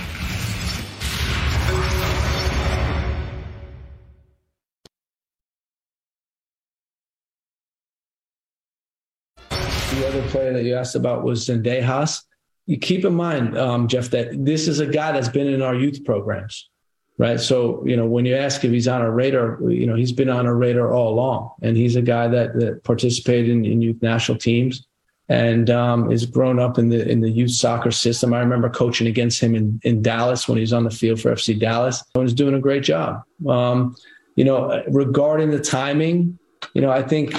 player 10.32 10.54
that 10.54 10.64
you 10.64 10.76
asked 10.76 10.96
about 10.96 11.24
was 11.24 11.48
Zendejas. 11.48 12.24
You 12.66 12.78
keep 12.78 13.06
in 13.06 13.14
mind, 13.14 13.58
um, 13.58 13.88
Jeff, 13.88 14.10
that 14.12 14.46
this 14.46 14.68
is 14.68 14.80
a 14.80 14.88
guy 14.88 15.12
that's 15.12 15.30
been 15.30 15.48
in 15.48 15.62
our 15.62 15.76
youth 15.76 16.04
programs, 16.06 16.70
right? 17.18 17.40
So, 17.40 17.86
you 17.86 17.98
know, 17.98 18.06
when 18.06 18.26
you 18.26 18.36
ask 18.36 18.64
if 18.64 18.72
he's 18.72 18.88
on 18.88 19.02
our 19.02 19.12
radar, 19.12 19.60
you 19.70 19.86
know, 19.86 19.96
he's 19.96 20.12
been 20.12 20.30
on 20.30 20.46
our 20.46 20.56
radar 20.56 20.94
all 20.94 21.14
along. 21.14 21.52
And 21.62 21.76
he's 21.76 21.96
a 21.96 22.02
guy 22.02 22.28
that, 22.30 22.58
that 22.60 22.84
participated 22.84 23.50
in, 23.50 23.66
in 23.66 23.82
youth 23.82 24.02
national 24.02 24.38
teams 24.38 24.88
and 25.32 25.70
um, 25.70 26.12
has 26.12 26.26
grown 26.26 26.60
up 26.60 26.78
in 26.78 26.90
the 26.90 27.08
in 27.10 27.22
the 27.22 27.30
youth 27.30 27.52
soccer 27.52 27.90
system. 27.90 28.34
I 28.34 28.40
remember 28.40 28.70
coaching 28.70 29.08
against 29.08 29.40
him 29.40 29.56
in, 29.56 29.80
in 29.84 30.02
Dallas 30.02 30.48
when 30.48 30.58
he 30.58 30.62
was 30.62 30.74
on 30.74 30.84
the 30.84 30.92
field 30.92 31.22
for 31.22 31.32
FC 31.32 31.58
Dallas. 31.58 32.04
and 32.14 32.24
was 32.24 32.34
doing 32.34 32.54
a 32.54 32.60
great 32.60 32.84
job. 32.84 33.24
Um, 33.48 33.96
you 34.36 34.44
know, 34.44 34.84
regarding 34.90 35.52
the 35.52 35.60
timing, 35.60 36.38
you 36.74 36.82
know, 36.82 36.92
I 36.92 37.04
think 37.04 37.34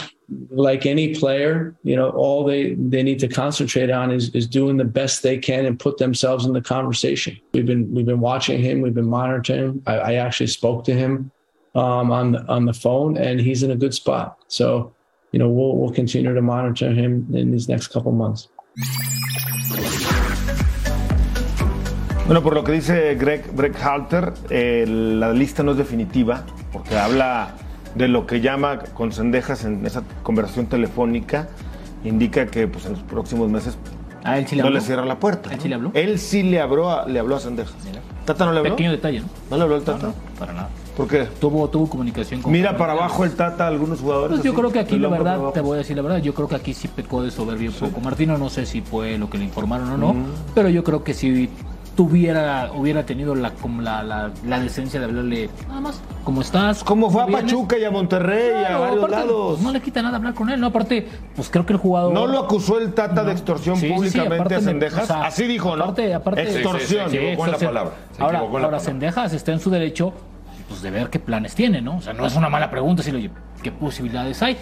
like 0.50 0.86
any 0.86 1.14
player, 1.14 1.74
you 1.82 1.96
know, 1.96 2.10
all 2.10 2.44
they 2.44 2.74
they 2.74 3.02
need 3.02 3.18
to 3.20 3.28
concentrate 3.28 3.90
on 3.90 4.10
is 4.10 4.30
is 4.34 4.46
doing 4.46 4.76
the 4.76 4.84
best 4.84 5.22
they 5.22 5.38
can 5.38 5.66
and 5.66 5.78
put 5.78 5.98
themselves 5.98 6.46
in 6.46 6.52
the 6.52 6.60
conversation. 6.60 7.38
We've 7.52 7.66
been 7.66 7.92
we've 7.94 8.06
been 8.06 8.20
watching 8.20 8.60
him, 8.60 8.80
we've 8.80 8.94
been 8.94 9.08
monitoring 9.08 9.60
him. 9.60 9.82
I, 9.86 9.94
I 9.94 10.14
actually 10.14 10.48
spoke 10.48 10.84
to 10.84 10.94
him 10.94 11.30
um, 11.74 12.10
on 12.10 12.32
the, 12.32 12.46
on 12.46 12.66
the 12.66 12.74
phone, 12.74 13.16
and 13.16 13.40
he's 13.40 13.62
in 13.62 13.70
a 13.70 13.76
good 13.76 13.94
spot. 13.94 14.38
So, 14.48 14.92
you 15.32 15.38
know, 15.38 15.48
we'll 15.48 15.76
we'll 15.76 15.92
continue 15.92 16.34
to 16.34 16.42
monitor 16.42 16.92
him 16.92 17.26
in 17.32 17.52
these 17.52 17.68
next 17.68 17.88
couple 17.88 18.12
months. 18.12 18.48
Bueno, 22.26 22.40
por 22.42 22.54
lo 22.54 22.62
que 22.62 22.72
dice 22.72 23.16
Greg, 23.16 23.54
Greg 23.54 23.74
Halter, 23.76 24.32
eh, 24.48 24.86
la 24.86 25.32
lista 25.32 25.62
no 25.62 25.72
es 25.72 25.76
definitiva, 25.76 26.46
porque 26.72 26.96
habla 26.96 27.52
de 27.94 28.08
lo 28.08 28.26
que 28.26 28.40
llama 28.40 28.78
con 28.94 29.12
Sendejas 29.12 29.64
en 29.64 29.84
esa 29.86 30.02
conversación 30.22 30.66
telefónica, 30.66 31.48
indica 32.04 32.46
que 32.46 32.66
pues, 32.68 32.86
en 32.86 32.92
los 32.92 33.02
próximos 33.02 33.50
meses 33.50 33.76
Ah, 34.24 34.38
él 34.38 34.46
sí 34.46 34.54
le 34.54 34.62
no 34.62 34.68
habló. 34.68 34.78
le 34.78 34.84
cierra 34.84 35.04
la 35.04 35.18
puerta. 35.18 35.50
¿Él 35.50 35.56
¿no? 35.56 35.62
sí 35.62 35.68
le 35.68 35.74
habló? 35.74 35.90
Él 35.94 36.18
sí 36.18 36.42
le 36.44 36.60
habló 36.60 36.90
a, 36.90 37.06
le 37.08 37.18
habló 37.18 37.36
a 37.36 37.40
Sendejas. 37.40 37.74
¿Tata 38.24 38.44
no 38.46 38.52
le 38.52 38.58
habló? 38.60 38.70
Pequeño 38.70 38.92
detalle, 38.92 39.20
¿no? 39.20 39.26
¿No 39.50 39.56
le 39.56 39.62
habló 39.64 39.76
el 39.76 39.82
Tata? 39.82 40.06
no, 40.06 40.14
para 40.38 40.52
nada. 40.52 40.68
¿Por 40.96 41.08
qué? 41.08 41.24
Tuvo, 41.40 41.68
tuvo 41.68 41.88
comunicación 41.88 42.40
con 42.42 42.52
Mira 42.52 42.76
para 42.76 42.92
abajo 42.92 43.24
el 43.24 43.32
Tata 43.32 43.64
a 43.64 43.68
algunos 43.68 44.00
jugadores. 44.00 44.36
Pues 44.36 44.44
yo 44.44 44.52
así, 44.52 44.60
creo 44.60 44.70
que 44.70 44.78
aquí 44.78 44.98
la 44.98 45.08
verdad, 45.08 45.40
te 45.52 45.60
voy 45.60 45.74
a 45.74 45.78
decir 45.78 45.96
la 45.96 46.02
verdad, 46.02 46.18
yo 46.18 46.34
creo 46.34 46.46
que 46.46 46.54
aquí 46.54 46.72
sí 46.74 46.86
pecó 46.86 47.22
de 47.22 47.30
soberbia 47.32 47.70
un 47.70 47.74
poco. 47.74 48.00
Martino 48.00 48.38
no 48.38 48.48
sé 48.48 48.64
si 48.66 48.80
fue 48.80 49.18
lo 49.18 49.28
que 49.28 49.38
le 49.38 49.44
informaron 49.44 49.90
o 49.90 49.96
no, 49.96 50.14
pero 50.54 50.68
yo 50.68 50.84
creo 50.84 51.02
que 51.02 51.14
si 51.14 51.48
tuviera, 51.96 52.70
hubiera 52.74 53.04
tenido 53.04 53.34
la, 53.34 53.50
como 53.50 53.82
la, 53.82 54.02
la, 54.02 54.30
la 54.46 54.60
decencia 54.60 54.98
de 54.98 55.06
hablarle 55.06 55.50
nada 55.68 55.80
más, 55.80 56.00
¿cómo 56.24 56.40
estás? 56.40 56.82
Como 56.84 57.10
fue 57.10 57.22
a 57.22 57.24
¿Cómo 57.26 57.36
vienes?" 57.36 57.52
Pachuca 57.52 57.78
y 57.78 57.84
a 57.84 57.90
Monterrey 57.90 58.50
y 58.50 58.64
a 58.64 58.68
Claro, 58.68 58.80
varios 58.80 58.98
aparte, 59.04 59.16
lados. 59.16 59.60
no 59.60 59.72
le 59.72 59.80
quita 59.80 60.02
nada 60.02 60.16
hablar 60.16 60.34
con 60.34 60.50
él, 60.50 60.60
¿no? 60.60 60.68
Aparte, 60.68 61.06
pues 61.36 61.48
creo 61.50 61.66
que 61.66 61.74
el 61.74 61.78
jugador... 61.78 62.12
¿No 62.12 62.26
lo 62.26 62.38
acusó 62.40 62.78
el 62.78 62.94
Tata 62.94 63.24
de 63.24 63.32
extorsión 63.32 63.76
Sí, 63.76 63.82
sí, 63.82 63.88
sí, 63.88 63.94
públicamente 63.94 64.34
aparte 64.36 64.54
a 64.54 64.60
Sendejas? 64.60 65.04
o 65.04 65.06
sea, 65.06 65.22
Así 65.24 65.44
dijo, 65.44 65.76
¿no? 65.76 65.84
Aparte, 65.84 66.14
aparte, 66.14 66.42
Extorsión. 66.42 67.10
Sí, 67.10 67.16
sí, 67.16 67.18
sí. 67.18 67.24
equivocó 67.26 67.44
en 67.46 67.52
la 67.52 67.58
palabra, 67.58 67.92
se 68.16 68.22
Ahora, 68.22 68.38
equivocó 68.38 68.56
en 68.56 68.62
la 68.62 68.66
ahora 68.68 68.78
palabra. 68.78 68.80
Sendejas 68.80 69.32
está 69.34 69.52
en 69.52 69.60
su 69.60 69.70
derecho 69.70 70.12
pues, 70.68 70.82
de 70.82 70.90
ver 70.90 71.10
qué 71.10 71.18
planes 71.18 71.54
tiene, 71.54 71.82
¿no? 71.82 71.96
O 71.98 72.00
sea, 72.00 72.12
no 72.14 72.26
es 72.26 72.34
una 72.36 72.48
mala 72.48 72.70
pregunta 72.70 73.00
decirle, 73.02 73.20
oye, 73.20 73.30
¿qué 73.62 73.70
posibilidades 73.70 74.42
hay? 74.42 74.56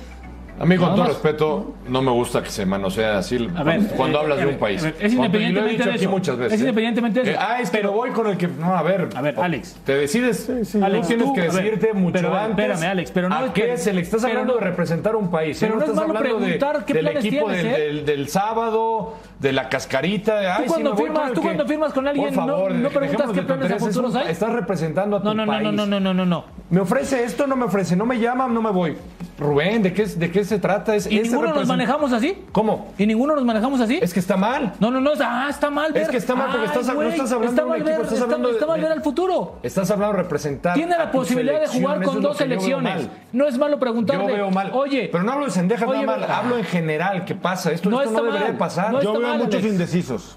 A 0.61 0.67
mí, 0.67 0.77
con 0.77 0.89
todo 0.91 0.99
más. 0.99 1.09
respeto, 1.09 1.73
no 1.89 2.03
me 2.03 2.11
gusta 2.11 2.43
que 2.43 2.51
se 2.51 2.67
manosee 2.67 3.03
así 3.07 3.49
A 3.57 3.63
ver, 3.63 3.81
cuando 3.97 4.19
eh, 4.19 4.21
hablas 4.21 4.39
a 4.39 4.41
de 4.43 4.47
un 4.49 4.59
país. 4.59 4.83
a 4.83 4.85
ver, 4.85 4.97
es 5.01 5.15
Cuando- 5.15 5.15
y 5.15 5.17
lo 5.17 5.23
he 5.23 5.27
independientemente 5.63 5.73
dicho 5.73 5.85
de 5.89 5.91
aquí 5.95 6.05
eso. 6.05 6.11
muchas 6.11 6.37
veces. 6.37 6.53
Es 6.53 6.59
¿eh? 6.61 6.63
independientemente 6.65 7.23
de 7.23 7.31
eso. 7.31 7.41
ah, 7.43 7.61
es 7.63 7.71
que 7.71 7.77
Pero- 7.79 7.91
me 7.93 7.97
voy 7.97 8.11
con 8.11 8.27
el 8.27 8.37
que. 8.37 8.47
No, 8.47 8.75
a 8.77 8.83
ver. 8.83 9.09
A 9.17 9.23
ver, 9.23 9.41
Alex. 9.41 9.77
Te 9.87 9.95
decides. 9.95 10.51
sí, 10.65 10.79
Alex, 10.83 11.07
tienes 11.09 11.27
tú- 11.27 11.33
que 11.33 11.41
ver, 11.41 11.51
decidirte 11.53 11.93
mucho 11.95 12.13
pero, 12.13 12.37
antes. 12.37 12.59
espérame, 12.69 12.91
Alex, 12.91 13.11
pero 13.11 13.29
no 13.31 13.35
¿A 13.37 13.47
es 13.47 13.51
qué 13.53 13.63
que- 13.63 13.73
es? 13.73 13.87
Le 13.95 14.01
estás 14.03 14.23
hablando 14.23 14.53
no- 14.53 14.59
de 14.61 14.65
representar 14.67 15.17
un 15.17 15.31
país. 15.31 15.57
¿eh? 15.63 15.67
pero 15.67 15.79
no 15.79 15.85
es 15.85 15.89
estás 15.91 16.07
malo 16.07 16.19
hablando 16.19 16.39
de- 16.41 16.45
preguntar 16.59 16.85
qué 16.85 16.93
del 16.93 17.05
planes 17.07 17.25
equipo 17.25 17.47
tienes, 17.47 17.65
del, 17.65 17.75
¿eh? 17.75 17.79
del- 17.87 18.05
del 18.05 18.29
sábado, 18.29 19.15
de 19.39 19.53
la 19.55 19.69
cascarita. 19.71 20.41
de, 20.41 20.47
ay, 20.47 20.65
sí, 20.65 20.69
cuando 20.69 20.95
firmas- 20.95 21.29
tú 21.33 21.41
que- 21.41 21.47
cuando 21.47 21.67
firmas 21.67 21.93
con 21.95 22.07
alguien, 22.07 22.35
favor, 22.35 22.71
no- 22.73 22.79
no 22.81 22.89
preguntas 22.91 23.29
de 23.29 23.33
qué 23.35 23.43
planes 23.43 23.71
a 23.73 23.77
es 23.77 23.83
futuros 23.83 24.13
un- 24.15 24.21
hay. 24.21 24.31
Estás 24.31 24.53
representando 24.53 25.17
a 25.17 25.21
tu 25.21 25.25
No, 25.25 25.35
no, 25.35 25.47
no, 25.47 25.53
país. 25.53 25.65
no, 25.65 25.73
no, 25.73 25.87
no, 25.87 26.01
no, 26.01 26.13
no, 26.13 26.27
no. 26.27 26.45
¿Me 26.69 26.81
ofrece 26.81 27.25
esto? 27.25 27.47
No 27.47 27.57
me 27.57 27.65
ofrece. 27.65 27.97
No 27.97 28.05
me 28.05 28.19
llama, 28.19 28.47
no 28.47 28.61
me 28.61 28.71
voy. 28.71 28.95
Rubén, 29.41 29.83
¿de 29.83 29.93
qué, 29.95 30.03
es- 30.03 30.19
de 30.19 30.31
qué 30.31 30.45
se 30.45 30.59
trata? 30.59 30.95
Es, 30.95 31.11
¿Y 31.11 31.19
ese 31.19 31.31
ninguno 31.31 31.55
nos 31.55 31.67
manejamos 31.67 32.13
así? 32.13 32.37
¿Cómo? 32.53 32.93
¿Y 32.99 33.07
ninguno 33.07 33.35
nos 33.35 33.45
manejamos 33.45 33.81
así? 33.81 33.99
Es 34.03 34.13
que 34.13 34.21
está 34.21 34.37
mal. 34.37 34.75
No, 34.79 34.91
no, 34.91 35.01
no, 35.01 35.13
ah, 35.25 35.47
está 35.49 35.71
mal 35.71 35.93
ver. 35.93 36.03
Es 36.03 36.09
que 36.11 36.19
está 36.19 36.35
mal 36.35 36.49
porque 36.51 36.61
Ay, 36.61 36.67
estás- 36.67 36.87
no 36.89 36.95
güey, 36.95 37.09
estás 37.09 37.33
hablando 37.33 37.51
está 37.51 37.63
de 37.63 37.69
un 37.69 37.75
equipo, 37.77 37.87
ver, 37.91 37.95
estás 38.01 38.13
está- 38.13 38.25
hablando 38.25 38.49
de- 38.49 38.55
Está 38.55 38.67
mal 38.67 38.77
de- 38.81 38.83
ver 38.87 38.93
al 38.93 39.03
futuro. 39.03 39.59
Estás 39.63 39.91
hablando 39.91 40.17
de 40.17 40.23
representar. 40.23 40.75
Tiene 40.75 40.95
a 40.95 40.99
la 40.99 41.11
posibilidad 41.11 41.61
de 41.61 41.67
jugar 41.69 42.03
con 42.03 42.21
dos 42.21 42.37
selecciones. 42.37 43.09
No 43.33 43.47
es 43.49 43.57
malo 43.59 43.79
preguntarle. 43.79 44.27
Yo 44.29 44.35
veo 44.35 44.51
mal. 44.51 44.71
Oye, 44.75 45.09
pero 45.11 45.25
no 45.25 45.33
hablo 45.33 45.47
de 45.47 45.51
Sendejas 45.53 45.89
oye, 45.89 46.05
nada 46.05 46.19
mal. 46.19 46.27
ah, 46.31 46.39
Hablo 46.39 46.59
en 46.59 46.65
general. 46.65 47.25
¿Qué 47.25 47.35
pasa? 47.35 47.73
Esto 47.73 47.89
No 47.91 48.03
esto 48.03 48.13
no, 48.13 48.25
debería 48.25 48.49
mal. 48.49 48.57
pasar. 48.59 48.93
No 48.93 49.01
Yo 49.03 49.13
veo 49.13 49.23
mal, 49.23 49.39
muchos 49.39 49.55
Alex. 49.55 49.67
indecisos. 49.73 50.37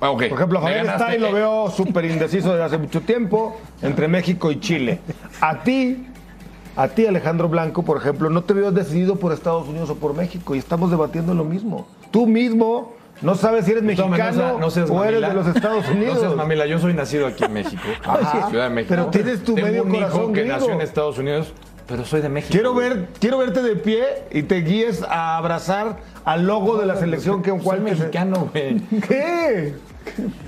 Ah, 0.00 0.10
ok. 0.10 0.24
Por 0.28 0.38
ejemplo, 0.38 0.60
Javier. 0.60 0.86
Stein 0.96 1.20
lo 1.22 1.32
veo 1.32 1.70
súper 1.70 2.04
indeciso 2.06 2.50
desde 2.50 2.64
hace 2.64 2.78
mucho 2.78 3.00
tiempo 3.02 3.56
entre 3.82 4.08
México 4.08 4.50
y 4.50 4.58
Chile. 4.58 4.98
A 5.40 5.60
ti, 5.62 6.08
a 6.76 6.88
ti 6.88 7.06
Alejandro 7.06 7.48
Blanco, 7.48 7.82
por 7.82 7.96
ejemplo, 7.98 8.30
no 8.30 8.42
te 8.44 8.54
veo 8.54 8.72
decidido 8.72 9.16
por 9.16 9.32
Estados 9.32 9.68
Unidos 9.68 9.90
o 9.90 9.96
por 9.96 10.14
México 10.14 10.54
y 10.54 10.58
estamos 10.58 10.90
debatiendo 10.90 11.34
lo 11.34 11.44
mismo. 11.44 11.86
Tú 12.10 12.26
mismo 12.26 12.94
no 13.20 13.34
sabes 13.34 13.64
si 13.66 13.70
eres 13.72 13.82
no, 13.82 13.88
mexicano 13.88 14.18
no 14.18 14.32
seas- 14.32 14.58
no 14.60 14.70
seas 14.70 14.90
o 14.90 15.04
eres 15.04 15.20
mamila. 15.20 15.28
de 15.28 15.34
los 15.34 15.56
Estados 15.56 15.88
Unidos. 15.88 16.14
No 16.14 16.20
seas 16.20 16.34
mamila, 16.36 16.66
yo 16.66 16.78
soy 16.78 16.94
nacido 16.94 17.26
aquí 17.26 17.44
en 17.44 17.52
México. 17.52 17.82
Ajá. 18.04 18.48
Ciudad 18.48 18.64
de 18.68 18.74
México. 18.74 18.94
Pero 18.94 19.06
tienes 19.08 19.44
tu 19.44 19.54
Tengo 19.54 19.68
medio 19.68 19.82
un 19.84 19.94
hijo 19.94 20.00
corazón 20.10 20.32
que 20.32 20.44
nació 20.44 20.70
en 20.72 20.80
Estados 20.80 21.18
Unidos, 21.18 21.52
pero 21.86 22.04
soy 22.04 22.20
de 22.20 22.28
México. 22.28 22.52
Quiero 22.52 22.74
ver, 22.74 23.08
quiero 23.20 23.38
verte 23.38 23.62
de 23.62 23.76
pie 23.76 24.04
y 24.30 24.42
te 24.44 24.56
guíes 24.62 25.02
a 25.02 25.36
abrazar 25.36 25.98
al 26.24 26.46
logo 26.46 26.78
de 26.78 26.86
la 26.86 26.96
selección 26.96 27.42
que 27.42 27.50
Soy 27.50 27.60
cual 27.60 27.78
se- 27.78 27.84
mexicano, 27.84 28.48
güey. 28.52 28.80
¿Qué? 29.06 29.74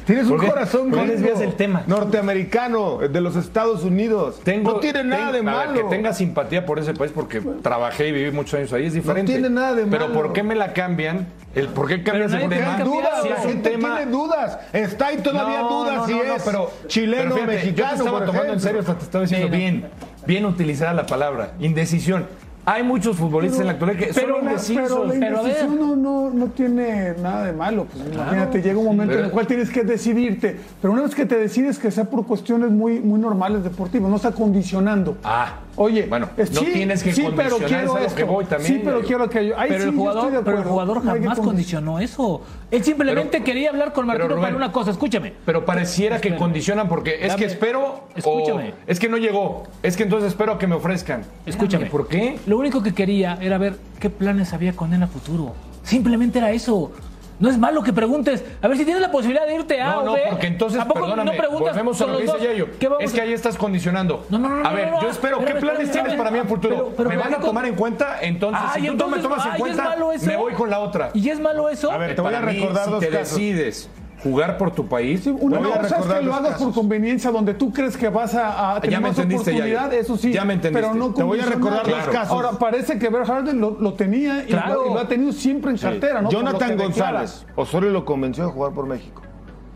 Tienes 0.07 0.27
un 0.27 0.39
corazón 0.39 0.91
¿Por 0.91 1.01
qué 1.01 1.07
gringo. 1.07 1.23
desvías 1.23 1.41
el 1.41 1.55
tema? 1.55 1.83
Norteamericano, 1.87 2.99
de 2.99 3.21
los 3.21 3.37
Estados 3.37 3.83
Unidos. 3.85 4.41
Tengo- 4.45 4.73
no 4.73 4.81
tiene 4.81 5.05
nada 5.05 5.27
ten- 5.27 5.33
de 5.33 5.41
ver, 5.43 5.45
malo. 5.45 5.75
que 5.75 5.83
tenga 5.97 6.13
simpatía 6.13 6.67
por 6.67 6.79
ese 6.79 6.95
país 6.95 7.13
porque 7.15 7.41
trabajé 7.63 8.09
y 8.09 8.13
viví 8.13 8.31
muchos 8.31 8.55
años 8.59 8.73
ahí 8.73 8.87
es 8.87 8.93
diferente. 8.95 9.33
tiene 9.33 9.51
nada 9.51 9.75
de 9.75 9.85
Pero 9.87 10.09
malo. 10.09 10.15
¿por 10.23 10.33
qué 10.33 10.43
me 10.43 10.55
la 10.55 10.73
cambian? 10.73 11.27
El, 11.55 11.69
¿Por 11.69 11.87
qué 11.87 11.95
el 11.95 12.03
te 12.05 12.11
tema? 12.13 12.79
dudas, 12.85 13.23
Si 13.23 13.29
la 13.29 13.37
es 13.37 13.45
un 13.45 13.51
gente 13.53 13.71
tema- 13.71 13.97
tiene 13.97 14.11
dudas. 14.11 14.59
Está 14.73 15.07
ahí 15.07 15.19
todavía 15.19 15.61
No, 15.61 15.69
dudas 15.69 15.97
no, 15.97 16.07
si 16.07 16.13
no, 16.13 16.25
no, 16.25 16.35
es 16.35 16.43
pero, 16.43 16.71
chileno 16.89 17.23
pero 17.23 17.35
fíjate, 17.37 17.53
mexicano. 17.55 17.77
Yo 17.77 17.95
te 17.95 17.99
estaba 17.99 18.19
por 18.19 18.27
tomando 18.27 18.53
en 18.53 18.61
serio, 18.61 18.81
hasta 18.81 18.95
te 18.99 19.05
estaba 19.05 19.23
diciendo 19.23 19.47
Sí, 19.47 19.53
no. 19.53 19.57
bien, 19.59 19.85
bien 20.27 20.45
utilizada 20.47 20.93
la 20.95 21.07
palabra, 21.07 21.53
indecisión. 21.61 22.27
Hay 22.67 22.83
muchos 22.83 23.17
futbolistas 23.17 23.61
en 23.61 23.67
la 23.67 23.73
actualidad 23.73 23.99
que 23.99 24.13
Pero, 24.15 24.37
son 24.37 24.45
indecisos. 24.45 24.89
pero 24.89 25.05
la 25.07 25.15
indecisión 25.15 25.79
no, 25.79 25.97
no, 25.97 26.31
no 26.31 26.47
tiene 26.47 27.15
nada 27.23 27.45
de 27.45 27.53
malo. 27.53 27.87
Pues 27.93 28.07
imagínate, 28.15 28.63
llega 28.63 28.79
un 28.79 28.87
momento 28.87 29.19
en 29.19 29.27
el 29.27 29.31
cual 29.31 29.47
tienes 29.47 29.69
que 29.71 29.83
decidirte. 29.83 30.57
Pero 30.81 30.93
una 30.93 31.03
vez 31.03 31.15
que 31.15 31.27
te 31.27 31.37
decides 31.37 31.79
que 31.79 31.91
sea 31.91 32.05
por 32.05 32.27
cuestiones 32.27 32.71
muy, 32.71 33.01
muy 33.01 33.21
normales 33.21 33.65
deportivas, 33.65 34.09
no 34.09 34.17
está 34.17 34.33
condicionando. 34.33 35.19
Ah, 35.25 35.57
Oye, 35.77 36.07
bueno, 36.07 36.31
eh, 36.37 36.45
no 36.53 36.61
sí, 36.61 36.67
tienes 36.73 37.03
que 37.03 37.13
sí, 37.13 37.23
pero 37.23 37.51
condicionar, 37.51 37.69
quiero 37.69 37.97
a 37.97 37.99
lo 38.01 38.05
esto. 38.07 38.17
que 38.17 38.25
voy 38.25 38.45
también, 38.45 38.73
Sí, 38.75 38.81
pero 38.85 39.01
quiero 39.03 39.29
que 39.29 39.47
yo. 39.49 39.59
Ahí 39.59 39.69
pero, 39.71 39.83
sí, 39.85 39.89
el 39.91 39.95
jugador, 39.97 40.45
pero 40.45 40.59
el 40.59 40.65
jugador 40.65 41.05
jamás 41.05 41.39
condicionó 41.41 41.99
eso. 41.99 42.43
Él 42.71 42.85
simplemente 42.85 43.31
Pero- 43.33 43.45
quería 43.45 43.71
hablar 43.71 43.93
con 43.93 44.07
Martino 44.07 44.29
Rubén, 44.29 44.43
para 44.43 44.57
una 44.57 44.73
cosa. 44.73 44.91
Escúchame. 44.93 45.33
Pero 45.45 45.65
pareciera 45.65 46.21
que 46.21 46.37
condicionan 46.37 46.89
porque 46.89 47.17
es 47.21 47.29
Dame- 47.33 47.39
que 47.39 47.45
espero 47.47 48.05
escúchame. 48.15 48.71
o 48.71 48.75
es 48.87 48.99
que 49.01 49.09
no 49.09 49.17
llegó. 49.17 49.65
Es 49.83 49.97
que 49.97 50.05
entonces 50.05 50.29
espero 50.29 50.53
a 50.53 50.59
que 50.59 50.67
me 50.67 50.75
ofrezcan. 50.77 51.23
Escúchame. 51.47 51.87
¿Por 51.87 52.07
qué? 52.09 52.39
Lo 52.47 52.57
único 52.59 52.83
que 52.83 52.95
quería 52.95 53.39
era 53.41 53.59
ver 53.59 53.77
qué 54.01 54.11
planes 54.11 54.53
había 54.53 54.75
con 54.75 54.93
él 54.95 55.03
a 55.03 55.07
futuro. 55.09 55.55
Simplemente 55.83 56.39
era 56.39 56.51
eso. 56.53 56.93
No 57.41 57.51
es 57.51 57.59
malo 57.59 57.83
que 57.83 57.93
preguntes. 57.93 58.45
A 58.63 58.69
ver 58.69 58.77
si 58.77 58.85
tienes 58.85 59.03
la 59.03 59.11
posibilidad 59.11 59.47
de 59.47 59.55
irte 59.57 59.81
A 59.81 59.95
No, 59.97 60.03
no, 60.05 60.17
porque 60.31 60.47
entonces, 60.47 60.81
¿A 60.81 60.87
poco 60.87 61.01
no 61.07 61.33
preguntas 61.33 61.75
volvemos 61.75 62.01
a 62.01 62.07
lo 62.07 62.17
que 62.17 62.23
dice? 62.23 62.39
Yayo. 62.41 62.69
¿Qué 62.79 62.89
vamos 62.89 63.05
Es 63.05 63.13
que 63.13 63.21
ahí 63.21 63.33
estás 63.33 63.57
condicionando. 63.57 64.25
No, 64.31 64.39
no, 64.39 64.49
no, 64.49 64.67
a 64.69 64.73
ver, 64.73 64.87
no, 64.91 64.97
no. 64.97 65.03
yo 65.03 65.11
espero, 65.11 65.39
¿qué 65.39 65.45
Espérame, 65.45 65.61
planes 65.61 65.81
espérame, 65.89 66.05
tienes 66.07 66.19
para 66.19 66.31
mí 66.31 66.39
en 66.39 66.49
futuro? 66.49 66.75
Pero- 66.77 66.95
pero 66.97 67.11
¿Me 67.11 67.17
van 67.17 67.35
a 67.35 67.41
tomar 67.41 67.67
en 67.67 67.75
cuenta? 67.75 68.19
Entonces, 68.21 68.63
Ay, 68.73 68.83
si 68.83 68.89
tú 68.89 68.95
no 68.97 69.09
me 69.09 69.17
entonces, 69.17 69.23
tomas 69.23 69.47
en 69.47 69.53
ay, 69.53 69.53
¿y 69.53 69.55
es 69.55 69.61
cuenta, 69.61 69.85
malo 69.85 70.13
eso? 70.13 70.27
me 70.27 70.37
voy 70.37 70.53
con 70.55 70.71
la 70.71 70.79
otra. 70.79 71.11
¿Y 71.15 71.29
es 71.29 71.41
malo 71.41 71.69
eso? 71.69 71.91
A 71.91 71.97
ver, 71.99 72.15
te 72.15 72.21
voy 72.21 72.35
a 72.35 72.41
recordar 72.41 72.85
si 72.85 72.91
dos 72.93 73.01
te 73.01 73.09
casos. 73.11 73.37
decides 73.37 73.91
jugar 74.25 74.57
por 74.59 74.73
tu 74.73 74.87
país, 74.87 75.25
Una 75.27 75.59
cosa 75.59 75.99
es 75.99 76.07
que 76.07 76.23
lo 76.23 76.35
hagas 76.35 76.53
casos. 76.55 76.65
por 76.67 76.75
conveniencia, 76.75 77.31
donde 77.31 77.55
tú 77.55 77.73
crees 77.73 77.97
que 77.97 78.09
vas 78.09 78.35
a, 78.35 78.75
a 78.75 78.81
tener 78.81 78.93
Ya 78.93 79.01
me 79.01 79.09
más 79.11 79.19
oportunidad, 79.19 79.93
eso 79.95 80.17
sí. 80.17 80.33
Ya 80.33 80.45
me 80.45 80.55
entendiste. 80.55 80.89
Pero 80.89 80.99
no 80.99 81.15
Te 81.15 81.23
voy 81.23 81.39
a 81.41 81.45
recordar 81.47 81.83
condicionar. 81.83 82.07
los 82.07 82.15
casos. 82.17 82.33
Ahora, 82.33 82.59
parece 82.59 82.99
que 82.99 83.09
Ver 83.11 83.25
Harden 83.27 83.61
lo, 83.61 83.79
lo 83.79 83.93
tenía 83.93 84.43
y, 84.43 84.47
Claro. 84.47 84.75
lo, 84.87 84.91
y 84.91 84.95
lo 84.95 85.01
ha 85.01 85.07
tenido 85.07 85.31
siempre 85.33 85.71
en 85.71 85.77
cartera, 85.79 86.23
¿no? 86.23 86.31
Por 86.31 86.43
lo 86.43 86.47
Jonathan. 86.51 86.77
González. 86.77 87.47
Osorio 87.55 87.91
lo 87.91 88.05
convenció 88.05 88.47
de 88.47 88.51
jugar 88.51 88.73
por 88.73 88.87
México. 88.87 89.23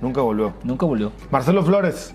Nunca 0.00 0.20
volvió. 0.22 0.54
Nunca 0.64 0.87
volvió. 0.87 1.12
Marcelo 1.30 1.62
Flores. 1.62 2.14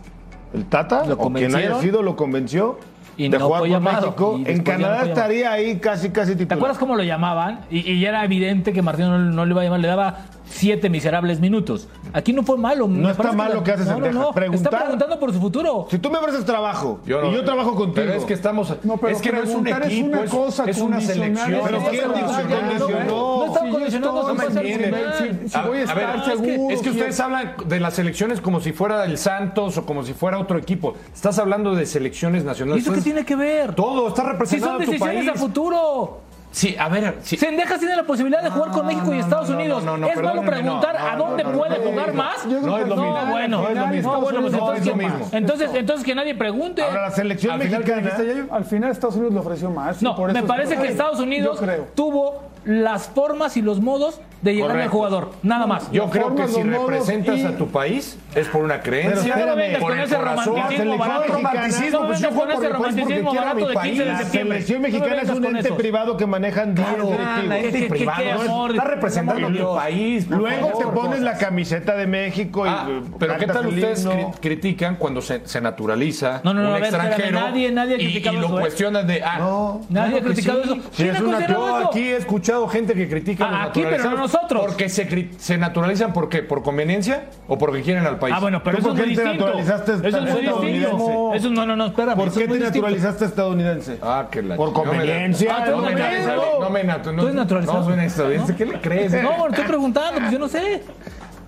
El 0.53 0.65
Tata, 0.65 1.05
Lo 1.05 1.15
o 1.15 1.31
quien 1.33 1.55
haya 1.55 1.79
sido, 1.79 2.03
lo 2.03 2.15
convenció 2.15 2.77
Y 3.17 3.27
de 3.29 3.37
no 3.39 3.45
jugar 3.45 3.59
fue 3.61 3.69
por 3.69 3.75
llamado. 3.77 4.01
México. 4.07 4.39
Y 4.45 4.51
En 4.51 4.63
Canadá 4.63 4.99
no 5.01 5.05
estaría 5.07 5.51
ahí 5.51 5.77
casi, 5.79 6.09
casi 6.11 6.31
¿Te 6.33 6.37
titular. 6.39 6.57
acuerdas 6.57 6.77
cómo 6.77 6.95
lo 6.95 7.03
llamaban? 7.03 7.61
Y, 7.71 7.79
y 7.91 8.05
era 8.05 8.23
evidente 8.23 8.71
que 8.73 8.81
Martino 8.81 9.17
no, 9.17 9.31
no 9.31 9.45
le 9.45 9.51
iba 9.51 9.61
a 9.61 9.63
llamar, 9.65 9.79
le 9.79 9.87
daba 9.87 10.17
siete 10.53 10.89
miserables 10.89 11.39
minutos. 11.39 11.87
Aquí 12.13 12.31
no 12.33 12.43
fue 12.43 12.57
malo. 12.57 12.87
me 12.87 13.11
está 13.11 13.31
mal 13.31 13.53
lo 13.53 13.63
que 13.63 13.71
hace 13.71 13.85
no, 13.85 13.99
no, 13.99 14.11
no. 14.11 14.31
Preguntar. 14.33 14.73
Está 14.73 14.83
preguntando 14.83 15.19
por 15.19 15.33
su 15.33 15.39
futuro. 15.39 15.87
Si 15.89 15.99
tú 15.99 16.09
me 16.09 16.17
ofreces 16.19 16.45
trabajo 16.45 16.99
Yo 17.05 17.21
no- 17.21 17.31
y 17.31 17.33
yo 17.33 17.43
trabajo 17.43 17.71
contigo. 17.75 17.93
Pero 17.95 18.13
es 18.13 18.23
que 18.25 18.33
estamos. 18.33 18.73
No, 18.83 18.97
pero 18.97 19.15
es 19.15 19.21
que 19.21 19.31
no 19.31 19.39
es 19.43 19.49
un 19.53 19.63
preguntar 19.63 19.81
es 19.81 19.87
equipo, 19.93 20.07
una 20.07 20.23
es, 20.23 20.31
cosa, 20.31 20.65
es 20.65 20.77
una 20.79 21.01
selección. 21.01 21.61
Pero 21.65 21.79
¿quién 21.89 22.13
dijo 22.13 22.37
que 22.37 23.69
condicionó? 23.71 24.13
No 24.13 24.33
están 24.33 24.51
Si 24.51 24.57
estoy, 24.69 24.91
no 24.91 24.97
si- 25.17 25.23
si- 25.43 25.49
si 25.49 25.59
voy 25.67 25.77
a 25.79 25.83
estar 25.83 26.15
es 26.15 26.21
que- 26.23 26.29
seguro. 26.53 26.73
Es 26.73 26.79
que 26.81 26.83
si- 26.85 26.89
ustedes 26.97 27.19
hablan 27.19 27.55
de 27.65 27.79
las 27.79 27.93
selecciones 27.93 28.41
como 28.41 28.59
si 28.61 28.71
fuera 28.73 29.05
el 29.05 29.17
Santos 29.17 29.77
o 29.77 29.85
como 29.85 30.03
si 30.03 30.13
fuera 30.13 30.39
otro 30.39 30.57
equipo. 30.57 30.93
Estás 31.13 31.39
hablando 31.39 31.75
de 31.75 31.85
selecciones 31.85 32.43
¿Y 32.43 32.45
nacionales. 32.45 32.83
eso 32.83 32.93
qué 32.93 33.01
tiene 33.01 33.25
que 33.25 33.35
ver? 33.35 33.73
Todo, 33.75 34.09
está 34.09 34.23
Si 34.23 34.27
representado 34.29 34.73
son 34.73 34.81
a 34.81 34.85
tu 34.85 34.91
decisiones 34.91 35.27
a 35.29 35.33
futuro. 35.35 36.21
Sí, 36.53 36.75
a 36.79 36.87
ver, 36.87 37.15
sí. 37.23 37.35
Sendejas 37.35 37.79
tiene 37.79 37.95
la 37.95 38.03
posibilidad 38.03 38.43
de 38.43 38.51
jugar 38.51 38.69
con 38.69 38.85
México 38.85 39.11
y 39.11 39.17
Estados 39.17 39.49
no, 39.49 39.55
no, 39.55 39.59
Unidos. 39.61 39.83
no, 39.83 39.97
no, 39.97 40.07
es 40.07 40.21
malo 40.21 40.41
preguntar 40.43 40.95
no, 40.99 41.07
a 41.07 41.15
dónde 41.15 41.43
no, 41.43 41.51
no, 41.51 41.57
puede 41.57 41.79
no, 41.79 41.89
jugar 41.89 42.07
no, 42.09 42.13
más. 42.13 42.43
yo 42.43 42.49
creo 42.59 42.61
No 42.61 42.75
que 42.75 42.81
es 42.83 42.87
lo 42.89 42.95
no, 42.95 43.01
mismo. 43.03 43.31
bueno. 43.31 43.61
No 43.63 43.69
es 43.69 43.75
lo 43.77 43.87
mismo. 43.87 44.13
No, 44.13 44.21
bueno, 44.21 44.41
pues 44.41 44.51
No 44.53 44.57
entonces, 44.59 44.81
es 44.81 44.85
lo 44.87 44.93
¿qué- 44.93 45.03
mismo. 45.03 45.29
entonces, 45.31 45.71
entonces 45.73 46.05
que 46.05 46.13
nadie 46.15 46.35
pregunte. 46.35 46.83
Ahora 46.83 47.01
la 47.01 47.11
selección 47.11 47.53
Al 47.55 47.61
final, 47.63 47.83
¿qué 47.83 47.95
mexicana. 47.95 48.47
Al 48.51 48.65
final 48.65 48.91
Estados 48.91 49.15
Unidos 49.15 49.33
le 49.33 49.39
ofreció 49.39 49.71
más. 49.71 49.99
y 49.99 50.05
No, 50.05 50.15
por 50.15 50.29
eso 50.29 50.33
me 50.35 50.39
es- 50.41 50.45
parece 50.45 50.77
que 50.77 50.87
Estados 50.89 51.19
Unidos 51.19 51.59
tuvo 51.95 52.43
las 52.65 53.07
formas 53.07 53.57
y 53.57 53.63
los 53.63 53.81
modos 53.81 54.21
de 54.43 54.53
llegar 54.55 54.77
al 54.77 54.89
jugador. 54.89 55.31
Nada 55.41 55.65
más. 55.65 55.89
Yo 55.91 56.09
creo 56.09 56.35
que 56.35 56.47
si 56.47 56.63
los 56.63 56.81
representas 56.81 57.37
y- 57.39 57.45
a 57.45 57.57
tu 57.57 57.67
país 57.69 58.17
es 58.35 58.47
por 58.49 58.63
una 58.63 58.81
creencia, 58.81 59.33
Pero 59.35 59.51
espérame, 59.53 59.79
por 59.79 59.89
con 59.89 59.97
el 59.99 60.05
ese 60.05 60.15
corazón. 60.15 60.45
romanticismo 60.55 60.91
La 60.91 60.97
barato. 60.97 61.23
selección 61.23 61.91
No 61.93 62.07
pues 62.07 62.19
yo 62.19 62.29
con 62.31 62.51
ese 62.51 62.69
romanticismo 62.69 63.33
barato 63.33 63.67
de 63.67 63.73
país. 63.73 63.91
15 63.93 64.03
de 64.05 64.11
La 64.11 64.17
septiembre. 64.19 64.61
selección 64.61 64.81
No 64.81 64.87
me 64.87 64.91
mexicana 64.93 65.21
es 65.21 65.29
un 65.29 65.45
ente 65.45 65.59
eso. 65.67 65.77
privado 65.77 66.17
que 66.17 66.25
manejan 66.25 66.75
10 66.75 66.87
Ah, 66.87 66.91
directivos. 66.95 67.45
la 67.47 67.57
ente 67.57 67.71
¿Qué- 67.71 67.77
qué- 67.79 67.83
qué 67.87 67.89
privado, 67.89 68.67
está 68.69 68.83
representando 68.83 69.47
a 69.47 69.51
tu 69.51 69.75
país. 69.75 70.27
Luego 70.29 70.71
te 70.77 70.85
pones 70.87 71.19
la 71.21 71.37
camiseta 71.37 71.95
de 71.95 72.07
México 72.07 72.65
y 72.65 72.69
Ah, 72.69 72.87
pero 73.17 73.37
¿qué 73.37 73.47
tal 73.47 73.67
ustedes 73.67 74.05
critican 74.41 74.95
cuando 74.97 75.21
se, 75.21 75.41
se 75.47 75.61
naturaliza 75.61 76.41
No, 76.43 76.53
no, 76.53 76.63
no, 76.63 76.69
un 76.71 76.77
extranjero 76.77 77.39
nadie- 77.39 77.71
nadie 77.71 77.95
ha 77.95 78.01
y- 78.01 78.19
lo 78.37 78.57
¿eh? 78.57 78.61
cuestionan 78.61 79.07
de 79.07 79.23
ah, 79.23 79.37
No. 79.39 79.81
Nadie 79.89 80.17
ha 80.17 80.21
criticado 80.21 80.63
eso. 80.63 80.75
Sí, 80.75 80.81
¿Quién 80.97 81.09
es 81.11 81.15
ha 81.15 81.23
una- 81.23 81.31
considerado 81.37 81.79
yo 81.81 81.87
aquí 81.87 81.99
he 82.01 82.17
escuchado 82.17 82.67
gente 82.67 82.93
que 82.93 83.07
critica 83.09 83.45
a 83.47 83.51
los 83.51 83.59
Ah, 83.59 83.63
aquí, 83.65 83.81
pero 83.83 83.91
no 83.91 83.97
naturalizados 83.97 84.32
nosotros. 84.33 84.65
Porque 84.65 84.89
se, 84.89 85.57
naturalizan 85.57 86.13
¿por 86.13 86.29
qué? 86.29 86.41
¿Por 86.43 86.63
conveniencia 86.63 87.25
o 87.47 87.57
porque 87.57 87.81
quieren 87.81 88.05
al 88.05 88.19
país? 88.19 88.33
Ah, 88.37 88.39
bueno, 88.41 88.61
pero 88.63 88.77
¿Tú 88.77 88.81
eso 88.81 88.89
por 88.89 88.97
es 88.97 89.01
qué 89.03 89.07
muy 89.07 89.15
te 89.15 89.21
distinto. 89.23 89.45
naturalizaste 89.45 89.91
Eso 89.91 90.03
es 90.07 90.13
muy 90.13 90.39
estadounidense? 90.41 90.87
distinto. 90.89 91.33
Eso 91.33 91.49
no, 91.49 91.65
no, 91.65 91.75
no, 91.75 91.85
espérame. 91.87 92.15
¿Por 92.17 92.25
qué 92.29 92.33
te 92.33 92.39
distinto. 92.53 92.65
naturalizaste 92.65 93.25
estadounidense? 93.25 93.97
Ah, 94.01 94.27
que 94.31 94.41
la 94.41 94.55
Por 94.55 94.71
no 94.73 94.79
me- 94.83 94.89
conveniencia. 94.89 95.55
Ah, 95.55 95.65
No 95.69 95.77
me 95.77 95.91
¿tú 95.91 95.97
naturalizo. 95.97 96.59
No 96.59 96.69
me 96.69 96.83
natu- 96.85 97.05
no- 97.13 97.21
¿Tú 97.21 97.27
eres 97.27 97.35
naturalizado? 97.35 97.79
No 97.79 97.85
soy 97.95 98.05
estadounidense. 98.05 98.55
¿Qué 98.55 98.65
le 98.65 98.81
crees? 98.81 99.11
No, 99.23 99.29
bueno, 99.31 99.47
estoy 99.49 99.65
preguntando, 99.65 100.19
pues 100.19 100.31
yo 100.31 100.39
no 100.39 100.47
sé. 100.47 100.83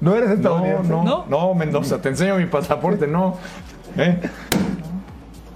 No 0.02 0.16
eres 0.16 0.30
estadounidense. 0.32 0.90
no, 0.90 1.04
¿No? 1.04 1.26
no, 1.28 1.54
Mendoza, 1.54 2.02
te 2.02 2.10
enseño 2.10 2.36
mi 2.38 2.46
pasaporte, 2.46 3.08
no. 3.08 3.38
¿Eh? 3.98 4.20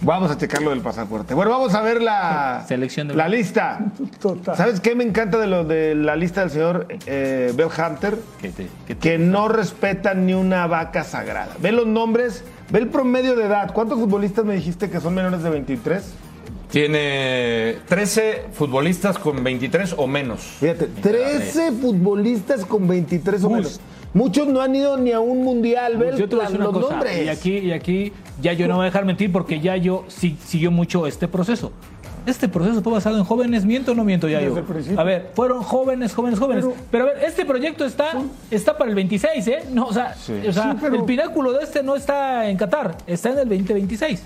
Vamos 0.01 0.31
a 0.31 0.37
checar 0.37 0.61
lo 0.61 0.69
del 0.69 0.79
pasaporte. 0.81 1.33
Bueno, 1.33 1.51
vamos 1.51 1.73
a 1.73 1.81
ver 1.81 2.01
la, 2.01 2.63
Selección 2.67 3.09
de- 3.09 3.15
la 3.15 3.27
lista. 3.27 3.79
Total. 4.21 4.55
¿Sabes 4.55 4.79
qué 4.79 4.95
me 4.95 5.03
encanta 5.03 5.37
de 5.37 5.47
lo 5.47 5.65
de 5.65 5.93
la 5.95 6.15
lista 6.15 6.41
del 6.41 6.49
señor 6.51 6.87
eh, 7.05 7.51
Bell 7.55 7.67
Hunter? 7.67 8.17
¿Qué 8.41 8.49
te- 8.49 8.67
qué 8.87 8.95
te- 8.95 8.99
Que 9.09 9.17
no 9.17 9.49
respeta 9.49 10.13
ni 10.13 10.33
una 10.33 10.67
vaca 10.67 11.03
sagrada. 11.03 11.55
Ve 11.61 11.71
los 11.73 11.85
nombres, 11.85 12.43
ve 12.71 12.79
el 12.79 12.87
promedio 12.87 13.35
de 13.35 13.45
edad. 13.45 13.73
¿Cuántos 13.73 13.99
futbolistas 13.99 14.45
me 14.45 14.55
dijiste 14.55 14.89
que 14.89 15.01
son 15.01 15.13
menores 15.15 15.43
de 15.43 15.49
23? 15.49 16.13
Tiene 16.71 17.77
13 17.87 18.45
futbolistas 18.53 19.17
con 19.17 19.43
23 19.43 19.95
o 19.97 20.07
menos. 20.07 20.39
Fíjate, 20.59 20.85
13 21.01 21.71
futbolistas 21.73 22.63
con 22.63 22.87
23 22.87 23.43
o 23.43 23.49
menos. 23.49 23.79
Muchos 24.13 24.47
no 24.47 24.61
han 24.61 24.75
ido 24.75 24.97
ni 24.97 25.11
a 25.11 25.19
un 25.19 25.43
mundial. 25.43 25.97
Ve 25.97 26.11
Yo 26.17 26.27
te 26.27 26.35
voy 26.35 26.45
a 26.45 26.47
decir 26.47 26.59
los 26.59 26.69
una 26.69 26.81
cosa, 26.81 26.93
nombres. 26.95 27.25
y 27.25 27.29
aquí, 27.29 27.57
y 27.59 27.71
aquí 27.71 28.13
ya 28.41 28.53
yo 28.53 28.67
no 28.67 28.75
voy 28.75 28.83
a 28.83 28.85
dejar 28.85 29.05
mentir 29.05 29.31
porque 29.31 29.59
ya 29.59 29.77
yo 29.77 30.05
sí, 30.07 30.37
siguió 30.43 30.71
mucho 30.71 31.05
este 31.07 31.27
proceso. 31.27 31.71
Este 32.25 32.47
proceso 32.49 32.81
fue 32.81 32.93
basado 32.93 33.17
en 33.17 33.23
jóvenes, 33.23 33.65
¿miento 33.65 33.93
o 33.93 33.95
no 33.95 34.03
miento 34.03 34.27
ya 34.27 34.41
yo? 34.41 34.53
A 34.97 35.03
ver, 35.03 35.31
fueron 35.35 35.63
jóvenes, 35.63 36.13
jóvenes, 36.13 36.37
jóvenes. 36.39 36.65
Pero, 36.65 36.75
Pero- 36.91 37.03
a 37.05 37.07
ver, 37.13 37.23
este 37.23 37.45
proyecto 37.45 37.85
está, 37.85 38.11
está 38.51 38.77
para 38.77 38.89
el 38.89 38.95
26, 38.95 39.47
¿eh? 39.47 39.59
No, 39.71 39.85
o 39.87 39.93
sea, 39.93 40.15
o 40.17 40.51
sea 40.51 40.71
Sí, 40.73 40.77
pero- 40.81 40.95
el 40.95 41.03
pináculo 41.05 41.53
de 41.53 41.63
este 41.63 41.81
no 41.81 41.95
está 41.95 42.49
en 42.49 42.57
Qatar, 42.57 42.97
está 43.07 43.29
en 43.29 43.39
el 43.39 43.49
2026. 43.49 44.21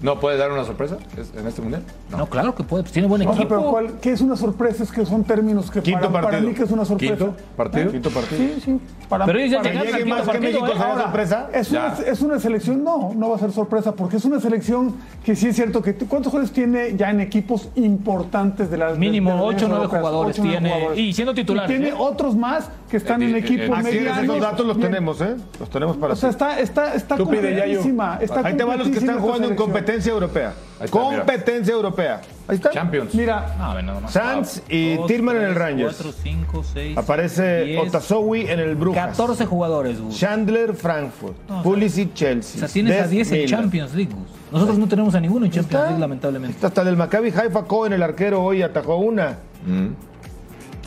¿No 0.00 0.20
puede 0.20 0.36
dar 0.36 0.52
una 0.52 0.64
sorpresa 0.64 0.96
es- 1.16 1.32
en 1.36 1.44
este 1.48 1.60
mundial? 1.60 1.82
No, 2.10 2.26
claro 2.26 2.54
que 2.54 2.62
puede, 2.62 2.84
pues 2.84 2.92
tiene 2.92 3.08
buen 3.08 3.20
O 3.22 3.24
sea, 3.24 3.32
equipo. 3.32 3.48
pero 3.48 3.62
¿cuál- 3.70 3.92
¿qué 4.00 4.12
es 4.12 4.20
una 4.20 4.36
sorpresa? 4.36 4.84
Es 4.84 4.92
que 4.92 5.04
son 5.04 5.24
términos 5.24 5.72
que 5.72 5.82
Quinto 5.82 6.08
para, 6.12 6.40
mí 6.40 6.54
que 6.54 6.62
es 6.62 6.70
una 6.70 6.84
sorpresa. 6.84 7.16
¿Quinto 7.16 7.34
partido? 7.56 7.90
Quinto 7.90 8.10
partido. 8.10 8.40
Sí, 8.40 8.60
sí. 8.64 8.80
Para, 9.08 9.24
Pero 9.26 9.40
ellos 9.40 9.60
ya 9.60 9.70
quinto 9.72 10.06
más 10.06 10.20
que 10.20 10.26
partido, 10.26 10.60
México, 10.60 10.66
¿eh? 10.66 10.72
¿será 10.74 10.90
Ahora, 10.90 11.02
sorpresa? 11.02 11.48
Es 11.52 11.70
una, 11.72 11.94
es 12.06 12.20
una 12.22 12.38
selección, 12.38 12.84
no, 12.84 13.12
no 13.16 13.28
va 13.30 13.36
a 13.36 13.38
ser 13.40 13.50
sorpresa, 13.50 13.90
porque 13.92 14.18
es 14.18 14.24
una 14.24 14.38
selección 14.38 14.94
que 15.24 15.34
sí 15.34 15.48
es 15.48 15.56
cierto 15.56 15.82
que 15.82 15.94
¿cuántos 15.94 16.30
jugadores 16.30 16.52
tiene 16.52 16.94
ya 16.96 17.10
en 17.10 17.20
equipos 17.20 17.68
importantes 17.74 18.70
de 18.70 18.78
las 18.78 18.92
de- 18.92 18.98
Mínimo 19.00 19.30
de 19.30 19.36
ocho, 19.40 19.46
ligas 19.66 19.68
nueve 19.68 19.74
europeas? 19.84 20.00
jugadores 20.02 20.34
Ocho, 20.38 20.42
nueve 20.44 20.58
tiene, 20.60 20.74
jugadores. 20.74 20.98
y 21.00 21.12
siendo 21.12 21.34
titulares, 21.34 21.68
tiene 21.70 21.88
¿eh? 21.88 21.94
otros 21.98 22.36
más 22.36 22.70
que 22.88 22.96
están 22.96 23.22
en 23.22 23.34
Eh, 23.34 23.38
eh, 23.38 23.40
equipos 23.40 23.78
Así 23.78 23.88
es, 23.88 23.94
medianos. 23.94 24.22
esos 24.24 24.40
datos 24.40 24.66
los 24.66 24.76
Bien. 24.76 24.90
tenemos, 24.90 25.20
¿eh? 25.20 25.36
Los 25.60 25.70
tenemos 25.70 25.96
para 25.96 26.12
O 26.14 26.16
sea, 26.16 26.30
está, 26.30 26.58
está, 26.58 26.94
está 26.94 27.16
completísima, 27.16 28.18
está 28.20 28.40
Ahí 28.46 28.56
te 28.56 28.64
van 28.64 28.78
los 28.78 28.88
que 28.88 28.98
están 28.98 29.18
jugando 29.20 29.48
en 29.48 29.54
competencia 29.56 30.10
europea. 30.12 30.54
Mira. 30.80 30.90
competencia 30.90 31.74
europea. 31.74 32.20
Ahí 32.46 32.56
está. 32.56 32.70
Champions. 32.70 33.14
Mira, 33.14 33.54
No, 33.58 33.64
a 33.64 33.74
ver, 33.74 33.84
nada 33.84 34.00
más. 34.00 34.12
Sanz 34.12 34.62
y 34.68 34.94
Dos, 34.96 35.06
Tillman 35.08 35.36
en 35.36 35.42
el 35.42 35.54
Rangers. 35.54 35.96
cuatro, 35.96 36.12
cinco, 36.22 36.64
seis, 36.72 36.96
Aparece 36.96 37.64
diez, 37.64 37.88
Otasowi 37.88 38.42
en 38.48 38.60
el 38.60 38.74
Brujas. 38.76 39.08
14 39.08 39.44
jugadores, 39.46 40.00
Gus. 40.00 40.16
Chandler, 40.18 40.74
Frankfurt. 40.74 41.36
Pulisic, 41.62 42.10
O 42.12 42.14
Chelsea. 42.14 42.60
sea, 42.60 42.68
tienes 42.68 42.96
a 42.98 43.02
Des 43.02 43.10
10 43.10 43.32
en. 43.32 43.46
Champions 43.48 43.94
League, 43.94 44.12
Gus. 44.14 44.28
Nosotros 44.52 44.78
no 44.78 44.88
tenemos 44.88 45.14
a 45.14 45.20
ninguno 45.20 45.44
en 45.44 45.50
Champions 45.52 45.74
¿Está? 45.74 45.86
League, 45.88 46.00
lamentablemente. 46.00 46.54
Está 46.54 46.68
Hasta 46.68 46.84
del 46.84 46.96
Maccabi 46.96 47.30
Haifa 47.30 47.64
Cohen, 47.64 47.92
el 47.92 48.02
arquero, 48.02 48.42
hoy 48.42 48.62
atajó 48.62 48.96
una. 48.96 49.38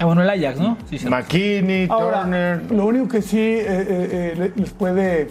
Ah, 0.01 0.05
bueno, 0.05 0.21
el 0.23 0.29
Ajax, 0.29 0.59
¿no? 0.59 0.77
Sí, 0.89 0.97
sí. 0.97 1.07
McKinney, 1.07 1.87
ahora, 1.89 2.21
Turner. 2.21 2.71
lo 2.71 2.85
único 2.87 3.07
que 3.07 3.21
sí 3.21 3.37
eh, 3.39 3.65
eh, 3.67 3.85
eh, 3.89 4.33
le- 4.55 4.61
les 4.61 4.71
puede 4.71 5.27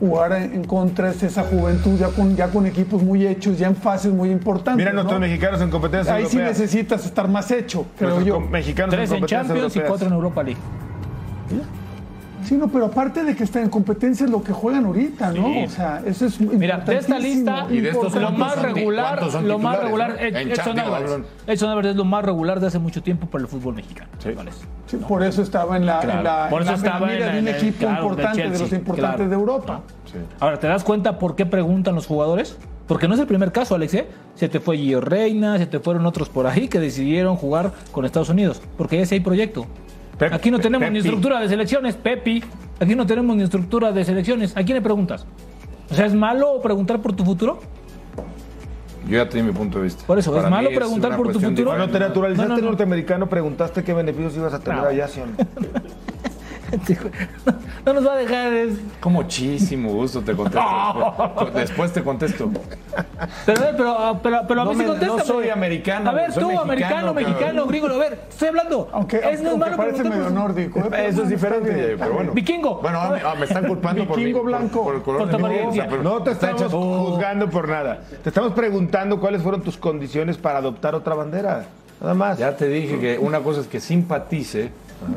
jugar 0.00 0.32
en, 0.32 0.64
contra 0.64 1.10
es 1.10 1.22
esa 1.22 1.42
juventud 1.44 1.98
ya 1.98 2.08
con, 2.08 2.36
ya 2.36 2.48
con 2.48 2.66
equipos 2.66 3.02
muy 3.02 3.26
hechos, 3.26 3.58
ya 3.58 3.66
en 3.68 3.76
fases 3.76 4.12
muy 4.12 4.30
importantes. 4.30 4.76
Mira 4.76 4.90
¿no? 4.90 4.96
nuestros 5.02 5.20
mexicanos 5.20 5.60
en 5.60 5.70
competencia 5.70 6.14
Ahí 6.14 6.26
sí 6.26 6.36
necesitas 6.36 7.04
estar 7.06 7.28
más 7.28 7.50
hecho, 7.50 7.86
creo 7.96 8.10
Nuestros 8.10 8.26
yo. 8.42 8.48
mexicanos 8.48 8.94
Tres 8.94 9.10
en 9.12 9.24
Champions 9.26 9.74
y 9.76 9.80
cuatro 9.80 10.06
en 10.08 10.12
Europa 10.12 10.42
League. 10.42 10.60
Sí, 11.48 11.60
no, 12.56 12.68
pero 12.68 12.86
aparte 12.86 13.24
de 13.24 13.34
que 13.36 13.44
están 13.44 13.64
en 13.64 13.68
competencia 13.70 14.24
es 14.24 14.30
lo 14.30 14.42
que 14.42 14.52
juegan 14.52 14.84
ahorita, 14.86 15.32
¿no? 15.32 15.64
O 15.64 15.68
sea, 15.68 16.02
eso 16.06 16.26
es 16.26 16.40
Mira, 16.40 16.78
de 16.78 16.96
esta 16.96 17.18
lista, 17.18 17.66
Y 17.70 17.80
de 17.80 17.90
estos 17.90 18.14
lo 18.14 18.20
¿cuántos 18.20 18.38
más 18.38 18.62
regular, 18.62 19.22
lo 19.42 19.58
más 19.58 19.82
regular, 19.82 20.10
no? 20.10 20.16
En 20.20 20.36
Edson 20.50 20.78
Álvarez. 20.78 21.06
cabrón. 21.08 21.26
Edson 21.46 21.70
Álvarez 21.70 21.90
es 21.90 21.96
lo 21.96 22.04
más 22.04 22.24
regular 22.24 22.60
de 22.60 22.66
hace 22.68 22.78
mucho 22.78 23.02
tiempo 23.02 23.26
para 23.26 23.42
el 23.42 23.48
fútbol 23.48 23.74
mexicano. 23.74 24.08
Sí. 24.18 24.30
Sí, 24.86 24.96
por 24.96 25.22
eso 25.22 25.42
estaba 25.42 25.76
en 25.76 25.84
la, 25.86 26.00
Claro. 26.00 26.18
en 26.18 26.24
la, 26.24 26.46
Por 26.48 26.62
eso 26.62 26.72
en 26.74 26.80
la 26.80 26.86
estaba 26.86 27.12
en 27.12 27.18
de 27.20 27.28
un 27.40 27.48
el- 27.48 27.54
equipo 27.54 27.78
claro, 27.80 28.02
importante, 28.02 28.42
de, 28.42 28.58
los 28.58 28.72
importantes 28.72 29.16
claro. 29.16 29.28
de 29.28 29.34
Europa. 29.34 29.80
Ahora, 30.40 30.58
¿te 30.58 30.66
das 30.66 30.82
cuenta 30.84 31.18
por 31.18 31.36
qué 31.36 31.44
preguntan 31.46 31.94
los 31.94 32.06
jugadores? 32.06 32.56
Porque 32.86 33.06
no 33.06 33.12
es 33.14 33.20
el 33.20 33.26
primer 33.26 33.52
caso, 33.52 33.74
Alex. 33.74 33.92
¿eh? 33.94 34.06
Se 34.34 34.48
te 34.48 34.60
fue 34.60 34.78
Gio 34.78 35.02
Reina, 35.02 35.58
se 35.58 35.66
te 35.66 35.78
fueron 35.78 36.06
otros 36.06 36.30
por 36.30 36.46
ahí 36.46 36.68
que 36.68 36.80
decidieron 36.80 37.36
jugar 37.36 37.72
con 37.92 38.06
Estados 38.06 38.30
Unidos. 38.30 38.62
Porque 38.78 38.96
ya 38.96 39.04
sí 39.04 39.16
hay 39.16 39.20
proyecto. 39.20 39.66
Pep- 40.18 40.32
Aquí 40.32 40.50
no 40.50 40.58
tenemos 40.58 40.90
ni 40.90 40.98
estructura 40.98 41.40
de 41.40 41.48
selecciones, 41.48 41.94
Pepi. 41.94 42.42
Aquí 42.80 42.94
no 42.94 43.06
tenemos 43.06 43.36
ni 43.36 43.42
estructura 43.42 43.92
de 43.92 44.04
selecciones. 44.04 44.56
¿A 44.56 44.62
quién 44.64 44.76
le 44.76 44.82
preguntas? 44.82 45.26
O 45.90 45.94
sea, 45.94 46.06
¿es 46.06 46.14
malo 46.14 46.60
preguntar 46.62 47.00
por 47.00 47.12
tu 47.14 47.24
futuro? 47.24 47.60
Yo 49.08 49.16
ya 49.16 49.28
tenía 49.28 49.44
mi 49.46 49.52
punto 49.52 49.78
de 49.78 49.84
vista. 49.84 50.04
Por 50.06 50.18
eso, 50.18 50.30
¿es 50.32 50.36
Para 50.42 50.50
malo 50.50 50.68
preguntar 50.74 51.16
por 51.16 51.32
tu 51.32 51.40
futuro? 51.40 51.70
Cuando 51.70 51.88
te 51.88 51.98
naturalizaste 51.98 52.48
No, 52.48 52.56
no, 52.56 52.60
no. 52.62 52.68
norteamericano, 52.68 53.28
preguntaste 53.28 53.82
qué 53.82 53.94
beneficios 53.94 54.36
ibas 54.36 54.52
a 54.52 54.58
tener 54.60 54.82
No. 54.82 54.88
allá, 54.88 55.08
¿sí 55.08 55.20
o 55.20 55.26
no? 55.26 55.32
No 57.84 57.92
nos 57.94 58.06
va 58.06 58.12
a 58.12 58.16
dejar. 58.16 58.52
es- 58.52 58.78
Con 59.00 59.14
muchísimo 59.14 59.92
gusto 59.92 60.20
te 60.20 60.34
contesto. 60.34 60.60
después. 61.38 61.54
Después 61.54 61.92
te 61.92 62.02
contesto. 62.02 62.50
Pero, 63.46 63.60
a 63.60 63.64
ver, 63.64 63.76
pero, 63.76 64.20
pero, 64.22 64.38
pero 64.46 64.60
a 64.60 64.64
No 64.64 64.70
mí 64.72 64.76
sí 64.84 64.90
me- 64.90 65.06
no 65.06 65.18
soy 65.20 65.48
americano, 65.48 66.10
A 66.10 66.12
ver, 66.12 66.32
tú, 66.32 66.40
mexicano, 66.40 66.60
americano, 66.62 66.94
cabrón. 67.06 67.14
mexicano, 67.14 67.66
gringo, 67.66 67.86
a 67.88 67.96
ver, 67.98 68.20
estoy 68.28 68.48
hablando. 68.48 68.88
Aunque, 68.92 69.16
es 69.18 69.24
aunque 69.40 69.56
malo 69.56 69.76
parece 69.76 70.04
medio 70.04 70.22
por- 70.24 70.32
nórdico. 70.32 70.78
¿eh? 70.80 71.06
Eso 71.08 71.22
es 71.22 71.28
diferente, 71.30 71.96
pero 71.98 72.12
bueno. 72.12 72.32
Vikingo. 72.32 72.76
Bueno, 72.82 73.00
ah, 73.00 73.10
me, 73.10 73.20
ah, 73.20 73.34
me 73.38 73.44
están 73.46 73.66
culpando 73.66 74.06
por 74.06 74.16
mi- 74.18 74.24
Vikingo 74.24 74.42
por- 74.42 74.48
blanco. 74.50 74.84
Por, 74.84 74.94
el 74.96 75.02
color 75.02 75.20
Por 75.30 75.30
de 75.30 75.38
mi 75.72 75.80
pero 75.88 76.02
No 76.02 76.22
te 76.22 76.32
estamos 76.32 76.62
hecho- 76.62 76.70
juzgando 76.70 77.48
por 77.48 77.68
nada. 77.68 78.00
Te 78.22 78.28
estamos 78.28 78.52
preguntando 78.52 79.18
cuáles 79.20 79.42
fueron 79.42 79.62
tus 79.62 79.76
condiciones 79.78 80.36
para 80.36 80.58
adoptar 80.58 80.94
otra 80.94 81.14
bandera. 81.14 81.64
Nada 82.00 82.14
más. 82.14 82.38
Ya 82.38 82.56
te 82.56 82.68
dije 82.68 82.98
que 83.00 83.18
una 83.18 83.40
cosa 83.40 83.60
es 83.60 83.66
que 83.66 83.80
simpatice, 83.80 84.70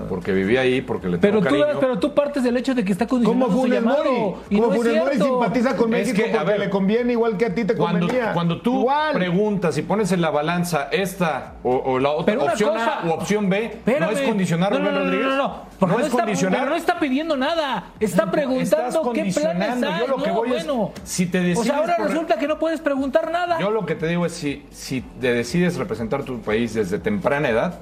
porque 0.09 0.31
viví 0.31 0.57
ahí, 0.57 0.81
porque 0.81 1.09
le 1.09 1.17
Pero 1.17 1.39
tengo 1.41 1.49
tú, 1.55 1.61
cariño. 1.61 1.79
pero 1.79 1.99
tú 1.99 2.13
partes 2.13 2.43
del 2.43 2.55
hecho 2.57 2.75
de 2.75 2.83
que 2.83 2.91
está 2.91 3.07
condicionado 3.07 3.45
¿Cómo 3.47 3.55
su 3.55 3.61
Funes 3.63 3.79
llamado. 3.81 4.03
Mori? 4.03 4.35
Y 4.49 4.55
¿Cómo 4.55 4.67
no 4.67 4.73
es 4.73 4.79
Funes 4.81 4.97
Mori 5.03 5.17
simpatiza 5.17 5.75
con 5.75 5.93
Es 5.93 6.07
México 6.07 6.23
que, 6.25 6.29
a 6.33 6.37
porque 6.39 6.51
ver, 6.51 6.59
le 6.59 6.69
conviene 6.69 7.11
igual 7.13 7.37
que 7.37 7.45
a 7.45 7.55
ti 7.55 7.65
te 7.65 7.75
Cuando, 7.75 8.07
convenía? 8.07 8.33
cuando 8.33 8.61
tú 8.61 8.79
Igual. 8.81 9.13
preguntas 9.13 9.77
y 9.77 9.81
pones 9.81 10.11
en 10.11 10.21
la 10.21 10.29
balanza 10.29 10.87
esta 10.91 11.53
o, 11.63 11.75
o 11.75 11.99
la 11.99 12.11
otra, 12.11 12.25
Pero 12.25 12.45
opción 12.45 12.73
cosa- 12.73 12.99
A 13.01 13.05
u 13.05 13.09
opción 13.11 13.49
B, 13.49 13.59
¿no 13.61 13.67
Espérame. 13.91 14.11
es 14.13 14.21
condicionar 14.21 14.73
a 14.73 14.77
no, 14.77 14.81
Rubén 14.81 14.93
no, 14.93 14.99
no, 14.99 15.05
Rodríguez? 15.05 15.27
No, 15.27 15.35
no, 15.35 15.43
no. 15.47 15.71
Porque 15.79 15.93
no 15.93 15.99
no 15.99 16.05
es 16.05 16.11
está, 16.11 16.23
condicionar. 16.23 16.59
pero 16.59 16.69
no 16.69 16.75
está 16.77 16.99
pidiendo 16.99 17.37
nada. 17.37 17.85
Está 17.99 18.29
preguntando 18.29 19.11
qué 19.13 19.31
planes 19.33 19.83
hay. 19.83 19.99
Yo 20.01 20.07
lo 20.07 20.17
que 20.23 20.27
no, 20.29 20.35
voy 20.35 20.53
es, 20.53 20.65
bueno. 20.67 20.91
si 21.03 21.25
te 21.25 21.39
o 21.39 21.41
decides 21.41 21.65
sea, 21.65 21.77
ahora 21.77 21.97
por- 21.97 22.07
resulta 22.07 22.37
que 22.37 22.47
no 22.47 22.59
puedes 22.59 22.79
preguntar 22.81 23.31
nada. 23.31 23.59
Yo 23.59 23.71
lo 23.71 23.85
que 23.85 23.95
te 23.95 24.07
digo 24.07 24.25
es 24.27 24.33
si, 24.33 24.63
si 24.69 25.01
te 25.01 25.33
decides 25.33 25.77
representar 25.77 26.23
tu 26.23 26.39
país 26.41 26.73
desde 26.75 26.99
temprana 26.99 27.49
edad, 27.49 27.79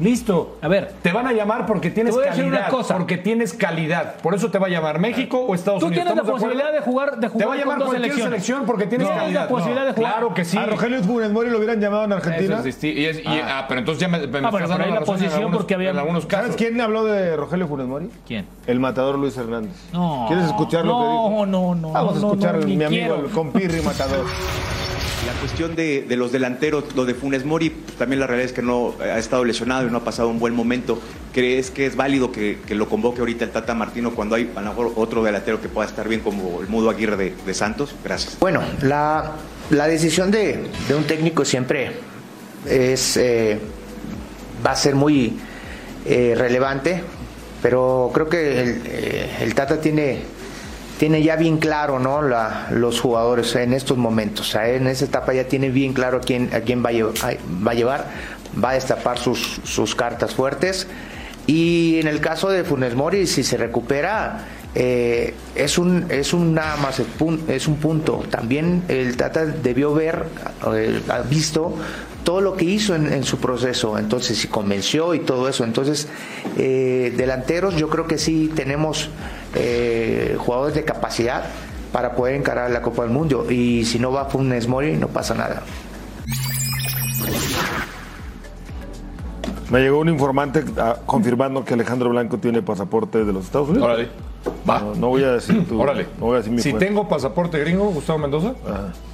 Listo. 0.00 0.58
A 0.62 0.68
ver. 0.68 0.92
Te 1.02 1.12
van 1.12 1.26
a 1.26 1.32
llamar 1.32 1.66
porque 1.66 1.90
tienes 1.90 2.12
Te 2.14 2.18
voy 2.20 2.26
a 2.28 2.30
decir 2.30 2.44
calidad. 2.44 2.60
una 2.68 2.70
cosa. 2.70 2.96
Porque 2.96 3.16
tienes 3.18 3.52
calidad. 3.52 4.16
Por 4.22 4.34
eso 4.34 4.50
te 4.50 4.58
va 4.58 4.68
a 4.68 4.70
llamar 4.70 4.98
México 5.00 5.38
o 5.40 5.54
Estados 5.54 5.80
Tú 5.80 5.86
Unidos. 5.86 6.04
tienes 6.06 6.24
la 6.24 6.32
posibilidad 6.32 6.72
de 6.72 6.80
jugar, 6.80 7.16
de 7.16 7.20
Te 7.22 7.28
jugar 7.28 7.48
va 7.48 7.54
a 7.54 7.56
llamar 7.56 7.76
cualquier 7.78 8.00
selecciones. 8.02 8.24
selección 8.30 8.66
porque 8.66 8.86
tienes 8.86 9.06
Tienes 9.08 9.22
calidad. 9.24 9.42
la 9.42 9.48
posibilidad 9.48 9.86
de 9.86 9.92
jugar. 9.94 10.12
Claro 10.12 10.34
que 10.34 10.44
sí. 10.44 10.56
A 10.56 10.66
Rogelio 10.66 11.02
Funes 11.02 11.32
Mori 11.32 11.50
lo 11.50 11.58
hubieran 11.58 11.80
llamado 11.80 12.04
en 12.04 12.12
Eso 12.12 12.16
Argentina. 12.28 12.62
es 12.64 12.84
y 12.84 13.04
es- 13.06 13.18
y- 13.18 13.24
ah, 13.26 13.64
pero 13.68 13.80
entonces 13.80 14.00
ya 14.00 14.08
me, 14.08 14.18
me 14.18 14.24
estás 14.24 14.50
bueno, 14.52 14.74
ahí 14.74 14.88
la 14.90 15.00
la 15.00 15.00
posición 15.06 15.32
algunos- 15.34 15.56
porque 15.58 15.74
había- 15.74 15.90
en 15.90 15.98
algunos 15.98 16.26
casos. 16.26 16.46
¿Sabes 16.52 16.56
quién 16.56 16.80
habló 16.80 17.04
de 17.04 17.36
Rogelio 17.36 17.66
Funes 17.66 17.86
Mori? 17.86 18.10
¿Quién? 18.26 18.46
El 18.66 18.78
matador 18.80 19.18
Luis 19.18 19.36
Hernández. 19.36 19.72
No. 19.92 20.26
¿Quieres 20.28 20.46
escuchar 20.46 20.84
lo 20.84 20.96
que 20.98 21.04
dijo? 21.04 21.30
No, 21.30 21.46
no, 21.46 21.74
no. 21.74 21.90
Vamos 21.92 22.16
a 22.16 22.20
no, 22.20 22.26
escuchar 22.28 22.58
no, 22.58 22.66
mi 22.66 22.84
amigo, 22.84 23.14
el 23.16 23.30
compirri 23.30 23.80
matador. 23.82 24.24
Cuestión 25.40 25.76
de, 25.76 26.04
los 26.16 26.32
delanteros, 26.32 26.96
lo 26.96 27.04
de 27.04 27.14
Funes 27.14 27.44
Mori, 27.44 27.70
también 27.96 28.18
la 28.18 28.26
realidad 28.26 28.46
es 28.46 28.52
que 28.52 28.62
no 28.62 28.94
ha 29.00 29.18
estado 29.18 29.44
lesionado 29.44 29.86
y 29.86 29.90
no 29.90 29.98
ha 29.98 30.04
pasado 30.04 30.28
un 30.28 30.40
buen 30.40 30.52
momento. 30.52 31.00
¿Crees 31.32 31.70
que 31.70 31.86
es 31.86 31.94
válido 31.94 32.32
que, 32.32 32.58
lo 32.70 32.88
convoque 32.88 33.20
ahorita 33.20 33.44
el 33.44 33.50
Tata 33.52 33.72
Martino 33.74 34.14
cuando 34.14 34.34
hay 34.34 34.50
a 34.56 34.60
lo 34.60 34.70
mejor 34.70 34.92
otro 34.96 35.22
delantero 35.22 35.60
que 35.60 35.68
pueda 35.68 35.88
estar 35.88 36.08
bien 36.08 36.20
como 36.20 36.60
el 36.60 36.66
Mudo 36.66 36.90
Aguirre 36.90 37.34
de, 37.44 37.54
Santos? 37.54 37.94
Gracias. 38.02 38.36
Bueno, 38.40 38.62
la, 38.82 39.36
decisión 39.70 40.32
de, 40.32 40.66
un 40.96 41.04
técnico 41.04 41.44
siempre 41.44 41.92
es 42.66 43.16
eh, 43.16 43.60
va 44.66 44.72
a 44.72 44.76
ser 44.76 44.96
muy 44.96 45.38
eh, 46.04 46.34
relevante, 46.36 47.02
pero 47.62 48.10
creo 48.12 48.28
que 48.28 48.80
eh, 48.84 49.30
el 49.40 49.54
Tata 49.54 49.80
tiene 49.80 50.18
tiene 50.98 51.22
ya 51.22 51.36
bien 51.36 51.58
claro, 51.58 51.98
¿no? 51.98 52.22
La, 52.22 52.68
los 52.70 53.00
jugadores 53.00 53.54
en 53.56 53.72
estos 53.72 53.96
momentos, 53.96 54.54
en 54.54 54.86
esa 54.86 55.04
etapa 55.04 55.32
ya 55.32 55.44
tiene 55.44 55.70
bien 55.70 55.92
claro 55.92 56.18
a 56.18 56.20
quién 56.20 56.50
a 56.52 56.60
quién 56.60 56.84
va 56.84 56.90
a 56.90 56.92
llevar, 56.92 57.14
va 57.66 57.70
a, 57.70 57.74
llevar, 57.74 58.06
va 58.62 58.70
a 58.70 58.74
destapar 58.74 59.18
sus, 59.18 59.60
sus 59.64 59.94
cartas 59.94 60.34
fuertes 60.34 60.86
y 61.48 61.98
en 61.98 62.08
el 62.08 62.20
caso 62.20 62.50
de 62.50 62.62
Funes 62.62 62.94
Mori, 62.94 63.26
si 63.26 63.42
se 63.42 63.56
recupera, 63.56 64.44
eh, 64.74 65.34
es 65.54 65.78
un 65.78 66.04
es 66.10 66.34
un 66.34 66.52
nada 66.52 66.76
más 66.76 67.00
es 67.48 67.66
un 67.66 67.76
punto. 67.76 68.22
También 68.28 68.82
el 68.88 69.16
Tata 69.16 69.46
debió 69.46 69.94
ver, 69.94 70.26
eh, 70.74 71.00
ha 71.08 71.20
visto 71.22 71.74
todo 72.24 72.40
lo 72.40 72.56
que 72.56 72.64
hizo 72.64 72.94
en, 72.94 73.12
en 73.12 73.24
su 73.24 73.38
proceso, 73.38 73.98
entonces 73.98 74.38
si 74.38 74.48
convenció 74.48 75.14
y 75.14 75.20
todo 75.20 75.48
eso. 75.48 75.64
Entonces, 75.64 76.08
eh, 76.56 77.12
delanteros, 77.16 77.76
yo 77.76 77.88
creo 77.88 78.06
que 78.06 78.18
sí 78.18 78.52
tenemos 78.54 79.10
eh, 79.54 80.36
jugadores 80.38 80.74
de 80.74 80.84
capacidad 80.84 81.44
para 81.92 82.14
poder 82.14 82.34
encarar 82.34 82.70
la 82.70 82.82
Copa 82.82 83.02
del 83.02 83.12
Mundo. 83.12 83.50
Y 83.50 83.84
si 83.84 83.98
no 83.98 84.12
va 84.12 84.26
Funes 84.26 84.68
Mori, 84.68 84.96
no 84.96 85.08
pasa 85.08 85.34
nada. 85.34 85.62
Me 89.70 89.80
llegó 89.80 89.98
un 89.98 90.08
informante 90.08 90.64
ah, 90.78 90.96
confirmando 91.04 91.64
que 91.64 91.74
Alejandro 91.74 92.08
Blanco 92.10 92.38
tiene 92.38 92.62
pasaporte 92.62 93.24
de 93.24 93.32
los 93.32 93.44
Estados 93.44 93.68
Unidos. 93.68 93.86
Órale. 93.86 94.08
Va. 94.68 94.80
No, 94.80 94.94
no 94.94 95.08
voy 95.08 95.24
a 95.24 95.32
decir 95.32 95.66
tu. 95.66 95.80
Órale. 95.80 96.06
No 96.18 96.26
voy 96.26 96.34
a 96.34 96.38
decir 96.38 96.52
mi 96.52 96.62
si 96.62 96.72
tengo 96.72 97.08
pasaporte 97.08 97.58
gringo, 97.58 97.86
Gustavo 97.90 98.18
Mendoza, 98.18 98.54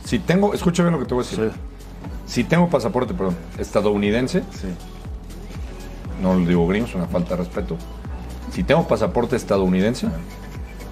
si 0.04 0.18
tengo, 0.20 0.54
escucha 0.54 0.82
bien 0.82 0.92
lo 0.92 1.00
que 1.00 1.06
te 1.06 1.14
voy 1.14 1.24
a 1.24 1.28
decir. 1.28 1.50
Sí. 1.52 1.60
Si 2.26 2.44
tengo 2.44 2.68
pasaporte, 2.68 3.14
perdón, 3.14 3.36
estadounidense, 3.58 4.42
Sí. 4.52 4.68
no 6.22 6.34
lo 6.34 6.46
digo 6.46 6.66
gringo, 6.66 6.86
es 6.86 6.94
una 6.94 7.06
falta 7.06 7.30
de 7.30 7.36
respeto. 7.36 7.76
Si 8.52 8.62
tengo 8.62 8.86
pasaporte 8.86 9.36
estadounidense, 9.36 10.08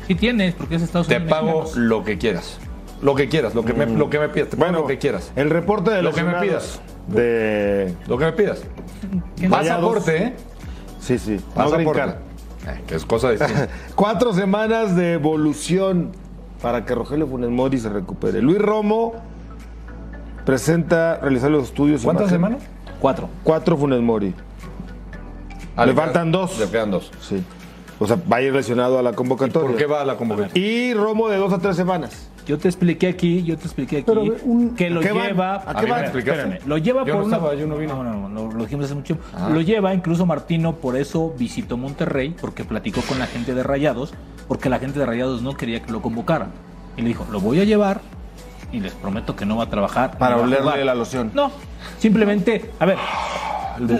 Sí 0.06 0.16
tienes, 0.16 0.54
porque 0.54 0.74
es 0.74 0.82
Estados 0.82 1.06
te 1.06 1.16
Unidos. 1.16 1.30
pago 1.30 1.46
mexicanos. 1.60 1.76
lo 1.76 2.04
que 2.04 2.18
quieras. 2.18 2.58
Lo 3.00 3.14
que 3.14 3.28
quieras, 3.28 3.54
lo 3.54 3.64
que 3.64 3.72
me, 3.72 3.86
lo 3.86 4.10
que 4.10 4.18
me 4.18 4.28
pidas, 4.28 4.48
te 4.50 4.56
pago 4.56 4.66
Bueno, 4.70 4.82
lo 4.82 4.86
que 4.88 4.98
quieras. 4.98 5.32
El 5.36 5.48
reporte 5.50 5.90
de 5.92 6.02
Lo 6.02 6.12
que 6.12 6.22
me 6.24 6.34
pidas. 6.34 6.80
De. 7.08 7.94
Lo 8.08 8.18
que 8.18 8.24
me 8.26 8.32
pidas. 8.32 8.62
Pasaporte, 9.50 10.22
¿eh? 10.22 10.34
Sí, 11.00 11.18
sí. 11.18 11.32
No 11.48 11.54
Pasaporte. 11.54 11.84
brincar. 12.02 12.18
Que 12.86 12.94
es 12.96 13.04
cosa 13.04 13.30
distinta. 13.30 13.68
Cuatro 13.96 14.32
semanas 14.32 14.94
de 14.96 15.14
evolución 15.14 16.12
para 16.60 16.84
que 16.84 16.94
Rogelio 16.94 17.26
Funes 17.26 17.50
Mori 17.50 17.78
se 17.78 17.88
recupere. 17.88 18.40
Luis 18.42 18.58
Romo 18.58 19.14
presenta 20.44 21.18
realizar 21.20 21.50
los 21.50 21.64
estudios. 21.64 22.02
¿Cuántas 22.02 22.30
imagen. 22.32 22.58
semanas? 22.58 22.62
Cuatro. 23.00 23.28
Cuatro 23.42 23.76
Funes 23.76 24.00
Mori. 24.00 24.34
Ah, 25.76 25.86
Le 25.86 25.94
faltan 25.94 26.30
dos. 26.30 26.58
Le 26.58 26.68
quedan 26.68 26.90
dos. 26.90 27.10
Sí. 27.20 27.42
O 27.98 28.06
sea, 28.06 28.18
va 28.30 28.36
a 28.38 28.42
ir 28.42 28.52
lesionado 28.52 28.98
a 28.98 29.02
la 29.02 29.12
convocatoria. 29.12 29.68
¿Por 29.68 29.76
qué 29.76 29.86
va 29.86 30.02
a 30.02 30.04
la 30.04 30.16
convocatoria? 30.16 30.60
Y 30.62 30.92
Romo 30.94 31.28
de 31.28 31.36
dos 31.36 31.52
a 31.52 31.58
tres 31.58 31.76
semanas. 31.76 32.28
Yo 32.44 32.58
te 32.58 32.66
expliqué 32.66 33.06
aquí, 33.06 33.44
yo 33.44 33.56
te 33.56 33.66
expliqué 33.66 33.98
aquí 33.98 34.04
Pero, 34.04 34.22
un- 34.42 34.74
que 34.74 34.90
lo 34.90 34.98
¿A 34.98 35.02
qué 35.04 35.12
van? 35.12 35.26
lleva. 35.28 35.62
¿A 35.64 35.74
qué 35.76 36.18
espérame, 36.18 36.58
Lo 36.66 36.76
lleva 36.76 37.04
Yo 37.04 37.12
por 37.14 37.20
no 37.22 37.26
una. 37.26 37.36
estaba, 37.36 37.54
yo 37.54 37.68
no 37.68 37.76
vine. 37.76 37.92
No, 37.92 38.02
no, 38.02 38.28
no, 38.28 38.50
lo 38.52 38.64
dijimos 38.64 38.86
hace 38.86 38.96
mucho. 38.96 39.16
Lo 39.52 39.60
lleva, 39.60 39.94
incluso 39.94 40.26
Martino, 40.26 40.74
por 40.74 40.96
eso 40.96 41.32
visitó 41.38 41.76
Monterrey, 41.76 42.34
porque 42.40 42.64
platicó 42.64 43.00
con 43.02 43.20
la 43.20 43.26
gente 43.28 43.54
de 43.54 43.62
Rayados, 43.62 44.12
porque 44.48 44.68
la 44.68 44.80
gente 44.80 44.98
de 44.98 45.06
Rayados 45.06 45.40
no 45.42 45.56
quería 45.56 45.82
que 45.84 45.92
lo 45.92 46.02
convocaran. 46.02 46.50
Y 46.96 47.02
le 47.02 47.08
dijo, 47.08 47.24
lo 47.30 47.40
voy 47.40 47.60
a 47.60 47.64
llevar 47.64 48.00
y 48.72 48.80
les 48.80 48.92
prometo 48.94 49.36
que 49.36 49.44
no 49.46 49.56
va 49.58 49.64
a 49.64 49.70
trabajar. 49.70 50.18
Para 50.18 50.36
va 50.36 50.42
olerle 50.42 50.62
jugar". 50.64 50.78
la 50.86 50.94
loción. 50.94 51.30
No, 51.34 51.50
simplemente, 51.98 52.70
a 52.78 52.86
ver. 52.86 52.98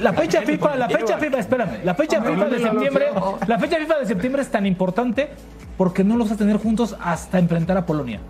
La 0.00 0.12
fecha 0.12 0.42
FIFA, 0.46 0.76
la 0.76 0.88
fecha 0.88 1.18
FIFA, 1.18 1.38
espérame, 1.38 1.84
la 1.84 1.94
fecha 1.94 2.20
FIFA 2.22 2.44
de 2.46 2.58
septiembre, 2.58 3.06
la 3.46 3.58
fecha 3.58 3.76
FIFA 3.78 3.98
de 4.00 4.06
septiembre 4.06 4.42
es 4.42 4.50
tan 4.50 4.66
importante 4.66 5.30
porque 5.78 6.04
no 6.04 6.16
los 6.16 6.28
vas 6.28 6.36
a 6.36 6.38
tener 6.38 6.58
juntos 6.58 6.96
hasta 7.00 7.38
enfrentar 7.38 7.76
a 7.76 7.86
Polonia. 7.86 8.20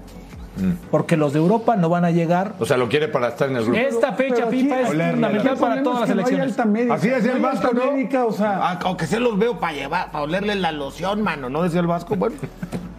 Porque 0.90 1.16
los 1.16 1.32
de 1.32 1.38
Europa 1.38 1.76
no 1.76 1.88
van 1.88 2.05
a 2.05 2.11
llegar. 2.11 2.53
O 2.61 2.66
sea, 2.66 2.76
lo 2.76 2.86
quiere 2.88 3.09
para 3.09 3.28
estar 3.28 3.49
en 3.49 3.57
el 3.57 3.64
grupo. 3.64 3.78
Esta 3.78 4.12
fecha 4.12 4.47
FIFA 4.49 4.80
es 4.82 4.88
fundamental 4.88 5.57
para 5.57 5.82
todas 5.82 6.01
las 6.01 6.11
elecciones. 6.11 6.90
Así 6.90 7.09
decía 7.09 7.32
el 7.32 7.40
Vasco, 7.40 7.70
¿no? 7.72 7.93
médica, 7.93 8.26
o 8.26 8.32
sea, 8.32 8.59
Ah, 8.62 8.78
aunque 8.84 9.07
se 9.07 9.18
los 9.18 9.38
veo 9.38 9.59
para 9.59 9.72
llevar, 9.72 10.12
para 10.12 10.24
olerle 10.24 10.55
la 10.57 10.70
loción, 10.70 11.22
mano. 11.22 11.49
¿No 11.49 11.62
decía 11.62 11.80
el 11.80 11.86
Vasco? 11.86 12.16
Bueno. 12.16 12.36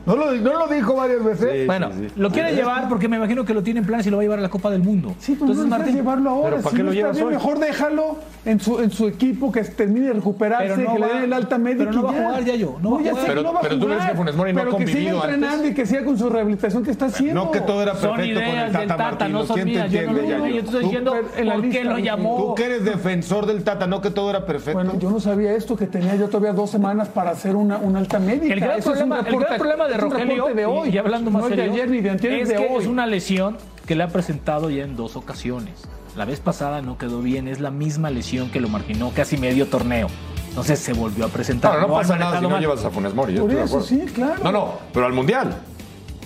No 0.06 0.16
lo, 0.16 0.32
no 0.34 0.60
lo 0.60 0.68
dijo 0.68 0.95
varias 0.95 1.24
veces. 1.24 1.66
Bueno, 1.66 1.89
lo 2.16 2.30
quiere 2.30 2.54
llevar 2.54 2.89
porque 2.89 3.08
me 3.08 3.18
imagino 3.18 3.45
que 3.45 3.54
lo 3.54 3.64
tiene 3.64 3.80
en 3.80 3.86
planes 3.86 4.06
y 4.08 4.10
lo 4.10 4.18
va 4.18 4.22
a 4.22 4.26
llevar 4.26 4.39
a 4.39 4.41
la 4.41 4.49
Copa 4.49 4.70
del 4.70 4.82
Mundo. 4.84 5.16
Sí, 5.20 5.36
pues 5.36 5.49
Entonces, 5.49 5.64
no 5.66 5.70
Martín, 5.70 5.95
llevarlo 5.95 6.30
ahora. 6.30 6.49
¿Pero 6.51 6.62
para 6.64 6.72
si 6.72 6.76
qué 6.78 6.84
no 6.84 6.89
lo 6.89 6.93
llevas 6.93 7.16
bien, 7.16 7.28
hoy? 7.28 7.34
mejor 7.34 7.60
déjalo 7.60 8.18
en 8.46 8.60
su, 8.60 8.80
en 8.82 8.91
su 8.91 9.08
equipo 9.08 9.52
que 9.54 9.62
termine 9.64 10.08
de 10.08 10.14
recuperarse, 10.14 10.74
Pero 10.76 10.82
no 10.89 10.94
que 10.96 11.00
le 11.00 11.08
va- 11.08 11.14
den 11.14 11.24
el 11.24 11.34
alta 11.34 11.58
médica. 11.58 11.86
pero 11.91 11.94
no 11.94 12.00
y 12.02 12.04
va 12.04 12.10
a 12.10 12.14
ya. 12.14 12.26
jugar, 12.28 12.44
Yayo, 12.46 12.76
no 12.82 12.91
va 12.91 13.00
a 13.00 13.02
ya 13.04 13.10
jugar. 13.12 13.26
sé 13.26 13.30
Pero- 13.32 13.41
no 13.44 13.54
va 13.54 13.60
a 13.60 13.62
pero 13.62 13.76
tú 13.80 13.86
crees 13.86 13.98
jugar, 14.00 14.12
que 14.12 14.18
Funes 14.18 14.36
Mori 14.36 14.54
no 14.54 14.60
ha 14.60 14.64
pero 14.66 14.78
que 14.78 14.86
siga 14.88 14.94
convivido 14.94 15.16
antes. 15.24 15.34
entrenando 15.36 15.68
y 15.68 15.74
que 15.74 15.86
siga 15.86 16.04
con 16.04 16.18
su 16.18 16.30
rehabilitación 16.30 16.84
que 16.84 16.91
está 16.91 17.06
haciendo. 17.06 17.46
No 17.46 17.52
que 17.52 17.62
todo 17.62 17.82
era 17.82 17.96
son 17.96 18.16
perfecto 18.18 18.39
con 18.41 18.44
el 18.44 18.52
ideas 18.54 18.66
Tata 18.72 18.80
del 18.80 18.88
Tata, 18.89 19.04
Martino. 19.04 19.39
no 19.39 19.46
son 19.46 19.56
¿Quién 19.56 19.68
te 19.68 19.72
mías. 19.74 19.91
Yo 19.91 20.02
no, 20.02 20.08
entiende, 20.10 20.22
no, 20.38 20.46
Yayo? 20.46 20.56
yo 20.56 20.60
te 20.62 20.66
estoy 20.66 20.82
Tú, 20.82 20.88
diciendo 20.88 21.16
en 21.38 21.48
la 21.48 21.54
por 21.56 21.70
qué 21.70 21.84
lo 21.86 21.98
llamó. 22.00 22.38
Tú 22.38 22.56
que 22.56 22.66
eres 22.66 22.84
defensor 22.86 23.46
del 23.46 23.64
Tata, 23.64 23.88
no 23.88 24.02
que 24.02 24.10
todo 24.12 24.30
era 24.30 24.46
perfecto. 24.46 24.74
Bueno, 24.74 25.00
yo 25.00 25.10
no 25.10 25.20
sabía 25.22 25.54
esto, 25.54 25.78
que 25.78 25.88
tenía 25.88 26.16
yo 26.16 26.28
todavía 26.28 26.52
dos 26.52 26.70
semanas 26.70 27.08
para 27.08 27.32
hacer 27.32 27.56
una, 27.56 27.78
una 27.78 28.00
alta 28.00 28.20
médica. 28.20 28.54
El 28.54 28.60
gran, 28.60 28.80
Eso 28.80 28.94
es 28.94 29.02
un 29.02 29.08
problema, 29.10 29.20
el 29.20 29.26
reporte- 29.26 29.46
gran 29.48 29.58
problema 29.60 29.88
de 29.88 29.98
Rogelio, 29.98 30.36
reporte 30.36 30.54
de 30.56 30.66
hoy. 30.66 30.89
y 30.89 30.98
hablando 30.98 31.32
más 31.32 31.44
no 31.44 31.48
es 31.48 31.56
de 31.56 31.62
serio, 31.64 31.74
ayer 31.74 31.89
ni 31.89 32.02
de 32.02 32.10
antier, 32.10 32.34
es 32.34 32.50
de 32.50 32.56
que 32.56 32.68
hoy. 32.68 32.82
es 32.82 32.88
una 32.88 33.06
lesión 33.06 33.56
que 33.86 33.96
le 33.96 34.04
ha 34.04 34.08
presentado 34.10 34.70
ya 34.70 34.84
en 34.84 34.98
dos 34.98 35.16
ocasiones. 35.16 35.74
La 36.16 36.26
vez 36.26 36.39
pasada 36.39 36.82
no 36.82 36.97
quedó 36.97 37.22
bien, 37.22 37.47
es 37.47 37.59
la 37.59 37.72
misma 37.72 38.09
lesión 38.11 38.49
que 38.49 38.59
lo 38.61 38.70
marginó 38.70 39.11
casi 39.16 39.36
medio 39.38 39.68
torneo. 39.68 40.07
Entonces 40.49 40.78
se 40.80 40.93
volvió 40.93 41.26
a 41.26 41.30
presentar. 41.30 41.80
No, 41.82 41.88
no, 41.88 41.93
pasa 41.95 42.16
nada 42.16 42.38
si 42.38 42.43
no 42.43 42.49
mal. 42.51 42.61
llevas 42.61 42.86
a 42.86 42.91
Funes 42.91 43.16
Mori. 43.16 43.34
yo 43.34 43.41
Por 43.41 43.49
estoy 43.51 43.59
de 43.61 43.66
eso, 43.66 43.78
acuerdo. 43.80 44.05
sí, 44.07 44.14
claro. 44.14 44.43
No, 44.43 44.51
no, 44.51 44.74
pero 44.93 45.05
al 45.07 45.14
Mundial. 45.14 45.55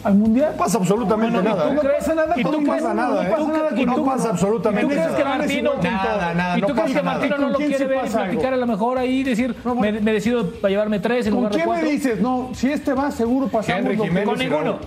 Al 0.03 0.13
mundial. 0.13 0.51
No 0.51 0.57
pasa 0.63 0.77
absolutamente 0.77 1.41
nada. 1.41 1.73
no 1.73 1.81
¿eh? 1.81 1.89
pasa 1.97 2.13
nada 2.13 2.33
¿Y 2.37 2.43
con 2.43 2.51
tú 2.51 2.61
no 2.61 2.67
crees- 2.67 2.81
pasa 2.83 2.93
nada, 2.93 3.15
no 3.15 3.21
¿eh? 3.21 3.31
pasa 3.31 3.41
Tú- 3.43 3.47
nada 3.51 3.69
con- 3.69 3.85
no 3.85 3.97
no 3.97 4.05
pasa 4.05 4.29
absolutamente 4.29 4.85
¿Y 4.85 4.87
tú 4.89 4.93
crees 5.01 5.15
que 5.17 5.23
nada. 5.23 5.37
Martino, 5.37 5.71
Nada, 5.81 6.33
nada, 6.35 6.57
¿Y 6.57 6.61
tú 6.61 6.67
no 6.67 6.73
crees 6.75 6.87
que 6.89 6.93
nada. 7.03 7.11
Martino 7.17 7.37
no 7.37 7.43
¿Con 7.43 7.51
lo 7.53 7.57
quiere 7.57 7.85
ver 7.87 8.05
y 8.05 8.09
platicar 8.09 8.53
a 8.53 8.57
lo 8.57 8.67
mejor 8.67 8.97
ahí 8.99 9.19
y 9.19 9.23
decir, 9.23 9.55
me, 9.81 9.91
me 9.93 10.13
decido 10.13 10.51
para 10.51 10.69
llevarme 10.69 10.99
tres 10.99 11.25
en 11.25 11.33
¿Con 11.33 11.39
lugar 11.45 11.51
de 11.53 11.57
quién 11.57 11.69
me 11.69 11.73
cuatro? 11.75 11.89
dices? 11.89 12.21
No, 12.21 12.49
si 12.53 12.71
este 12.71 12.93
va, 12.93 13.09
seguro 13.11 13.47
pasamos 13.47 13.81
Henry 13.81 13.97
Jiménez 13.97 14.25
Con 14.25 14.37
ninguno. 14.39 14.77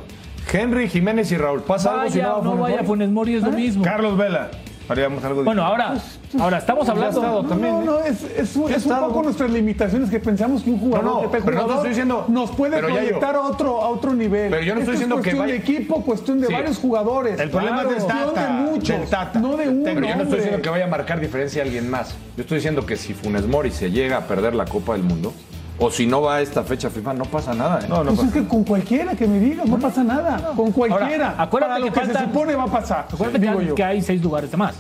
Henry 0.53 0.89
Jiménez 0.89 1.33
y 1.33 1.37
Raúl. 1.37 1.63
¿Pasa 1.63 1.91
algo 2.03 2.11
si 2.13 2.19
no 2.21 2.29
va 2.29 2.35
no 2.37 2.43
Funes 2.43 2.61
vaya 2.61 2.75
Mori? 2.77 2.87
Funes 2.87 3.11
Mori 3.11 3.35
es 3.35 3.43
lo 3.43 3.51
mismo. 3.51 3.83
Carlos 3.85 4.17
Vela. 4.17 4.51
Haríamos 4.91 5.23
algo 5.23 5.45
Bueno, 5.45 5.65
ahora, 5.65 5.95
ahora 6.41 6.59
estamos 6.59 6.89
hablando. 6.89 7.21
estado 7.21 7.43
No, 7.45 7.49
también, 7.49 7.73
no, 7.75 7.81
¿eh? 7.81 7.85
no, 7.85 7.99
es, 8.01 8.23
es, 8.37 8.57
un- 8.57 8.73
es 8.73 8.85
un 8.87 8.99
poco 8.99 9.23
nuestras 9.23 9.49
limitaciones 9.51 10.11
que 10.11 10.19
pensamos 10.19 10.63
que 10.63 10.71
un 10.71 10.81
jugador, 10.81 11.05
No, 11.05 11.23
no, 11.23 11.31
pero 11.31 11.45
no 11.53 11.67
te 11.67 11.73
estoy 11.75 11.89
diciendo- 11.91 12.25
nos 12.29 12.51
puede 12.51 12.81
yo- 12.81 12.87
proyectar 12.89 13.37
a 13.37 13.41
otro, 13.43 13.81
a 13.83 13.89
otro 13.89 14.13
nivel. 14.15 14.51
Pero 14.51 14.63
yo 14.63 14.75
no 14.75 14.81
estoy 14.81 14.95
Esto 14.95 15.07
diciendo 15.07 15.15
es 15.19 15.23
que 15.25 15.37
cuestión 15.37 15.47
de 15.47 15.57
equipo, 15.57 16.03
cuestión 16.05 16.41
de 16.41 16.47
Sí. 16.49 16.53
varios 16.53 16.79
jugadores. 16.79 17.39
El 17.39 17.51
problema 17.51 17.83
es 17.83 17.89
del 17.89 17.97
Cuestión 17.99 18.19
Tata, 18.35 18.47
de 18.47 18.53
muchos, 18.71 18.99
del 19.01 19.09
Tata. 19.09 19.39
no 19.39 19.57
de 19.57 19.69
uno. 19.69 19.85
Pero 19.85 20.01
yo 20.01 20.17
no 20.17 20.23
estoy 20.23 20.39
diciendo 20.39 20.63
que 20.63 20.69
vaya 20.71 20.85
a 20.85 20.89
marcar 20.89 21.21
diferencia 21.21 21.63
a 21.63 21.65
alguien 21.67 21.89
más. 21.89 22.11
Yo 22.37 22.43
estoy 22.43 22.57
diciendo 22.57 22.85
que 22.85 22.97
si 22.97 23.15
Funes 23.15 23.47
Mori 23.47 23.71
se 23.71 23.91
llega 23.93 24.17
a 24.17 24.21
perder 24.27 24.57
la 24.57 24.65
Copa 24.65 24.95
del 24.95 25.05
Mundo, 25.05 25.33
o 25.81 25.91
si 25.91 26.07
no 26.07 26.21
va 26.23 26.37
a 26.37 26.41
esta 26.43 26.63
fecha 26.63 26.91
FIFA, 26.91 27.15
no 27.15 27.25
pasa 27.25 27.55
nada. 27.55 27.81
¿eh? 27.81 27.87
No, 27.89 28.05
no 28.05 28.13
Pues 28.13 28.19
es 28.21 28.25
pasa. 28.27 28.33
que 28.43 28.47
con 28.49 28.65
cualquiera 28.65 29.15
que 29.17 29.27
me 29.27 29.41
digas, 29.41 29.67
no 29.67 29.79
pasa 29.79 30.05
nada. 30.05 30.53
Con 30.55 30.71
cualquiera. 30.73 31.31
Ahora, 31.31 31.43
acuérdate 31.43 31.71
Para 31.73 31.79
lo 31.81 31.87
que 31.87 31.93
que, 32.01 32.07
se 32.07 32.13
faltan- 32.13 32.25
supone 32.33 32.55
va 32.55 32.63
a 32.65 32.67
pasar. 32.67 33.07
Acuérdate 33.13 33.39
digo 33.39 33.59
que, 33.59 33.67
yo. 33.67 33.75
que 33.75 33.85
hay 33.85 34.03
seis 34.03 34.23
lugares 34.23 34.51
de 34.51 34.57
más. 34.57 34.75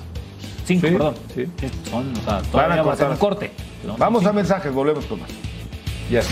Cinco, 0.66 0.86
Sí, 0.86 0.92
perdón. 0.92 1.14
sí. 1.34 1.46
Que 1.57 1.70
Son, 1.90 2.12
o 2.12 2.20
sea, 2.22 2.42
todavía 2.42 2.82
va 2.82 2.92
a 2.92 2.96
ser 2.96 3.09
un 3.11 3.16
corte. 3.16 3.51
Vamos 3.98 4.20
a 4.20 4.24
cinco. 4.26 4.34
mensajes, 4.34 4.72
volvemos 4.72 5.05
con 5.07 5.20
más. 5.20 5.30
Yes. 6.11 6.26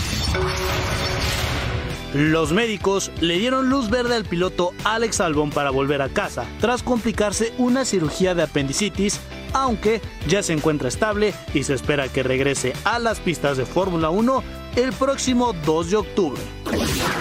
Los 2.13 2.51
médicos 2.53 3.11
le 3.21 3.37
dieron 3.37 3.69
luz 3.69 3.89
verde 3.91 4.15
al 4.15 4.25
piloto 4.25 4.71
Alex 4.83 5.21
Albon 5.21 5.51
para 5.51 5.69
volver 5.69 6.01
a 6.01 6.09
casa, 6.09 6.43
tras 6.59 6.81
complicarse 6.81 7.53
una 7.59 7.85
cirugía 7.85 8.33
de 8.33 8.43
apendicitis 8.43 9.19
aunque 9.53 9.99
ya 10.27 10.43
se 10.43 10.53
encuentra 10.53 10.89
estable 10.89 11.33
y 11.55 11.63
se 11.63 11.73
espera 11.73 12.07
que 12.07 12.21
regrese 12.21 12.73
a 12.83 12.99
las 12.99 13.19
pistas 13.19 13.57
de 13.57 13.65
Fórmula 13.65 14.11
1 14.11 14.43
el 14.79 14.93
próximo 14.93 15.53
2 15.65 15.91
de 15.91 15.97
octubre. 15.97 16.41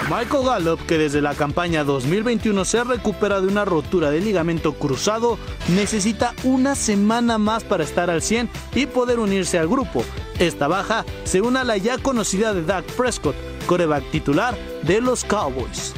Michael 0.05 0.45
Gallup, 0.45 0.81
que 0.87 0.97
desde 0.97 1.21
la 1.21 1.35
campaña 1.35 1.85
2021 1.85 2.65
se 2.65 2.85
recupera 2.85 3.41
de 3.41 3.49
una 3.49 3.65
rotura 3.65 4.11
de 4.11 4.21
ligamento 4.21 4.75
cruzado, 4.75 5.39
necesita 5.75 6.35
una 6.45 6.75
semana 6.75 7.37
más 7.37 7.65
para 7.65 7.85
estar 7.85 8.11
al 8.11 8.23
100 8.23 8.49
y 8.75 8.87
poder 8.87 9.19
unirse 9.19 9.59
al 9.59 9.69
grupo. 9.69 10.05
Esta 10.39 10.69
baja 10.69 11.05
se 11.25 11.41
une 11.41 11.59
a 11.59 11.65
la 11.65 11.77
ya 11.77 11.99
conocida 11.99 12.55
de 12.55 12.63
Dak 12.63 12.85
Prescott, 12.93 13.35
coreback 13.69 14.11
titular 14.11 14.57
de 14.83 15.01
los 15.01 15.25
Cowboys. 15.25 15.95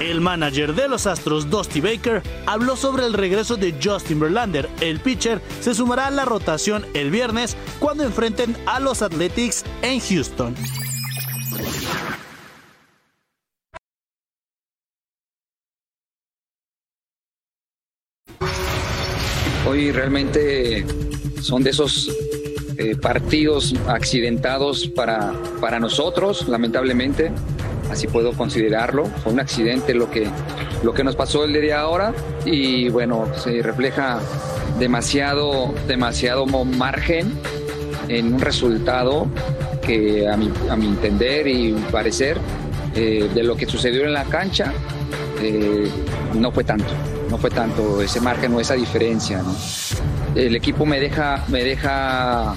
El 0.00 0.20
manager 0.20 0.74
de 0.74 0.88
los 0.88 1.06
Astros, 1.06 1.48
Dusty 1.48 1.80
Baker, 1.80 2.22
habló 2.46 2.76
sobre 2.76 3.06
el 3.06 3.14
regreso 3.14 3.56
de 3.56 3.74
Justin 3.82 4.20
Verlander. 4.20 4.68
El 4.80 5.00
pitcher 5.00 5.40
se 5.60 5.74
sumará 5.74 6.08
a 6.08 6.10
la 6.10 6.26
rotación 6.26 6.84
el 6.92 7.10
viernes 7.10 7.56
cuando 7.78 8.02
enfrenten 8.02 8.56
a 8.66 8.80
los 8.80 9.00
Athletics 9.00 9.64
en 9.82 10.00
Houston. 10.00 10.54
Hoy 19.66 19.92
realmente 19.92 20.84
son 21.40 21.62
de 21.62 21.70
esos 21.70 22.10
eh, 22.80 22.96
partidos 22.96 23.74
accidentados 23.88 24.88
para, 24.88 25.34
para 25.60 25.78
nosotros, 25.78 26.48
lamentablemente, 26.48 27.30
así 27.90 28.06
puedo 28.06 28.32
considerarlo. 28.32 29.04
Fue 29.22 29.34
un 29.34 29.40
accidente 29.40 29.92
lo 29.92 30.10
que, 30.10 30.26
lo 30.82 30.94
que 30.94 31.04
nos 31.04 31.14
pasó 31.14 31.44
el 31.44 31.52
día 31.52 31.60
de 31.60 31.72
ahora 31.74 32.14
y 32.46 32.88
bueno, 32.88 33.26
se 33.36 33.60
refleja 33.60 34.18
demasiado, 34.78 35.74
demasiado 35.86 36.46
margen 36.46 37.34
en 38.08 38.32
un 38.32 38.40
resultado 38.40 39.26
que 39.82 40.26
a 40.26 40.38
mi, 40.38 40.50
a 40.70 40.74
mi 40.74 40.86
entender 40.86 41.48
y 41.48 41.72
parecer 41.92 42.38
eh, 42.94 43.28
de 43.34 43.42
lo 43.42 43.56
que 43.56 43.66
sucedió 43.66 44.04
en 44.04 44.14
la 44.14 44.24
cancha 44.24 44.72
eh, 45.42 45.86
no 46.34 46.50
fue 46.50 46.64
tanto, 46.64 46.94
no 47.28 47.36
fue 47.36 47.50
tanto 47.50 48.00
ese 48.00 48.22
margen 48.22 48.54
o 48.54 48.60
esa 48.60 48.72
diferencia. 48.72 49.42
¿no? 49.42 49.54
El 50.34 50.54
equipo 50.54 50.86
me 50.86 51.00
deja, 51.00 51.44
me 51.48 51.64
deja 51.64 52.54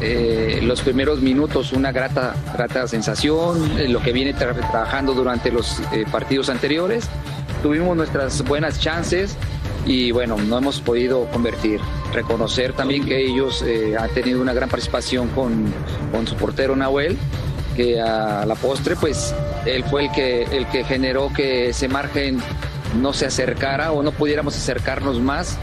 eh, 0.00 0.60
los 0.62 0.80
primeros 0.80 1.20
minutos 1.20 1.72
una 1.72 1.92
grata, 1.92 2.34
grata 2.56 2.86
sensación, 2.88 3.78
eh, 3.78 3.88
lo 3.88 4.00
que 4.02 4.12
viene 4.12 4.34
tra- 4.34 4.54
trabajando 4.70 5.12
durante 5.12 5.50
los 5.52 5.80
eh, 5.92 6.04
partidos 6.10 6.48
anteriores. 6.48 7.08
Tuvimos 7.62 7.96
nuestras 7.96 8.42
buenas 8.42 8.80
chances 8.80 9.36
y 9.84 10.10
bueno, 10.10 10.36
no 10.38 10.58
hemos 10.58 10.80
podido 10.80 11.26
convertir. 11.26 11.80
Reconocer 12.12 12.72
también 12.72 13.04
que 13.04 13.24
ellos 13.24 13.64
han 13.98 14.10
tenido 14.10 14.40
una 14.40 14.52
gran 14.52 14.68
participación 14.68 15.28
con, 15.28 15.72
con 16.10 16.26
su 16.26 16.34
portero 16.36 16.74
Nahuel, 16.76 17.16
que 17.76 18.00
a 18.00 18.44
la 18.46 18.54
postre 18.54 18.96
pues 18.96 19.34
él 19.64 19.84
fue 19.84 20.06
el 20.06 20.12
que, 20.12 20.42
el 20.44 20.66
que 20.66 20.84
generó 20.84 21.32
que 21.32 21.68
ese 21.68 21.88
margen 21.88 22.40
no 23.00 23.12
se 23.12 23.26
acercara 23.26 23.92
o 23.92 24.02
no 24.02 24.12
pudiéramos 24.12 24.56
acercarnos 24.56 25.20
más 25.20 25.56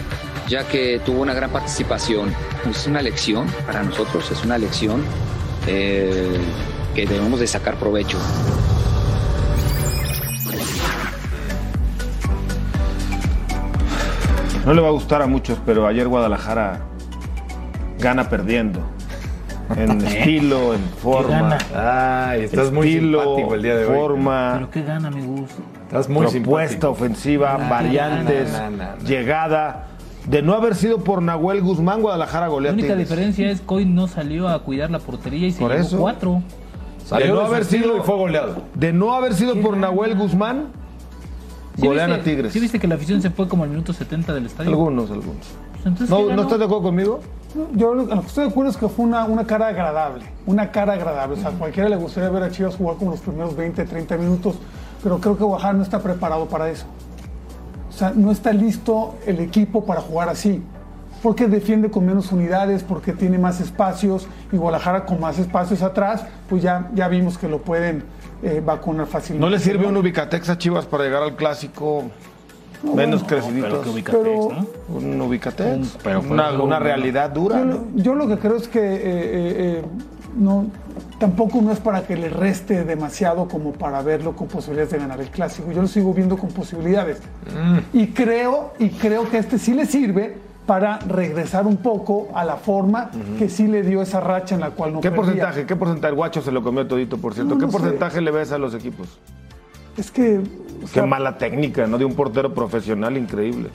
ya 0.50 0.68
que 0.68 1.00
tuvo 1.06 1.22
una 1.22 1.34
gran 1.34 1.52
participación. 1.52 2.34
Es 2.70 2.88
una 2.88 3.02
lección 3.02 3.48
para 3.66 3.84
nosotros, 3.84 4.30
es 4.32 4.44
una 4.44 4.58
lección 4.58 5.04
eh, 5.68 6.38
que 6.96 7.06
debemos 7.06 7.40
de 7.40 7.48
sacar 7.48 7.76
provecho. 7.76 8.18
No 14.66 14.74
le 14.74 14.82
va 14.82 14.90
a 14.90 14.92
gustar 14.92 15.22
a 15.22 15.28
muchos, 15.28 15.58
pero 15.66 15.88
ayer 15.88 16.08
Guadalajara 16.08 16.82
gana 18.00 18.30
perdiendo. 18.30 18.82
En 19.76 20.02
estilo, 20.06 20.74
en 20.74 20.82
forma. 21.02 21.58
gana? 21.74 22.28
Ay, 22.32 22.44
estás 22.46 22.72
muy 22.72 22.92
simpático 22.92 23.54
el 23.56 23.62
día 23.62 23.76
de 23.76 23.86
hoy. 23.86 23.96
Forma, 23.96 24.52
Pero 24.56 24.72
qué 24.72 24.82
gana, 24.82 25.12
mi 25.12 25.22
gusto. 25.22 25.62
Estás 25.84 26.10
muy 26.10 26.26
propuesta 26.28 26.72
simpático. 26.74 26.92
ofensiva, 26.92 27.58
variantes, 27.70 28.52
na, 28.52 28.70
na. 28.70 28.96
llegada. 28.98 29.89
De 30.28 30.42
no 30.42 30.54
haber 30.54 30.76
sido 30.76 31.00
por 31.00 31.22
Nahuel 31.22 31.62
Guzmán, 31.62 32.02
Guadalajara 32.02 32.48
La 32.48 32.52
golea 32.52 32.72
a 32.72 32.74
única 32.74 32.90
Tigres. 32.90 33.10
diferencia 33.10 33.50
es 33.50 33.62
que 33.62 33.74
hoy 33.74 33.86
no 33.86 34.08
salió 34.08 34.48
a 34.50 34.60
cuidar 34.64 34.92
la 34.92 35.00
portería 35.00 35.48
y 35.48 35.52
se 35.52 35.60
Por 35.60 35.72
llevó 35.72 35.82
eso. 35.84 35.98
cuatro. 35.98 36.44
Salió 37.06 37.28
De 37.28 37.34
no 37.42 37.48
haber 37.48 37.66
sido- 37.66 37.98
y 37.98 38.02
fue 38.02 38.16
goleado. 38.16 38.58
De 38.76 38.94
no 38.94 39.14
haber 39.16 39.34
sido 39.34 39.56
por 39.56 39.76
Nahuel 39.78 40.16
Guzmán, 40.16 40.68
¿Sí 41.80 41.88
golean 41.88 42.10
viste- 42.12 42.22
a 42.22 42.24
Tigres. 42.24 42.54
¿Sí 42.54 42.60
viste 42.60 42.80
que 42.80 42.88
la 42.88 42.96
afición 42.96 43.22
se 43.22 43.30
fue 43.32 43.48
como 43.48 43.64
al 43.64 43.70
minuto 43.70 43.94
70 43.94 44.34
del 44.34 44.46
estadio? 44.46 44.70
Algunos, 44.70 45.10
algunos. 45.10 45.48
Pues 45.72 45.86
entonces, 45.86 46.10
¿No, 46.10 46.28
¿qué 46.28 46.36
¿No 46.36 46.42
estás 46.44 46.60
de 46.60 46.66
acuerdo 46.66 46.84
conmigo? 46.84 47.20
Yo 47.74 47.96
lo, 47.96 48.08
que 48.08 48.14
estoy 48.28 48.44
de 48.44 48.50
acuerdo 48.52 48.70
es 48.70 48.78
que 48.78 48.88
fue 48.90 49.06
una, 49.06 49.24
una 49.26 49.48
cara 49.48 49.68
agradable, 49.70 50.26
una 50.46 50.70
cara 50.72 50.94
agradable. 50.94 51.36
O 51.36 51.40
sea, 51.40 51.50
a 51.50 51.54
cualquiera 51.54 51.90
le 51.90 51.96
gustaría 51.96 52.30
ver 52.30 52.44
a 52.44 52.52
Chivas 52.52 52.76
jugar 52.76 52.98
como 52.98 53.12
los 53.12 53.22
primeros 53.22 53.56
20, 53.56 53.86
30 53.86 54.18
minutos, 54.18 54.56
pero 55.02 55.18
creo 55.20 55.36
que 55.38 55.44
Guadalajara 55.46 55.74
no 55.78 55.84
está 55.84 56.00
preparado 56.04 56.46
para 56.48 56.70
eso. 56.70 56.86
O 58.00 58.02
sea, 58.02 58.14
no 58.16 58.32
está 58.32 58.54
listo 58.54 59.16
el 59.26 59.42
equipo 59.42 59.84
para 59.84 60.00
jugar 60.00 60.30
así. 60.30 60.64
Porque 61.22 61.48
defiende 61.48 61.92
con 61.92 62.06
menos 62.06 62.32
unidades, 62.32 62.82
porque 62.82 63.12
tiene 63.12 63.38
más 63.38 63.60
espacios, 63.60 64.26
y 64.54 64.56
Guadalajara 64.56 65.06
con 65.06 65.20
más 65.20 65.38
espacios 65.38 65.82
atrás, 65.82 66.24
pues 66.48 66.64
ya, 66.64 66.90
ya 66.96 67.10
vimos 67.10 67.38
que 67.38 67.50
lo 67.50 67.58
pueden 67.62 68.06
eh, 68.42 68.62
vacunar 68.66 69.06
fácilmente. 69.06 69.46
¿No 69.46 69.50
le 69.50 69.60
sirve 69.60 69.86
un 69.86 69.98
Ubicatex 69.98 70.48
a 70.50 70.58
Chivas 70.58 70.86
para 70.86 71.04
llegar 71.04 71.24
al 71.24 71.36
clásico 71.36 72.04
menos 72.96 73.22
Pero 73.28 73.42
creciditos? 73.42 73.84
que 73.84 73.90
ubica 73.90 74.12
Pero- 74.14 74.48
Tex, 74.48 74.58
¿no? 74.88 74.96
Un 74.96 75.22
Ubicatex. 75.22 75.76
Un- 75.78 75.92
pero 76.02 76.22
una, 76.22 76.54
un- 76.54 76.62
una 76.62 76.80
realidad 76.80 77.30
dura. 77.32 77.60
Yo 77.60 77.66
¿no? 77.66 77.74
lo, 77.74 77.84
yo 77.96 78.16
lo 78.16 78.28
que 78.30 78.38
creo 78.38 78.56
es 78.56 78.70
que 78.70 78.80
eh, 78.80 79.02
eh, 79.04 79.84
no, 80.38 80.68
tampoco 81.20 81.62
no 81.62 81.72
es 81.72 81.80
para 81.80 82.04
que 82.04 82.16
le 82.16 82.30
reste 82.30 82.86
demasiado 82.86 83.48
como 83.48 83.74
para 83.74 84.02
verlo 84.02 84.36
con 84.36 84.48
posibilidades 84.48 84.92
de 84.92 84.98
ganar 85.00 85.20
el 85.22 85.30
clásico. 85.30 85.72
Yo 85.72 85.82
lo 85.82 85.88
sigo 85.88 86.14
viendo 86.14 86.38
con 86.38 86.50
posibilidades. 86.50 87.22
Mm. 87.46 87.98
Y 87.98 88.08
creo, 88.08 88.74
y 88.80 88.90
creo 88.90 89.30
que 89.30 89.38
este 89.38 89.58
sí 89.58 89.74
le 89.74 89.86
sirve 89.86 90.38
para 90.66 91.00
regresar 91.00 91.66
un 91.66 91.78
poco 91.78 92.28
a 92.36 92.46
la 92.46 92.58
forma 92.58 93.10
que 93.40 93.50
sí 93.50 93.68
le 93.68 93.82
dio 93.82 94.04
esa 94.04 94.20
racha 94.20 94.54
en 94.54 94.62
la 94.62 94.70
cual 94.70 94.94
no 94.94 95.02
¿Qué 95.02 95.10
perdía. 95.10 95.26
porcentaje? 95.26 95.66
¿Qué 95.66 95.76
porcentaje? 95.76 96.10
El 96.12 96.16
guacho 96.16 96.42
se 96.44 96.52
lo 96.52 96.62
comió 96.62 96.86
todito, 96.86 97.18
por 97.18 97.34
cierto. 97.34 97.56
No, 97.56 97.60
¿Qué 97.60 97.66
sé. 97.66 97.72
porcentaje 97.72 98.22
le 98.22 98.30
ves 98.30 98.52
a 98.52 98.60
los 98.60 98.76
equipos? 98.76 99.18
Es 99.98 100.12
que... 100.12 100.42
Qué 100.82 100.88
sea, 100.88 101.06
mala 101.08 101.38
técnica, 101.40 101.88
¿no? 101.88 101.98
De 101.98 102.06
un 102.06 102.14
portero 102.14 102.54
profesional 102.54 103.18
increíble. 103.18 103.70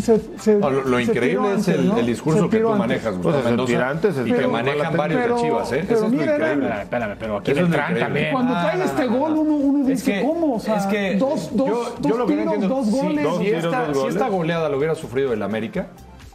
se- 0.00 0.20
se- 0.38 0.54
No, 0.56 0.70
lo, 0.70 0.82
lo 0.84 0.96
se 0.96 1.02
increíble 1.04 1.48
es 1.48 1.54
antes, 1.54 1.68
el, 1.68 1.88
¿no? 1.88 1.96
el 1.98 2.06
discurso 2.06 2.50
que 2.50 2.58
tú 2.58 2.66
antes. 2.68 2.78
manejas, 2.78 3.14
Gustavo 3.14 3.34
Pues, 3.34 3.44
Mendoza, 3.44 3.66
tirantes, 3.72 4.16
y 4.18 4.24
que 4.24 4.34
pero- 4.34 4.50
manejan 4.50 4.96
varios 4.96 5.20
pero- 5.22 5.36
de 5.36 5.42
Chivas, 5.42 5.72
¿eh? 5.72 5.84
pero 5.86 5.98
Eso 5.98 6.06
es 6.06 6.12
lo 6.12 6.22
increíble. 6.22 6.66
era- 6.66 6.82
Espérame, 6.82 7.16
pero 7.18 7.36
aquí 7.38 7.50
Eso 7.52 7.60
Beltrán 7.62 7.98
también. 7.98 8.32
Cuando 8.32 8.54
Ah, 8.54 8.70
cae 8.72 8.84
este 8.84 9.06
no. 9.06 9.16
gol, 9.18 9.32
uno, 9.32 9.52
uno 9.54 9.80
Es 9.82 9.86
dice, 9.86 10.12
que- 10.12 10.22
¿cómo? 10.26 10.54
O 10.56 10.60
sea, 10.60 10.76
es 10.76 10.86
que 10.86 11.14
dos, 11.16 11.50
dos, 11.52 11.68
yo, 11.68 11.74
dos 11.74 12.18
yo 12.18 12.26
tiros, 12.26 12.44
entiendo, 12.44 12.68
dos 12.68 12.86
si- 12.86 12.92
goles. 12.92 13.24
dos 13.24 13.38
si, 13.38 13.44
tiros, 13.44 13.64
esta, 13.64 13.86
dos 13.86 14.02
si 14.02 14.08
esta 14.08 14.28
goleada 14.28 14.68
lo 14.68 14.78
hubiera 14.78 14.94
sufrido 14.94 15.32
el 15.32 15.42
América, 15.42 15.86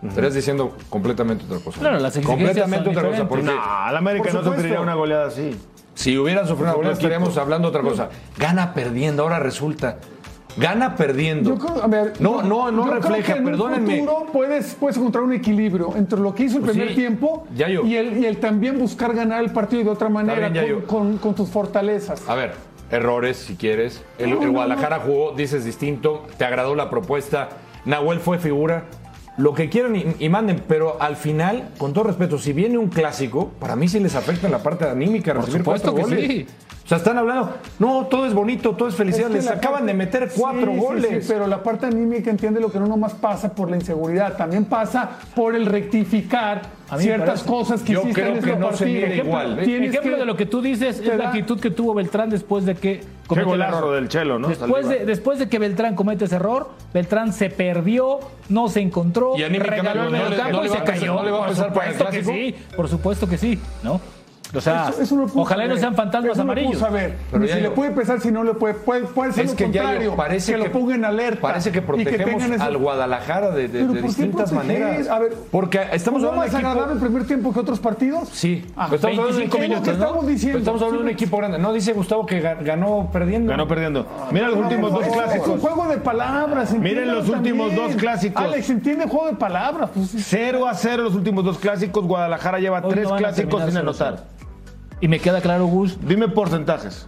estarías 0.07 0.33
diciendo 0.33 0.75
completamente 0.89 1.43
otra 1.45 1.59
cosa. 1.59 1.79
Claro, 1.81 1.99
las 1.99 2.17
Completamente 2.19 2.85
son 2.85 2.97
otra 2.97 3.09
cosa. 3.09 3.27
Porque. 3.27 3.43
No, 3.45 3.61
al 3.61 3.97
América 3.97 4.31
Por 4.31 4.43
no 4.45 4.51
sufriría 4.53 4.79
una 4.81 4.93
goleada 4.95 5.27
así. 5.27 5.55
si 5.95 6.17
hubieran 6.17 6.47
sufrido 6.47 6.67
una 6.69 6.73
goleada, 6.75 6.93
estaríamos 6.95 7.37
hablando 7.37 7.67
otra 7.67 7.81
cosa. 7.81 8.07
Gana 8.37 8.73
perdiendo, 8.73 9.23
ahora 9.23 9.39
resulta. 9.39 9.97
Gana 10.59 10.95
perdiendo. 10.95 11.51
Yo 11.51 11.57
creo, 11.57 11.83
a 11.83 11.87
ver, 11.87 12.13
no, 12.19 12.41
yo- 12.41 12.47
no, 12.47 12.71
no 12.71 12.85
yo 12.85 12.91
creo 12.91 13.01
refleja, 13.01 13.33
que 13.33 13.39
en 13.39 13.45
un 13.45 13.51
perdónenme. 13.51 13.99
futuro 13.99 14.25
puedes, 14.31 14.75
puedes 14.75 14.97
encontrar 14.97 15.23
un 15.23 15.33
equilibrio 15.33 15.95
entre 15.95 16.19
lo 16.19 16.35
que 16.35 16.43
hizo 16.43 16.57
el 16.57 16.63
Pues 16.63 16.73
primer 16.73 16.89
sí, 16.89 16.95
tiempo 16.95 17.47
y 17.55 17.95
el, 17.95 18.17
y 18.17 18.25
el 18.25 18.37
también 18.37 18.77
buscar 18.77 19.13
ganar 19.15 19.43
el 19.43 19.51
partido 19.51 19.83
de 19.85 19.89
otra 19.89 20.09
manera 20.09 20.49
bien, 20.49 20.53
con, 20.53 20.75
Yayo. 20.75 20.87
con- 20.87 21.17
con 21.17 21.35
tus 21.35 21.49
fortalezas. 21.49 22.27
A 22.27 22.35
ver, 22.35 22.53
errores 22.91 23.37
si 23.37 23.55
quieres. 23.55 24.03
El, 24.17 24.31
No, 24.31 24.41
el 24.41 24.47
no, 24.47 24.51
Guadalajara 24.53 24.99
jugó, 24.99 25.31
dices 25.33 25.63
distinto, 25.65 26.25
te 26.37 26.45
agradó 26.45 26.75
la 26.75 26.89
propuesta. 26.89 27.49
Nahuel 27.85 28.19
fue 28.19 28.37
figura. 28.39 28.85
Lo 29.37 29.53
que 29.53 29.69
quieran 29.69 29.95
y, 29.95 30.05
y 30.19 30.27
manden, 30.27 30.61
pero 30.67 31.01
al 31.01 31.15
final, 31.15 31.69
con 31.77 31.93
todo 31.93 32.03
respeto, 32.03 32.37
si 32.37 32.51
viene 32.51 32.77
un 32.77 32.89
clásico, 32.89 33.51
para 33.59 33.77
mí 33.77 33.87
sí 33.87 33.99
les 34.01 34.13
afecta 34.15 34.47
en 34.47 34.51
la 34.51 34.61
parte 34.61 34.83
anímica 34.85 35.31
Por 35.33 35.43
recibir 35.45 35.61
supuesto 35.61 35.95
que 35.95 36.01
goles. 36.01 36.19
sí. 36.27 36.47
O 36.89 36.91
sea, 36.91 36.97
están 36.97 37.19
hablando, 37.19 37.53
no, 37.77 38.07
todo 38.07 38.25
es 38.25 38.33
bonito, 38.33 38.71
todo 38.75 38.89
es 38.89 38.95
felicidad. 38.95 39.27
Es 39.27 39.31
que 39.31 39.37
les 39.43 39.47
acaban 39.47 39.81
parte- 39.81 39.85
de 39.85 39.93
meter 39.93 40.29
cuatro 40.35 40.71
Sí, 40.71 40.73
sí, 40.73 40.79
goles. 40.79 41.23
sí, 41.27 41.31
pero 41.31 41.45
la 41.45 41.61
parte 41.61 41.85
anímica 41.85 42.31
entiende 42.31 42.59
lo 42.59 42.71
que 42.71 42.79
no 42.79 42.87
nomás 42.87 43.13
pasa 43.13 43.53
por 43.53 43.69
la 43.69 43.75
inseguridad, 43.75 44.35
también 44.37 44.65
pasa 44.65 45.07
por 45.35 45.53
el 45.55 45.67
rectificar 45.67 46.63
ciertas 46.97 47.43
parece- 47.43 47.45
cosas 47.47 47.81
que 47.83 47.93
yo 47.93 48.01
hiciste 48.01 48.21
creo 48.23 48.33
en 48.37 48.43
que 48.43 48.55
no 48.55 48.71
se 48.73 48.85
partido. 48.85 49.05
mide 49.07 49.17
igual, 49.17 49.59
¿eh? 49.59 49.85
Ejemplo 49.85 50.01
que- 50.15 50.17
de 50.19 50.25
lo 50.25 50.35
que 50.35 50.45
tú 50.47 50.63
dices 50.63 50.99
es 50.99 51.05
la 51.05 51.17
da- 51.17 51.27
actitud 51.27 51.59
que 51.59 51.69
tuvo 51.69 51.93
Beltrán 51.93 52.31
después 52.31 52.65
de 52.65 52.73
que 52.73 53.01
comete 53.27 53.51
el 53.53 53.61
error. 53.61 53.93
del 53.93 54.07
Chelo, 54.09 54.39
¿no? 54.39 54.47
Después 54.47 54.89
de, 54.89 55.05
después 55.05 55.37
de 55.37 55.47
que 55.47 55.59
Beltrán 55.59 55.93
comete 55.95 56.25
ese 56.25 56.37
error, 56.37 56.71
Beltrán 56.91 57.33
se 57.33 57.51
perdió, 57.51 58.17
no 58.49 58.67
se 58.67 58.79
encontró, 58.79 59.37
Y 59.37 59.43
regaló 59.59 60.05
el 60.05 60.11
no 60.11 60.35
campo 60.35 60.57
no 60.57 60.65
y 60.65 60.69
se 60.69 60.79
cayó. 60.79 61.13
no 61.13 61.23
le 61.23 61.29
va 61.29 61.37
a 61.37 61.41
por 61.41 61.49
pesar 61.49 61.71
para 61.71 61.85
el 61.91 61.93
supuesto 62.87 63.29
que 63.29 63.37
o 64.53 64.61
sea, 64.61 64.91
ojalá 65.35 65.67
no 65.67 65.77
sean 65.77 65.95
fantasmas 65.95 66.33
eso 66.33 66.41
amarillos. 66.41 66.73
No 66.73 66.79
saber. 66.79 67.15
Pero 67.31 67.47
si 67.47 67.59
le 67.59 67.69
puede 67.69 67.91
pesar, 67.91 68.19
si 68.19 68.31
no 68.31 68.43
le 68.43 68.53
puede, 68.55 68.73
puede, 68.73 69.05
puede 69.05 69.31
ser 69.31 69.45
es 69.45 69.51
lo 69.51 69.57
que 69.57 69.63
contrario. 69.65 70.11
Ya 70.11 70.17
parece 70.17 70.53
que, 70.53 70.57
que, 70.57 70.65
lo 70.65 70.71
pongan 70.71 71.05
alerta. 71.05 71.41
Parece 71.41 71.71
que 71.71 71.81
protegemos 71.81 72.59
al 72.59 72.77
Guadalajara 72.77 73.51
de, 73.51 73.67
distintas 73.67 74.51
maneras. 74.51 75.07
A 75.07 75.19
ver, 75.19 75.33
porque 75.51 75.81
estamos 75.93 76.23
hablando 76.23 76.45
más 76.45 76.55
agradable 76.55 76.93
el 76.93 76.99
primer 76.99 77.27
tiempo 77.27 77.53
que 77.53 77.59
otros 77.59 77.79
partidos? 77.79 78.29
Sí. 78.29 78.65
Ah, 78.75 78.89
estamos 78.91 79.19
hablando 79.19 79.39
de 79.39 79.45
un 79.45 79.73
estamos 79.87 80.27
diciendo. 80.27 80.53
Pero 80.53 80.59
estamos 80.59 80.81
hablando 80.81 80.97
de 80.97 81.03
un 81.03 81.09
equipo 81.09 81.37
grande. 81.37 81.59
No 81.59 81.71
dice 81.71 81.93
Gustavo 81.93 82.25
que 82.25 82.39
ganó 82.39 83.09
perdiendo. 83.11 83.51
Ganó 83.51 83.67
perdiendo. 83.67 84.07
Ah, 84.19 84.29
Mira 84.31 84.47
los 84.47 84.57
últimos 84.57 84.91
dos 84.91 85.05
clásicos. 85.07 85.47
Es 85.47 85.53
un 85.53 85.59
juego 85.59 85.87
de 85.87 85.97
palabras. 85.97 86.73
Miren 86.73 87.11
los 87.13 87.29
últimos 87.29 87.75
dos 87.75 87.95
clásicos. 87.95 88.43
Alex 88.43 88.69
entiende 88.69 89.07
juego 89.07 89.27
de 89.27 89.35
palabras. 89.35 89.91
Pues, 89.93 90.09
0 90.15 90.67
a 90.67 90.73
0 90.73 91.03
los 91.03 91.13
últimos 91.13 91.43
dos 91.43 91.59
clásicos. 91.59 92.03
Guadalajara 92.05 92.59
lleva 92.59 92.81
tres 92.81 93.07
clásicos 93.07 93.63
sin 93.65 93.77
anotar. 93.77 94.38
Y 95.01 95.07
me 95.07 95.19
queda 95.19 95.41
claro, 95.41 95.65
Gus. 95.65 95.97
Dime 96.01 96.27
porcentajes. 96.27 97.07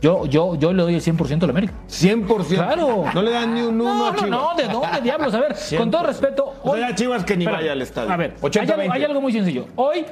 Yo, 0.00 0.26
yo, 0.26 0.54
yo 0.56 0.72
le 0.72 0.82
doy 0.82 0.94
el 0.96 1.00
100% 1.00 1.44
al 1.44 1.50
América. 1.50 1.72
100%. 1.88 2.46
Claro. 2.46 3.04
No 3.14 3.22
le 3.22 3.30
dan 3.30 3.54
ni 3.54 3.62
un 3.62 3.80
uno 3.80 3.94
no, 3.94 4.06
a 4.06 4.14
Chivas. 4.14 4.30
No, 4.30 4.50
no, 4.50 4.54
¿de 4.54 4.68
dónde 4.68 5.00
diablos? 5.00 5.32
A 5.32 5.40
ver, 5.40 5.54
100%. 5.54 5.78
con 5.78 5.90
todo 5.90 6.02
respeto. 6.02 6.54
Pues 6.62 6.74
hoy... 6.74 6.80
O 6.82 6.86
sea, 6.86 6.94
Chivas 6.94 7.24
que 7.24 7.36
ni 7.36 7.46
Pero, 7.46 7.56
vaya 7.56 7.72
al 7.72 7.80
estadio. 7.80 8.12
A 8.12 8.16
ver, 8.16 8.34
hay 8.42 8.70
algo, 8.70 8.92
hay 8.92 9.04
algo 9.04 9.20
muy 9.22 9.32
sencillo. 9.32 9.66
Hoy 9.76 10.04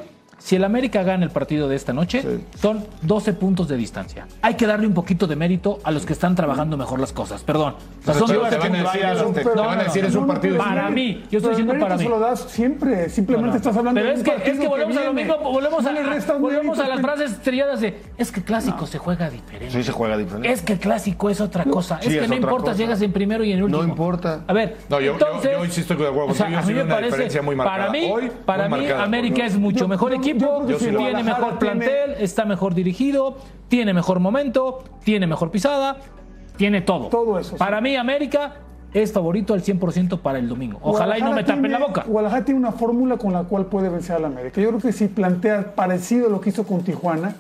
si 0.43 0.57
el 0.57 0.65
América 0.65 1.05
gana 1.05 1.25
el 1.25 1.31
partido 1.31 1.69
de 1.69 1.77
esta 1.77 1.93
noche, 1.93 2.41
son 2.61 2.85
12 3.03 3.33
puntos 3.35 3.69
de 3.69 3.77
distancia. 3.77 4.27
Hay 4.43 4.55
que 4.55 4.67
darle 4.67 4.89
un 4.89 4.93
poquito 4.93 5.29
de 5.29 5.37
mérito 5.37 5.79
a 5.85 5.93
los 5.93 6.05
que 6.05 6.15
están 6.15 6.35
trabajando 6.35 6.77
mejor 6.77 6.99
las 6.99 7.13
cosas. 7.13 7.45
Perdón. 7.45 7.77
Pero 8.05 8.19
son 8.19 8.29
te, 8.29 8.37
van 8.37 9.79
a 9.79 9.85
decir, 9.85 10.05
es 10.05 10.17
un 10.17 10.27
partido. 10.27 10.59
Para 10.59 10.91
mí, 10.91 11.23
yo 11.31 11.39
estoy 11.39 11.51
diciendo 11.51 11.75
para 11.79 11.97
mí. 11.97 12.03
Eso 12.03 12.11
lo 12.11 12.19
das 12.19 12.41
siempre, 12.49 13.09
simplemente 13.09 13.59
estás 13.59 13.77
hablando 13.77 14.01
Pero 14.01 14.13
es 14.13 14.25
que, 14.25 14.51
es 14.51 14.59
que 14.59 14.67
volvemos 14.67 14.97
a 14.97 15.05
lo 15.05 15.13
mismo, 15.13 15.39
volvemos 15.39 15.87
a, 15.87 16.39
volvemos 16.39 16.79
a 16.81 16.89
las 16.89 17.01
frases 17.01 17.31
estrelladas 17.31 17.81
de 17.81 18.01
es 18.19 18.33
que 18.33 18.43
clásico 18.43 18.89
se 18.89 18.99
juega 18.99 19.31
diferente. 19.31 19.71
Sí, 19.71 19.85
se 19.85 19.93
juega 19.93 20.17
diferente. 20.17 20.51
Es 20.51 20.63
que 20.63 20.77
clásico 20.77 21.31
es 21.31 21.41
otra 21.41 21.65
cosa. 21.67 22.01
es 22.03 22.09
que 22.09 22.27
no 22.27 22.35
importa 22.35 22.73
si 22.73 22.81
llegas 22.81 23.01
en 23.01 23.13
primero 23.13 23.45
y 23.45 23.53
en 23.53 23.63
último. 23.63 23.85
No 23.85 23.89
importa. 23.89 24.43
A 24.49 24.53
ver, 24.53 24.77
entonces, 24.91 25.53
yo, 25.53 25.65
insisto 25.65 25.97
que 25.97 26.03
de 26.03 26.09
acuerdo. 26.09 26.35
a 26.45 26.63
mí 26.63 26.75
me 26.75 27.43
muy 27.43 27.57
Para 27.57 27.91
mí, 27.91 28.11
para 28.45 28.69
mí 28.69 28.89
América 28.89 29.47
es 29.47 29.57
mucho 29.57 29.87
mejor 29.87 30.13
equipo 30.13 30.32
equipo, 30.33 30.67
yo 30.69 30.79
sí 30.79 30.87
tiene 30.87 31.23
mejor 31.23 31.59
tiene- 31.59 31.77
plantel, 31.85 32.15
está 32.19 32.45
mejor 32.45 32.75
dirigido, 32.75 33.37
tiene 33.69 33.95
mejor 33.95 34.21
momento, 34.21 34.83
tiene 35.05 35.27
mejor 35.27 35.51
pisada, 35.51 35.97
tiene 36.57 36.81
todo. 36.83 37.09
Todo 37.09 37.39
eso, 37.39 37.51
sí. 37.53 37.57
Para 37.59 37.81
mí, 37.81 37.97
América 37.97 38.55
es 38.93 39.13
favorito 39.13 39.55
al 39.55 39.63
100% 39.63 40.19
para 40.21 40.39
el 40.39 40.49
domingo. 40.49 40.79
Ojalá 40.83 41.19
y 41.19 41.23
no 41.23 41.33
me 41.33 41.45
tapen 41.45 41.71
la 41.73 41.79
boca. 41.79 42.05
Guadalajara 42.07 42.45
tiene 42.45 42.61
una 42.61 42.73
fórmula 42.73 43.17
con 43.17 43.33
la 43.33 43.45
cual 43.45 43.67
puede 43.67 43.89
vencer 43.89 44.17
al 44.17 44.27
América. 44.27 44.61
Yo 44.61 44.69
creo 44.69 44.81
que 44.81 44.93
si 44.93 45.09
plantea 45.09 45.75
parecido 45.75 46.27
a 46.27 46.31
lo 46.31 46.41
que 46.41 46.51
hizo 46.51 46.65
con 46.67 46.83
Tijuana, 46.83 47.35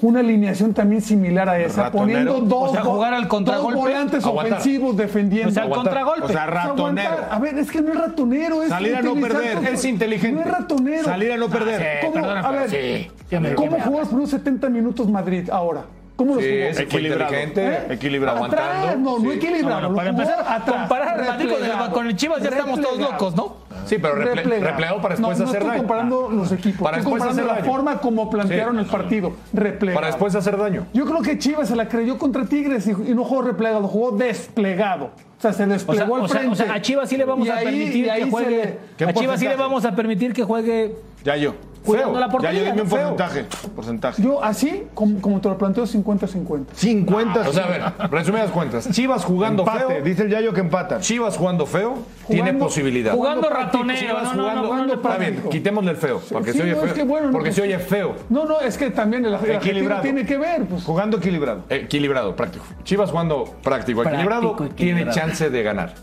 una 0.00 0.20
alineación 0.20 0.74
también 0.74 1.02
similar 1.02 1.48
a 1.48 1.58
esa, 1.58 1.84
ratonero. 1.84 2.32
poniendo 2.32 2.56
dos, 2.56 2.70
o 2.70 2.72
sea, 2.72 2.82
jugar 2.82 3.14
al 3.14 3.26
dos 3.28 3.74
volantes 3.74 4.24
aguantar. 4.24 4.58
ofensivos 4.58 4.96
defendiendo. 4.96 5.48
O 5.48 5.52
sea, 5.52 5.64
al 5.64 5.70
contragolpe. 5.70 6.24
O 6.24 6.28
sea, 6.28 6.46
ratonero. 6.46 7.16
A 7.30 7.38
ver, 7.38 7.58
es 7.58 7.70
que 7.70 7.80
no 7.80 7.92
es 7.92 7.98
ratonero. 7.98 8.62
Es 8.62 8.68
Salir 8.68 8.96
a 8.96 9.02
no 9.02 9.14
perder. 9.14 9.58
Es 9.72 9.84
inteligente. 9.84 10.40
No 10.40 10.40
es 10.42 10.46
ratonero. 10.46 11.04
Salir 11.04 11.32
a 11.32 11.36
no 11.36 11.46
ah, 11.46 11.50
perder. 11.50 11.82
Ah, 11.82 12.00
sí, 12.00 12.06
¿Cómo, 12.06 12.14
perdona, 12.14 12.40
a 12.40 12.50
ver, 12.52 12.70
sí, 12.70 13.10
¿cómo 13.56 13.80
jugas 13.80 14.08
por 14.08 14.18
unos 14.18 14.30
70 14.30 14.68
minutos 14.68 15.08
Madrid 15.08 15.50
ahora? 15.50 15.84
¿Cómo 16.14 16.34
los 16.34 16.44
sí, 16.44 16.50
jugó? 16.50 16.80
Equilibrado. 16.80 17.34
¿Eh? 17.34 17.86
Equilibrado. 17.90 18.44
Atrás, 18.44 18.76
aguantando. 18.76 19.10
no, 19.10 19.18
sí. 19.18 19.24
no 19.24 19.32
equilibrado. 19.32 19.80
No, 19.80 19.94
bueno, 19.94 19.96
para 19.96 20.10
empezar, 20.10 20.64
comparar 20.64 21.24
Madrid 21.24 21.50
con 21.92 22.06
el 22.06 22.16
Chivas 22.16 22.42
ya 22.42 22.48
estamos 22.50 22.80
todos 22.80 22.98
locos, 22.98 23.36
¿no? 23.36 23.67
Sí, 23.88 23.96
pero 23.98 24.14
replegado. 24.16 25.00
para 25.00 25.16
después 25.16 25.40
hacer 25.40 25.60
daño. 25.60 25.64
No 25.64 25.72
estoy 25.72 25.78
comparando 25.78 26.28
ah. 26.30 26.34
los 26.34 26.52
equipos, 26.52 26.82
para 26.82 26.98
estoy 26.98 27.12
comparando 27.12 27.44
la 27.44 27.56
forma 27.56 27.98
como 27.98 28.30
plantearon 28.30 28.78
el 28.78 28.86
partido, 28.86 29.32
replegado. 29.52 30.00
Para 30.00 30.06
después 30.08 30.34
hacer 30.34 30.56
daño. 30.56 30.86
Yo 30.92 31.04
creo 31.04 31.22
que 31.22 31.38
Chivas 31.38 31.68
se 31.68 31.76
la 31.76 31.88
creyó 31.88 32.18
contra 32.18 32.44
Tigres 32.44 32.86
y, 32.86 32.92
no 32.92 33.24
jugó 33.24 33.42
replegado, 33.42 33.88
jugó 33.88 34.12
desplegado. 34.12 35.06
O 35.38 35.40
sea, 35.40 35.52
se 35.52 35.66
desplegó 35.66 36.14
o 36.14 36.16
sea, 36.16 36.24
al 36.24 36.28
frente. 36.28 36.48
O 36.48 36.54
sea, 36.54 36.74
a 36.74 36.82
Chivas 36.82 37.08
sí 37.08 37.16
le 37.16 37.24
vamos 37.24 37.48
a 37.48 37.56
permitir 37.56 38.10
que 38.10 38.30
juegue. 38.30 38.78
A 39.06 39.12
Chivas 39.12 39.40
sí 39.40 39.48
le 39.48 39.56
vamos 39.56 39.84
a 39.84 39.94
permitir 39.94 40.32
que 40.32 40.42
juegue. 40.42 40.96
Ya 41.24 41.36
yo 41.36 41.54
cuidando 41.84 42.20
la 42.20 42.28
portería. 42.28 42.60
Ya 42.60 42.66
yo 42.66 42.72
dime 42.72 42.82
un 42.82 42.88
porcentaje, 42.88 43.46
porcentaje. 43.74 44.22
Yo 44.22 44.42
así, 44.42 44.84
como, 44.94 45.20
como 45.20 45.40
te 45.40 45.48
lo 45.48 45.58
planteo, 45.58 45.84
50-50. 45.84 46.66
50-50. 46.74 47.46
o 47.46 47.52
sea, 47.52 47.64
a 47.64 47.68
ver, 47.68 48.10
resumidas 48.10 48.50
cuentas. 48.50 48.90
Chivas 48.90 49.24
jugando 49.24 49.64
feo. 49.64 50.02
Dice 50.02 50.22
el 50.22 50.30
Yayo 50.30 50.52
que 50.52 50.60
empatan. 50.60 51.00
Chivas 51.00 51.36
jugando 51.36 51.66
feo 51.66 51.98
tiene 52.28 52.54
posibilidad. 52.54 53.12
Jugando 53.12 53.48
ratonero. 53.48 53.98
Chivas 53.98 54.32
jugando, 54.32 54.86
no, 54.86 54.94
está 54.94 55.16
bien, 55.16 55.42
quitémosle 55.50 55.90
el 55.90 55.96
feo, 55.96 56.20
porque 56.30 56.52
sí, 56.52 56.58
se 56.58 56.64
oye 56.64 56.74
feo. 56.74 57.30
Porque 57.32 57.52
se 57.52 57.62
oye 57.62 57.78
feo. 57.78 58.14
No, 58.28 58.44
no, 58.44 58.60
es 58.60 58.76
que 58.76 58.90
también 58.90 59.24
el, 59.24 59.34
equilibrado 59.34 60.02
tiene 60.02 60.24
que 60.24 60.38
ver. 60.38 60.64
Pues. 60.64 60.84
Jugando 60.84 61.18
equilibrado. 61.18 61.64
Eh, 61.68 61.82
equilibrado, 61.84 62.34
práctico. 62.36 62.64
Chivas 62.84 63.10
jugando 63.10 63.44
práctico, 63.62 64.02
equilibrado, 64.02 64.56
tiene 64.74 65.10
chance 65.10 65.50
de 65.50 65.62
ganar. 65.62 65.94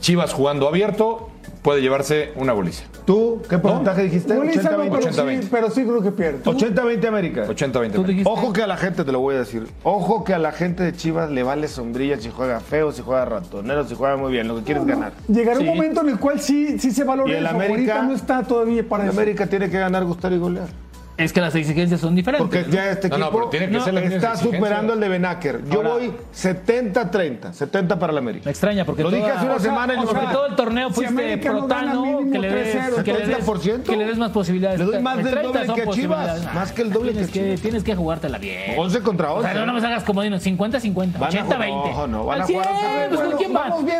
Chivas 0.00 0.32
jugando 0.32 0.68
abierto, 0.68 1.30
puede 1.66 1.82
llevarse 1.82 2.30
una 2.36 2.52
goliza. 2.52 2.84
¿Tú 3.04 3.42
qué 3.50 3.58
porcentaje 3.58 4.04
dijiste? 4.04 4.36
Goliza 4.36 4.60
80, 4.60 4.70
no, 4.70 4.78
20. 4.78 4.96
pero, 4.96 5.10
80, 5.10 5.42
Sí, 5.42 5.48
pero 5.50 5.70
sí 5.70 5.82
creo 5.82 6.00
que 6.00 6.12
pierde. 6.12 6.44
80-20 6.44 7.08
América. 7.08 7.48
80-20 7.48 8.22
Ojo 8.24 8.52
que 8.52 8.62
a 8.62 8.68
la 8.68 8.76
gente, 8.76 9.02
te 9.02 9.10
lo 9.10 9.18
voy 9.18 9.34
a 9.34 9.40
decir, 9.40 9.66
ojo 9.82 10.22
que 10.22 10.32
a 10.32 10.38
la 10.38 10.52
gente 10.52 10.84
de 10.84 10.92
Chivas 10.92 11.28
le 11.28 11.42
vale 11.42 11.66
sombrilla 11.66 12.20
si 12.20 12.30
juega 12.30 12.60
feo, 12.60 12.92
si 12.92 13.02
juega 13.02 13.24
ratonero, 13.24 13.82
si 13.82 13.96
juega 13.96 14.16
muy 14.16 14.30
bien, 14.30 14.46
lo 14.46 14.58
que 14.58 14.62
quieres 14.62 14.86
ganar. 14.86 15.12
Llegará 15.26 15.58
un 15.58 15.66
momento 15.66 16.02
en 16.02 16.10
el 16.10 16.20
cual 16.20 16.38
sí, 16.38 16.78
sí 16.78 16.92
se 16.92 17.02
valora 17.02 17.30
y 17.30 17.32
el, 17.32 17.38
el 17.38 17.46
América 17.48 18.00
no 18.00 18.14
está 18.14 18.44
todavía 18.44 18.88
para 18.88 19.02
el 19.02 19.10
eso. 19.10 19.18
América 19.18 19.48
tiene 19.48 19.68
que 19.68 19.80
ganar, 19.80 20.04
gustar 20.04 20.32
y 20.32 20.38
golear. 20.38 20.68
Es 21.16 21.32
que 21.32 21.40
las 21.40 21.54
exigencias 21.54 22.00
son 22.00 22.14
diferentes. 22.14 22.46
Porque 22.46 22.70
ya 22.70 22.90
este 22.90 23.08
no, 23.08 23.16
equipo 23.16 23.40
no, 23.40 23.48
tiene 23.48 23.70
que 23.70 23.80
ser 23.80 23.96
está 23.96 24.36
superando 24.36 24.92
el 24.92 25.00
de 25.00 25.08
Benáquer. 25.08 25.64
Yo 25.68 25.78
Ahora, 25.78 25.90
voy 25.90 26.12
70-30, 26.34 27.52
70 27.52 27.98
para 27.98 28.12
la 28.12 28.18
América. 28.18 28.44
Me 28.44 28.50
extraña 28.50 28.84
porque 28.84 29.02
lo 29.02 29.10
toda, 29.10 29.22
dije 29.22 29.32
hace 29.32 29.46
una 29.46 29.54
o 29.54 29.60
semana 29.60 29.94
en 29.94 30.00
o 30.00 30.06
sea, 30.06 30.32
todo 30.32 30.46
el 30.46 30.56
torneo 30.56 30.90
fuiste 30.90 31.34
si 31.34 31.48
protano 31.48 32.18
que 32.30 32.38
le 32.38 32.50
des 32.50 32.76
que 33.02 33.12
le 33.12 33.26
des, 33.26 33.82
que 33.84 33.96
le 33.96 34.04
des 34.04 34.18
más 34.18 34.30
posibilidades. 34.30 34.78
Le 34.78 34.84
doy 34.84 35.02
más 35.02 35.16
del 35.24 35.42
doble 35.42 35.74
que 35.74 35.82
a 35.82 35.86
Chivas, 35.88 36.54
más 36.54 36.72
que 36.72 36.82
el 36.82 36.92
doble 36.92 37.12
tienes 37.12 37.30
que, 37.30 37.40
que 37.40 37.56
Tienes 37.56 37.82
que 37.82 37.94
jugártela 37.96 38.38
bien. 38.38 38.74
11 38.76 39.00
contra 39.00 39.32
11. 39.32 39.48
O 39.48 39.52
sea, 39.52 39.66
no, 39.66 39.72
me 39.72 39.86
hagas 39.86 40.04
como 40.04 40.22
50-50, 40.22 41.12
80-20. 41.14 41.94
No, 41.96 42.06
no, 42.06 42.26
van 42.26 42.42
a 42.42 42.46
jugar. 42.46 42.68
Pues, 43.08 43.20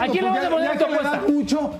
¿A 0.01 0.07
quién 0.07 0.25
le 0.25 0.31
pues 0.31 0.35
vas 0.35 0.45
a 0.45 0.51
poner 0.51 0.79
tu 0.79 0.85
apuesta? 0.85 1.23
mucho. 1.29 1.71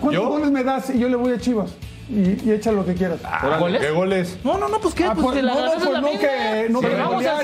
¿Cuántos 0.00 0.28
goles 0.28 0.50
me 0.50 0.64
das 0.64 0.90
y 0.90 0.98
yo 0.98 1.08
le 1.08 1.16
voy 1.16 1.32
a 1.32 1.38
Chivas? 1.38 1.74
y, 2.08 2.48
y 2.48 2.52
echa 2.52 2.72
lo 2.72 2.84
que 2.84 2.94
quieras. 2.94 3.20
Ah, 3.24 3.56
¿Goles? 3.58 3.80
¿Qué 3.80 3.90
goles? 3.90 4.38
No, 4.44 4.58
no, 4.58 4.68
no, 4.68 4.78
pues 4.78 4.94
qué, 4.94 5.04
pues, 5.04 5.18
no, 5.18 5.32
que, 5.32 5.42
no, 5.42 5.50
que 5.80 6.70
no 6.70 6.80
que. 6.80 7.34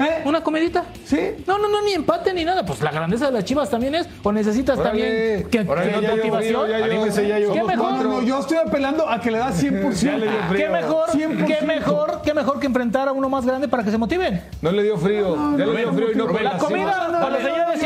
¿Eh? 0.00 0.22
¿Una 0.24 0.42
comedita? 0.42 0.84
Sí. 1.04 1.44
No, 1.46 1.58
no, 1.58 1.68
no, 1.68 1.82
ni 1.82 1.92
empate 1.92 2.32
ni 2.32 2.44
nada. 2.44 2.64
Pues 2.64 2.80
la 2.80 2.90
grandeza 2.90 3.26
de 3.26 3.32
las 3.32 3.44
chivas 3.44 3.68
también 3.68 3.94
es. 3.94 4.08
O 4.22 4.32
necesitas 4.32 4.82
también 4.82 5.48
que, 5.50 5.64
no 5.64 5.74
motivación. 5.74 6.68
Yo, 6.68 7.38
yo, 7.38 7.52
¿Qué 7.52 7.62
mejor? 7.62 8.04
No, 8.04 8.22
yo 8.22 8.40
estoy 8.40 8.58
apelando 8.58 9.08
a 9.08 9.20
que 9.20 9.30
le 9.30 9.38
das 9.38 9.62
100%. 9.62 10.56
¿Qué 10.56 10.68
mejor? 10.68 11.10
¿Qué 11.12 11.66
mejor? 11.66 12.20
¿Qué 12.24 12.34
mejor 12.34 12.60
que 12.60 12.66
enfrentar 12.66 13.08
a 13.08 13.12
uno 13.12 13.28
más 13.28 13.44
grande 13.44 13.68
para 13.68 13.82
que 13.82 13.90
se 13.90 13.98
motiven? 13.98 14.42
No 14.62 14.72
le 14.72 14.82
dio 14.82 14.96
frío. 14.96 15.36
No, 15.36 15.56
le 15.56 15.76
dio 15.76 15.92
frío 15.92 16.12
y 16.12 16.14
no 16.16 16.26
pela. 16.28 16.52
La 16.54 16.58
comida 16.58 17.08
para 17.12 17.30
los 17.30 17.42
señores. 17.42 17.80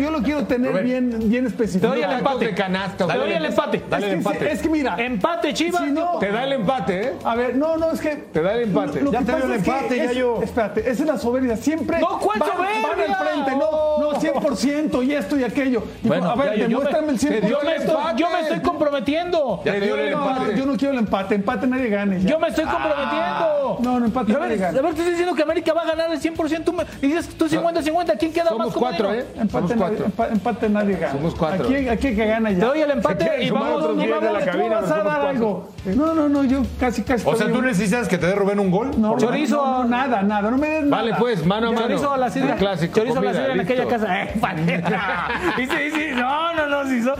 Yo 0.00 0.10
yo 0.10 0.10
lo 0.10 0.22
quiero 0.22 0.44
tener 0.44 0.82
bien, 0.82 1.30
bien 1.30 1.46
especificado. 1.46 1.94
Te 1.94 2.00
doy 2.00 2.10
el 2.10 2.18
empate. 2.18 2.46
De 2.46 2.52
te 2.52 3.18
doy 3.18 3.32
el 3.32 3.44
empate. 3.44 3.82
Dale 3.88 4.06
el 4.06 4.12
empate. 4.14 4.52
Es 4.52 4.62
que 4.62 4.68
mira. 4.68 4.96
Empate, 4.98 5.54
Chivas. 5.54 5.82
Te 6.20 6.30
da 6.30 6.44
el 6.44 6.52
empate, 6.52 7.00
¿eh? 7.00 7.12
A 7.24 7.34
ver, 7.34 7.56
no, 7.56 7.76
no, 7.76 7.90
es 7.92 8.00
que. 8.00 8.16
Te 8.16 8.42
da 8.42 8.54
el 8.54 8.62
empate. 8.62 9.00
Ya 9.10 9.20
te 9.20 9.36
dio 9.36 9.44
el 9.44 9.52
empate, 9.52 9.96
ya 9.96 10.12
yo. 10.12 10.42
Espérate, 10.42 10.80
esa 10.80 11.02
es 11.02 11.06
la 11.06 11.18
soberbia. 11.30 11.56
Siempre 11.56 12.00
no, 12.00 12.18
¿cuál 12.18 12.38
van, 12.38 12.50
soberbia? 12.50 12.88
van 12.88 13.00
al 13.00 13.26
frente, 13.26 13.50
no, 13.56 13.98
no, 13.98 14.12
100% 14.20 15.06
y 15.06 15.12
esto 15.12 15.38
y 15.38 15.44
aquello. 15.44 15.82
Y 16.02 16.08
bueno, 16.08 16.30
a 16.30 16.34
ver, 16.34 16.58
ya, 16.58 16.68
demuéstrame 16.68 17.16
yo 17.16 17.28
me, 17.30 17.36
el 17.36 17.42
100%. 17.42 17.48
Yo 17.48 17.58
me, 17.64 17.76
estoy, 17.76 17.96
yo 18.16 18.30
me 18.30 18.40
estoy 18.40 18.60
comprometiendo. 18.60 19.62
Ya 19.64 19.72
te 19.72 19.80
dio 19.80 19.96
el 19.96 20.12
empate. 20.12 20.56
Yo 20.56 20.66
no 20.66 20.76
quiero 20.76 20.92
el 20.94 21.00
empate, 21.00 21.34
empate 21.34 21.66
nadie 21.66 21.88
gane. 21.88 22.20
Ya. 22.20 22.30
Yo 22.30 22.38
me 22.38 22.48
estoy 22.48 22.64
comprometiendo. 22.64 23.10
Ah, 23.10 23.76
no, 23.80 24.00
no, 24.00 24.06
empate 24.06 24.32
a 24.32 24.38
ver, 24.38 24.42
nadie 24.42 24.56
gane. 24.58 24.78
A 24.78 24.82
ver, 24.82 24.94
te 24.94 25.00
estoy 25.00 25.10
diciendo 25.10 25.34
que 25.34 25.42
América 25.42 25.72
va 25.72 25.82
a 25.82 25.86
ganar 25.86 26.10
el 26.12 26.20
100%. 26.20 26.64
Tú 26.64 26.72
me 26.72 26.84
dices 27.00 27.28
tú 27.28 27.46
50-50, 27.46 28.18
¿quién 28.18 28.32
queda 28.32 28.48
Somos 28.48 28.66
más 28.66 28.76
cuatro, 28.76 29.14
¿eh? 29.14 29.26
Empate, 29.36 29.50
Somos 29.50 29.72
cuatro. 29.74 30.04
Empate, 30.04 30.32
empate 30.32 30.68
nadie 30.68 30.96
gana. 30.96 31.12
Somos 31.12 31.34
cuatro. 31.34 31.64
Aquí, 31.64 31.88
aquí 31.88 32.14
que 32.14 32.26
gana 32.26 32.50
ya. 32.50 32.60
Te 32.60 32.66
doy 32.66 32.80
el 32.80 32.90
empate 32.90 33.44
y 33.44 33.50
vamos, 33.50 33.82
vamos, 33.82 34.08
vamos, 34.08 34.44
cabina, 34.44 34.80
vas 34.80 34.90
a 34.90 35.02
dar 35.02 35.26
algo. 35.26 35.68
No, 35.84 36.14
no, 36.14 36.28
no, 36.28 36.44
yo 36.44 36.62
casi, 36.78 37.02
casi. 37.02 37.26
O 37.26 37.34
sea, 37.36 37.50
¿tú 37.50 37.62
necesitas 37.62 38.08
que 38.08 38.18
te 38.18 38.26
dé 38.26 38.34
Rubén 38.34 38.60
un 38.60 38.70
gol? 38.70 38.90
No, 38.98 39.16
chorizo. 39.16 39.56
No, 39.56 39.82
no, 39.82 39.88
nada, 39.88 40.22
nada. 40.22 40.50
No 40.50 40.58
me 40.58 40.68
des 40.68 40.84
nada. 40.84 41.02
Vale, 41.02 41.14
pues, 41.20 41.46
mano 41.46 41.68
a 41.68 41.72
mano. 41.72 41.86
Chorizo 41.88 42.16
la 42.16 42.30
sidra. 42.30 42.56
Clásico, 42.56 43.04
la 43.04 43.52
en 43.52 43.60
aquella 43.60 43.86
casa. 43.86 44.22
¡Eh, 44.22 44.34
no, 46.14 46.54
no, 46.54 46.66
no, 46.66 46.84
no. 46.84 47.14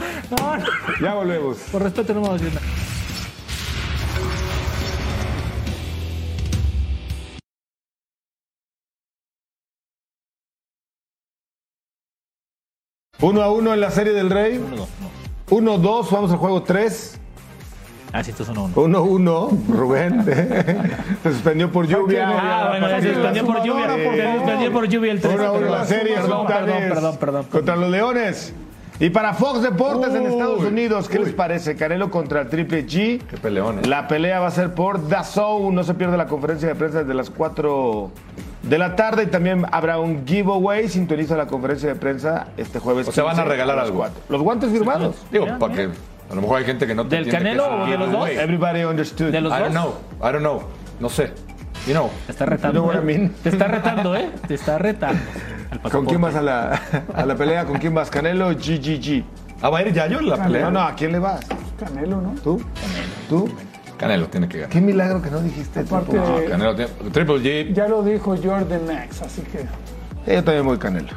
Ya 0.99 1.13
volvemos. 1.13 1.57
Por 1.71 1.83
respeto 1.83 2.13
no 2.13 2.21
vamos 2.21 2.41
a. 2.41 2.45
Uno 13.23 13.43
a 13.43 13.51
uno 13.51 13.71
en 13.71 13.79
la 13.79 13.91
serie 13.91 14.13
del 14.13 14.31
Rey. 14.31 14.59
1-2, 15.47 16.09
vamos 16.09 16.31
al 16.31 16.37
juego 16.37 16.63
3. 16.63 17.20
Ah, 18.13 18.23
sí, 18.23 18.31
esto 18.31 18.43
es 18.43 18.49
uno 18.49 18.69
uno. 18.75 19.05
1-1, 19.05 19.67
Rubén. 19.69 20.25
Se 21.23 21.31
suspendió 21.31 21.71
por 21.71 21.87
lluvia. 21.87 22.27
Ah, 22.29 22.67
bueno, 22.69 22.87
se 22.99 23.13
suspendió 23.13 23.45
por 23.45 23.63
lluvia. 23.63 23.87
Se 23.95 24.35
suspendió 24.37 24.71
por 24.73 24.87
lluvia 24.87 25.11
el 25.13 25.21
3. 25.21 25.33
1 25.35 25.43
a 25.45 25.51
1 25.53 25.69
la 25.69 25.85
serie, 25.85 26.15
Perdón, 26.15 26.47
perdón, 26.47 26.77
perdón, 26.89 27.17
perdón. 27.17 27.45
contra 27.45 27.75
los 27.75 27.89
Leones. 27.89 28.53
Y 28.99 29.09
para 29.09 29.33
Fox 29.33 29.63
Deportes 29.63 30.13
en 30.13 30.21
Uy, 30.23 30.27
Estados 30.27 30.61
Unidos, 30.63 31.09
¿qué 31.09 31.17
uy. 31.17 31.25
les 31.25 31.33
parece? 31.33 31.75
Canelo 31.75 32.11
contra 32.11 32.41
el 32.41 32.49
Triple 32.49 32.85
G. 32.85 33.19
Qué 33.23 33.37
peleón, 33.41 33.79
¿eh? 33.79 33.87
La 33.87 34.07
pelea 34.07 34.39
va 34.39 34.47
a 34.47 34.51
ser 34.51 34.75
por 34.75 35.07
DAZN. 35.07 35.73
No 35.73 35.83
se 35.83 35.93
pierde 35.95 36.17
la 36.17 36.27
conferencia 36.27 36.67
de 36.67 36.75
prensa 36.75 36.99
desde 36.99 37.13
las 37.15 37.31
4 37.31 38.11
de 38.61 38.77
la 38.77 38.95
tarde. 38.95 39.23
Y 39.23 39.27
también 39.27 39.65
habrá 39.71 39.97
un 39.99 40.27
giveaway. 40.27 40.87
Sintoniza 40.87 41.35
la 41.35 41.47
conferencia 41.47 41.89
de 41.89 41.95
prensa 41.95 42.47
este 42.57 42.77
jueves. 42.77 43.07
O 43.07 43.11
sea, 43.11 43.23
van 43.23 43.33
a 43.39 43.43
15 43.43 43.49
regalar 43.49 43.75
las 43.77 43.85
algo. 43.87 43.97
4. 43.99 44.21
Los 44.29 44.41
guantes 44.43 44.69
firmados. 44.69 45.15
Digo, 45.31 45.47
para 45.57 45.73
que. 45.73 45.89
A 46.31 46.35
lo 46.35 46.41
mejor 46.41 46.59
hay 46.59 46.65
gente 46.65 46.87
que 46.87 46.95
no 46.95 47.05
te 47.05 47.17
¿Del 47.17 47.29
Canelo 47.29 47.83
o 47.83 47.85
de 47.85 47.97
los 47.97 48.11
dos? 48.11 48.29
Everybody 48.29 48.83
understood. 48.83 49.31
De 49.31 49.41
los 49.41 49.51
I 49.51 49.59
don't 49.59 49.71
know. 49.71 49.95
I 50.19 50.31
don't 50.31 50.39
know. 50.39 50.63
No 50.99 51.09
sé. 51.09 51.33
You 51.85 51.93
know. 51.93 52.09
Te 52.25 52.31
está 52.31 52.45
retando. 52.45 52.79
You 52.79 52.83
know 52.83 52.87
what 52.87 52.95
I 52.95 53.13
¿eh? 53.13 53.17
mean. 53.17 53.33
Te 53.43 53.49
está 53.49 53.67
retando, 53.67 54.15
¿eh? 54.15 54.29
Te 54.47 54.53
está 54.53 54.77
retando. 54.77 55.19
¿Con 55.91 56.05
quién 56.05 56.21
vas 56.21 56.35
a 56.35 56.41
la, 56.41 56.81
a 57.13 57.25
la 57.25 57.35
pelea? 57.35 57.65
¿Con 57.65 57.77
quién 57.79 57.93
vas? 57.93 58.09
Canelo 58.09 58.49
GGG. 58.49 59.23
Ah, 59.61 59.69
va 59.69 59.79
a 59.79 59.81
ir 59.83 59.93
Yayo 59.93 60.19
en 60.19 60.29
la 60.29 60.41
pelea. 60.43 60.63
No, 60.65 60.71
no, 60.71 60.81
¿a 60.81 60.95
quién 60.95 61.11
le 61.11 61.19
vas? 61.19 61.41
Canelo, 61.79 62.21
¿no? 62.21 62.33
¿Tú? 62.43 62.61
¿Tú? 63.29 63.49
Canelo 63.97 64.27
tiene 64.27 64.47
que 64.47 64.57
ganar. 64.59 64.71
Qué 64.71 64.81
milagro 64.81 65.21
que 65.21 65.29
no 65.29 65.39
dijiste. 65.41 65.81
Aparte, 65.81 66.11
Triple 66.11 66.27
G. 66.29 66.43
No, 66.43 66.49
Canelo 66.49 66.75
tiene. 66.75 66.91
Triple 67.11 67.35
G 67.35 67.73
ya 67.73 67.87
lo 67.87 68.03
dijo 68.03 68.35
Jordan 68.41 68.85
Max, 68.87 69.21
así 69.21 69.41
que 69.43 69.59
Eh, 70.31 70.35
Yo 70.35 70.43
también 70.43 70.65
voy 70.65 70.77
Canelo. 70.77 71.09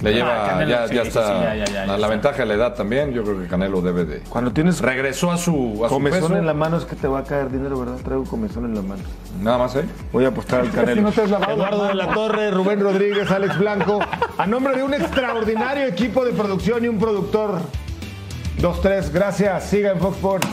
Le 0.00 0.12
lleva. 0.14 0.46
Canelo, 0.46 0.70
ya, 0.70 0.88
sí, 0.88 0.94
ya 0.94 1.02
sí, 1.02 1.08
está. 1.08 1.26
sí, 1.26 1.42
ya, 1.44 1.54
ya, 1.64 1.86
ya, 1.86 1.98
la 1.98 2.08
ventaja 2.08 2.38
de 2.38 2.46
la 2.46 2.54
edad 2.54 2.74
también. 2.74 3.12
Yo 3.12 3.22
creo 3.22 3.40
que 3.40 3.46
Canelo 3.46 3.80
debe 3.80 4.04
de. 4.04 4.20
Cuando 4.28 4.52
tienes 4.52 4.80
Regresó 4.80 5.30
a 5.30 5.36
su, 5.38 5.82
a 5.84 5.88
su 5.88 5.94
comezón 5.94 6.20
peso. 6.22 6.36
en 6.36 6.46
la 6.46 6.54
mano 6.54 6.76
es 6.78 6.84
que 6.84 6.96
te 6.96 7.06
va 7.08 7.20
a 7.20 7.24
caer 7.24 7.50
dinero, 7.50 7.78
¿verdad? 7.80 7.96
Traigo 8.04 8.24
comezón 8.24 8.64
en 8.64 8.74
la 8.74 8.82
mano. 8.82 9.02
Nada 9.40 9.58
más, 9.58 9.76
¿eh? 9.76 9.84
Voy 10.12 10.24
a 10.24 10.28
apostar 10.28 10.60
al 10.60 10.66
si 10.66 10.72
Canelo. 10.72 11.02
no 11.02 11.12
te 11.12 11.22
has 11.22 11.30
lavado 11.30 11.52
Eduardo 11.54 11.84
de 11.88 11.94
la 11.94 12.08
Torre, 12.14 12.50
Rubén 12.50 12.80
Rodríguez, 12.80 13.30
Alex 13.30 13.58
Blanco. 13.58 14.00
A 14.38 14.46
nombre 14.46 14.74
de 14.76 14.82
un 14.82 14.94
extraordinario 14.94 15.86
equipo 15.86 16.24
de 16.24 16.32
producción 16.32 16.84
y 16.84 16.88
un 16.88 16.98
productor. 16.98 17.58
2-3, 18.60 19.10
gracias. 19.12 19.64
Siga 19.64 19.92
en 19.92 19.98
Fox 20.00 20.16
Sports. 20.16 20.48